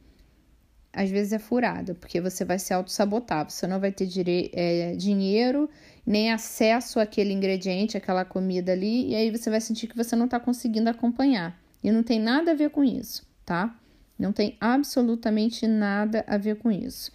às 0.93 1.11
vezes 1.11 1.33
é 1.33 1.39
furada, 1.39 1.95
porque 1.95 2.21
você 2.21 2.45
vai 2.45 2.59
se 2.59 2.73
auto-sabotar, 2.73 3.51
você 3.51 3.67
não 3.67 3.81
vai 3.81 3.91
ter 3.91 4.07
dire 4.07 4.51
é, 4.53 4.95
dinheiro 4.95 5.69
nem 6.07 6.31
acesso 6.31 7.01
àquele 7.01 7.33
ingrediente, 7.33 7.97
àquela 7.97 8.25
comida 8.25 8.73
ali, 8.73 9.11
e 9.11 9.15
aí 9.15 9.31
você 9.31 9.51
vai 9.51 9.61
sentir 9.61 9.89
que 9.89 9.97
você 9.97 10.15
não 10.15 10.27
está 10.27 10.39
conseguindo 10.39 10.89
acompanhar. 10.89 11.59
E 11.83 11.91
não 11.91 12.03
tem 12.03 12.21
nada 12.21 12.53
a 12.53 12.55
ver 12.55 12.71
com 12.71 12.85
isso, 12.85 13.27
tá? 13.45 13.77
Não 14.19 14.33
tem 14.33 14.57
absolutamente 14.61 15.67
nada 15.67 16.25
a 16.27 16.37
ver 16.37 16.57
com 16.57 16.71
isso. 16.71 17.11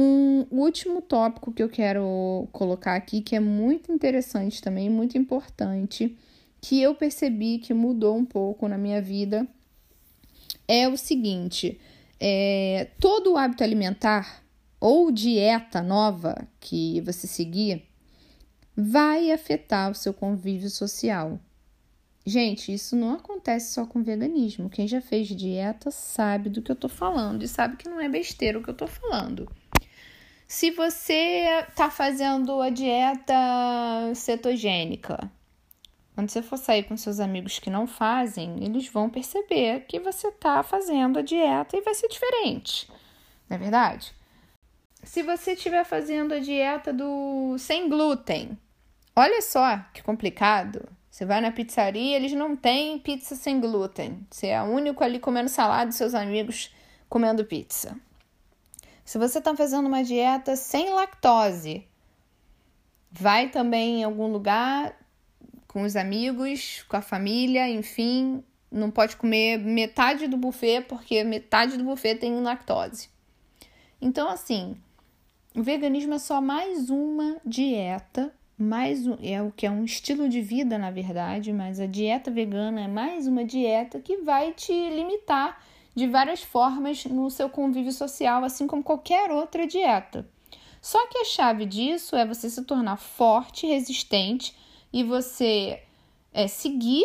Um 0.00 0.46
último 0.52 1.02
tópico 1.02 1.50
que 1.50 1.60
eu 1.60 1.68
quero 1.68 2.46
colocar 2.52 2.94
aqui, 2.94 3.20
que 3.20 3.34
é 3.34 3.40
muito 3.40 3.90
interessante 3.90 4.62
também, 4.62 4.88
muito 4.88 5.18
importante, 5.18 6.16
que 6.60 6.80
eu 6.80 6.94
percebi 6.94 7.58
que 7.58 7.74
mudou 7.74 8.16
um 8.16 8.24
pouco 8.24 8.68
na 8.68 8.78
minha 8.78 9.02
vida, 9.02 9.44
é 10.68 10.86
o 10.86 10.96
seguinte: 10.96 11.80
é, 12.20 12.90
todo 13.00 13.32
o 13.32 13.36
hábito 13.36 13.64
alimentar 13.64 14.44
ou 14.80 15.10
dieta 15.10 15.82
nova 15.82 16.46
que 16.60 17.00
você 17.00 17.26
seguir 17.26 17.82
vai 18.76 19.32
afetar 19.32 19.90
o 19.90 19.96
seu 19.96 20.14
convívio 20.14 20.70
social. 20.70 21.40
Gente, 22.24 22.72
isso 22.72 22.94
não 22.94 23.14
acontece 23.14 23.72
só 23.72 23.86
com 23.86 24.02
veganismo. 24.02 24.68
Quem 24.68 24.86
já 24.86 25.00
fez 25.00 25.26
dieta 25.26 25.90
sabe 25.90 26.50
do 26.50 26.60
que 26.60 26.70
eu 26.70 26.76
tô 26.76 26.88
falando 26.88 27.42
e 27.42 27.48
sabe 27.48 27.76
que 27.76 27.88
não 27.88 28.00
é 28.00 28.08
besteira 28.08 28.58
o 28.58 28.62
que 28.62 28.68
eu 28.68 28.76
tô 28.76 28.86
falando. 28.86 29.50
Se 30.50 30.70
você 30.70 31.66
tá 31.76 31.90
fazendo 31.90 32.62
a 32.62 32.70
dieta 32.70 33.34
cetogênica, 34.14 35.30
quando 36.14 36.30
você 36.30 36.40
for 36.40 36.56
sair 36.56 36.84
com 36.84 36.96
seus 36.96 37.20
amigos 37.20 37.58
que 37.58 37.68
não 37.68 37.86
fazem, 37.86 38.64
eles 38.64 38.88
vão 38.88 39.10
perceber 39.10 39.84
que 39.86 40.00
você 40.00 40.32
tá 40.32 40.62
fazendo 40.62 41.18
a 41.18 41.22
dieta 41.22 41.76
e 41.76 41.82
vai 41.82 41.94
ser 41.94 42.08
diferente. 42.08 42.90
Não 43.46 43.56
é 43.56 43.58
verdade? 43.58 44.14
Se 45.02 45.22
você 45.22 45.52
estiver 45.52 45.84
fazendo 45.84 46.32
a 46.32 46.38
dieta 46.38 46.94
do 46.94 47.58
sem 47.58 47.86
glúten, 47.86 48.58
olha 49.14 49.42
só 49.42 49.76
que 49.92 50.02
complicado. 50.02 50.88
Você 51.10 51.26
vai 51.26 51.42
na 51.42 51.52
pizzaria, 51.52 52.16
eles 52.16 52.32
não 52.32 52.56
têm 52.56 52.98
pizza 52.98 53.34
sem 53.34 53.60
glúten. 53.60 54.26
Você 54.30 54.46
é 54.46 54.62
o 54.62 54.66
único 54.66 55.04
ali 55.04 55.18
comendo 55.18 55.50
salada 55.50 55.90
e 55.90 55.94
seus 55.94 56.14
amigos 56.14 56.74
comendo 57.06 57.44
pizza. 57.44 57.94
Se 59.08 59.16
você 59.16 59.38
está 59.38 59.56
fazendo 59.56 59.86
uma 59.86 60.04
dieta 60.04 60.54
sem 60.54 60.90
lactose, 60.90 61.88
vai 63.10 63.48
também 63.48 64.00
em 64.00 64.04
algum 64.04 64.26
lugar 64.26 64.94
com 65.66 65.80
os 65.80 65.96
amigos, 65.96 66.84
com 66.86 66.94
a 66.94 67.00
família, 67.00 67.66
enfim, 67.70 68.44
não 68.70 68.90
pode 68.90 69.16
comer 69.16 69.56
metade 69.60 70.26
do 70.26 70.36
buffet 70.36 70.82
porque 70.82 71.24
metade 71.24 71.78
do 71.78 71.84
buffet 71.84 72.16
tem 72.16 72.38
lactose. 72.42 73.08
Então, 73.98 74.28
assim, 74.28 74.76
o 75.56 75.62
veganismo 75.62 76.12
é 76.12 76.18
só 76.18 76.42
mais 76.42 76.90
uma 76.90 77.38
dieta, 77.46 78.30
mais 78.58 79.06
um, 79.06 79.16
é 79.22 79.40
o 79.40 79.50
que 79.50 79.64
é 79.64 79.70
um 79.70 79.86
estilo 79.86 80.28
de 80.28 80.42
vida, 80.42 80.76
na 80.76 80.90
verdade, 80.90 81.50
mas 81.50 81.80
a 81.80 81.86
dieta 81.86 82.30
vegana 82.30 82.82
é 82.82 82.88
mais 82.88 83.26
uma 83.26 83.42
dieta 83.42 84.00
que 84.00 84.18
vai 84.18 84.52
te 84.52 84.70
limitar 84.90 85.58
de 85.98 86.06
várias 86.06 86.40
formas 86.40 87.04
no 87.06 87.28
seu 87.28 87.50
convívio 87.50 87.90
social, 87.90 88.44
assim 88.44 88.68
como 88.68 88.84
qualquer 88.84 89.32
outra 89.32 89.66
dieta. 89.66 90.24
Só 90.80 91.04
que 91.08 91.18
a 91.18 91.24
chave 91.24 91.66
disso 91.66 92.14
é 92.14 92.24
você 92.24 92.48
se 92.48 92.62
tornar 92.62 92.96
forte, 92.96 93.66
resistente 93.66 94.54
e 94.92 95.02
você 95.02 95.82
é, 96.32 96.46
seguir 96.46 97.04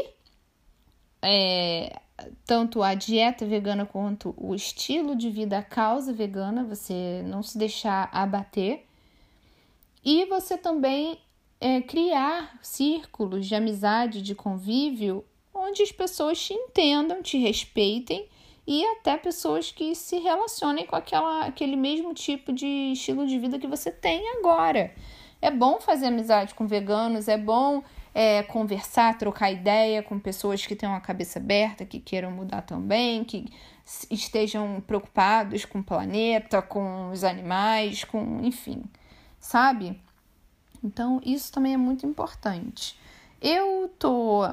é, 1.23 1.99
tanto 2.45 2.83
a 2.83 2.93
dieta 2.93 3.47
vegana 3.47 3.83
quanto 3.83 4.31
o 4.37 4.53
estilo 4.53 5.15
de 5.15 5.31
vida, 5.31 5.57
a 5.57 5.63
causa 5.63 6.13
vegana, 6.13 6.63
você 6.63 7.23
não 7.25 7.41
se 7.41 7.57
deixar 7.57 8.09
abater. 8.13 8.85
E 10.05 10.25
você 10.25 10.55
também 10.55 11.17
é, 11.59 11.81
criar 11.81 12.59
círculos 12.61 13.47
de 13.47 13.55
amizade, 13.55 14.21
de 14.21 14.35
convívio, 14.35 15.25
onde 15.51 15.81
as 15.81 15.91
pessoas 15.91 16.39
te 16.39 16.53
entendam, 16.53 17.23
te 17.23 17.39
respeitem 17.39 18.29
e 18.65 18.85
até 18.85 19.17
pessoas 19.17 19.71
que 19.71 19.93
se 19.93 20.17
relacionem 20.19 20.85
com 20.85 20.95
aquela, 20.95 21.45
aquele 21.45 21.75
mesmo 21.75 22.13
tipo 22.13 22.53
de 22.53 22.93
estilo 22.93 23.27
de 23.27 23.37
vida 23.37 23.59
que 23.59 23.67
você 23.67 23.91
tem 23.91 24.37
agora. 24.37 24.93
É 25.41 25.51
bom 25.51 25.81
fazer 25.81 26.07
amizade 26.07 26.55
com 26.55 26.65
veganos, 26.65 27.27
é 27.27 27.37
bom 27.37 27.83
é, 28.13 28.43
conversar, 28.43 29.17
trocar 29.17 29.51
ideia 29.51 30.01
com 30.01 30.17
pessoas 30.17 30.65
que 30.65 30.75
tenham 30.75 30.95
a 30.95 31.01
cabeça 31.01 31.39
aberta, 31.39 31.85
que 31.85 31.99
queiram 31.99 32.31
mudar 32.31 32.61
também, 32.61 33.23
que 33.25 33.45
estejam 34.09 34.81
preocupados 34.85 35.65
com 35.65 35.79
o 35.79 35.83
planeta, 35.83 36.61
com 36.61 37.09
os 37.09 37.23
animais, 37.23 38.05
com 38.05 38.39
enfim, 38.41 38.83
sabe? 39.39 39.99
Então 40.81 41.19
isso 41.25 41.51
também 41.51 41.73
é 41.73 41.77
muito 41.77 42.05
importante. 42.05 42.97
Eu 43.41 43.89
tô 43.99 44.49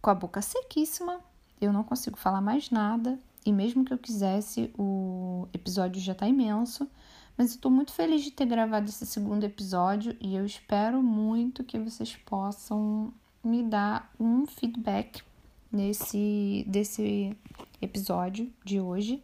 com 0.00 0.10
a 0.10 0.14
boca 0.14 0.40
sequíssima, 0.40 1.20
eu 1.60 1.72
não 1.72 1.82
consigo 1.82 2.16
falar 2.16 2.40
mais 2.40 2.70
nada. 2.70 3.18
E 3.44 3.52
mesmo 3.52 3.84
que 3.84 3.92
eu 3.92 3.98
quisesse, 3.98 4.72
o 4.76 5.48
episódio 5.52 6.00
já 6.00 6.14
tá 6.14 6.26
imenso. 6.26 6.88
Mas 7.36 7.54
eu 7.54 7.60
tô 7.60 7.70
muito 7.70 7.92
feliz 7.92 8.22
de 8.22 8.30
ter 8.30 8.46
gravado 8.46 8.88
esse 8.88 9.04
segundo 9.04 9.44
episódio 9.44 10.16
e 10.20 10.34
eu 10.34 10.46
espero 10.46 11.02
muito 11.02 11.62
que 11.62 11.78
vocês 11.78 12.16
possam 12.16 13.12
me 13.44 13.62
dar 13.62 14.10
um 14.18 14.46
feedback 14.46 15.22
nesse 15.70 16.64
desse 16.66 17.36
episódio 17.80 18.50
de 18.64 18.80
hoje 18.80 19.22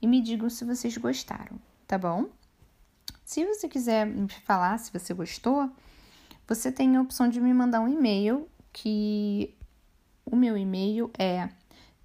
e 0.00 0.06
me 0.06 0.22
digam 0.22 0.48
se 0.48 0.64
vocês 0.64 0.96
gostaram, 0.96 1.60
tá 1.86 1.98
bom? 1.98 2.30
Se 3.24 3.44
você 3.44 3.68
quiser 3.68 4.06
me 4.06 4.28
falar 4.28 4.78
se 4.78 4.90
você 4.90 5.12
gostou, 5.12 5.70
você 6.48 6.72
tem 6.72 6.96
a 6.96 7.02
opção 7.02 7.28
de 7.28 7.40
me 7.40 7.52
mandar 7.52 7.80
um 7.80 7.88
e-mail 7.88 8.48
que 8.72 9.54
o 10.24 10.34
meu 10.34 10.56
e-mail 10.56 11.10
é 11.18 11.50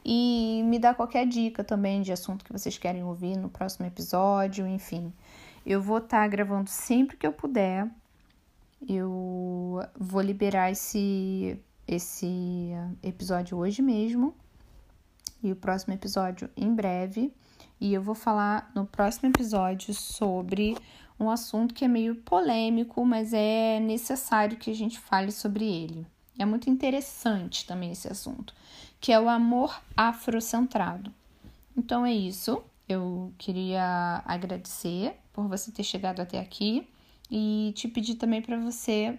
e 0.04 0.64
me 0.66 0.80
dar 0.80 0.96
qualquer 0.96 1.28
dica 1.28 1.64
também 1.64 2.02
de 2.02 2.12
assunto 2.12 2.44
que 2.44 2.52
vocês 2.52 2.76
querem 2.78 3.04
ouvir 3.04 3.38
no 3.38 3.50
próximo 3.50 3.86
episódio, 3.86 4.68
enfim. 4.68 5.14
Eu 5.66 5.82
vou 5.82 6.00
estar 6.00 6.22
tá 6.22 6.28
gravando 6.28 6.70
sempre 6.70 7.18
que 7.18 7.28
eu 7.28 7.32
puder. 7.32 7.88
Eu 8.88 9.80
vou 10.00 10.22
liberar 10.22 10.72
esse 10.72 11.60
esse 11.88 12.72
episódio 13.04 13.58
hoje 13.58 13.82
mesmo 13.82 14.34
e 15.44 15.52
o 15.52 15.56
próximo 15.56 15.94
episódio 15.94 16.50
em 16.56 16.74
breve. 16.74 17.34
E 17.80 17.94
eu 17.94 18.02
vou 18.02 18.16
falar 18.16 18.72
no 18.74 18.86
próximo 18.86 19.30
episódio 19.30 19.94
sobre 19.94 20.78
um 21.22 21.30
assunto 21.30 21.74
que 21.74 21.86
é 21.86 21.88
meio 21.88 22.16
polêmico, 22.16 23.06
mas 23.06 23.32
é 23.34 23.80
necessário 23.80 24.58
que 24.58 24.72
a 24.72 24.76
gente 24.76 25.00
fale 25.00 25.32
sobre 25.32 25.66
ele. 25.66 26.06
É 26.38 26.46
muito 26.46 26.70
interessante 26.70 27.66
também 27.66 27.92
esse 27.92 28.08
assunto, 28.08 28.54
que 29.00 29.12
é 29.12 29.20
o 29.20 29.30
amor 29.30 29.80
afrocentrado. 29.96 31.14
Então 31.78 32.06
é 32.06 32.12
isso. 32.12 32.64
Eu 32.90 33.32
queria 33.38 34.24
agradecer 34.26 35.16
por 35.32 35.48
você 35.48 35.72
ter 35.72 35.84
chegado 35.84 36.20
até 36.20 36.40
aqui 36.40 36.88
e 37.30 37.72
te 37.76 37.88
pedir 37.88 38.16
também 38.16 38.42
para 38.42 38.58
você 38.58 39.18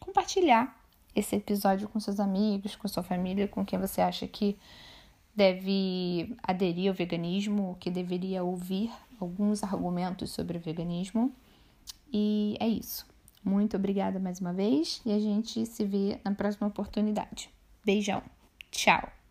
compartilhar 0.00 0.74
esse 1.14 1.36
episódio 1.36 1.88
com 1.88 2.00
seus 2.00 2.18
amigos, 2.18 2.74
com 2.74 2.88
sua 2.88 3.02
família, 3.02 3.46
com 3.46 3.64
quem 3.64 3.78
você 3.78 4.00
acha 4.00 4.26
que 4.26 4.56
deve 5.36 6.36
aderir 6.42 6.88
ao 6.88 6.94
veganismo, 6.94 7.76
que 7.78 7.90
deveria 7.90 8.42
ouvir 8.42 8.90
alguns 9.24 9.62
argumentos 9.62 10.30
sobre 10.30 10.58
o 10.58 10.60
veganismo. 10.60 11.34
E 12.12 12.56
é 12.60 12.68
isso. 12.68 13.06
Muito 13.44 13.76
obrigada 13.76 14.18
mais 14.18 14.40
uma 14.40 14.52
vez 14.52 15.02
e 15.04 15.12
a 15.12 15.18
gente 15.18 15.66
se 15.66 15.84
vê 15.84 16.18
na 16.24 16.34
próxima 16.34 16.66
oportunidade. 16.68 17.50
Beijão. 17.84 18.22
Tchau. 18.70 19.23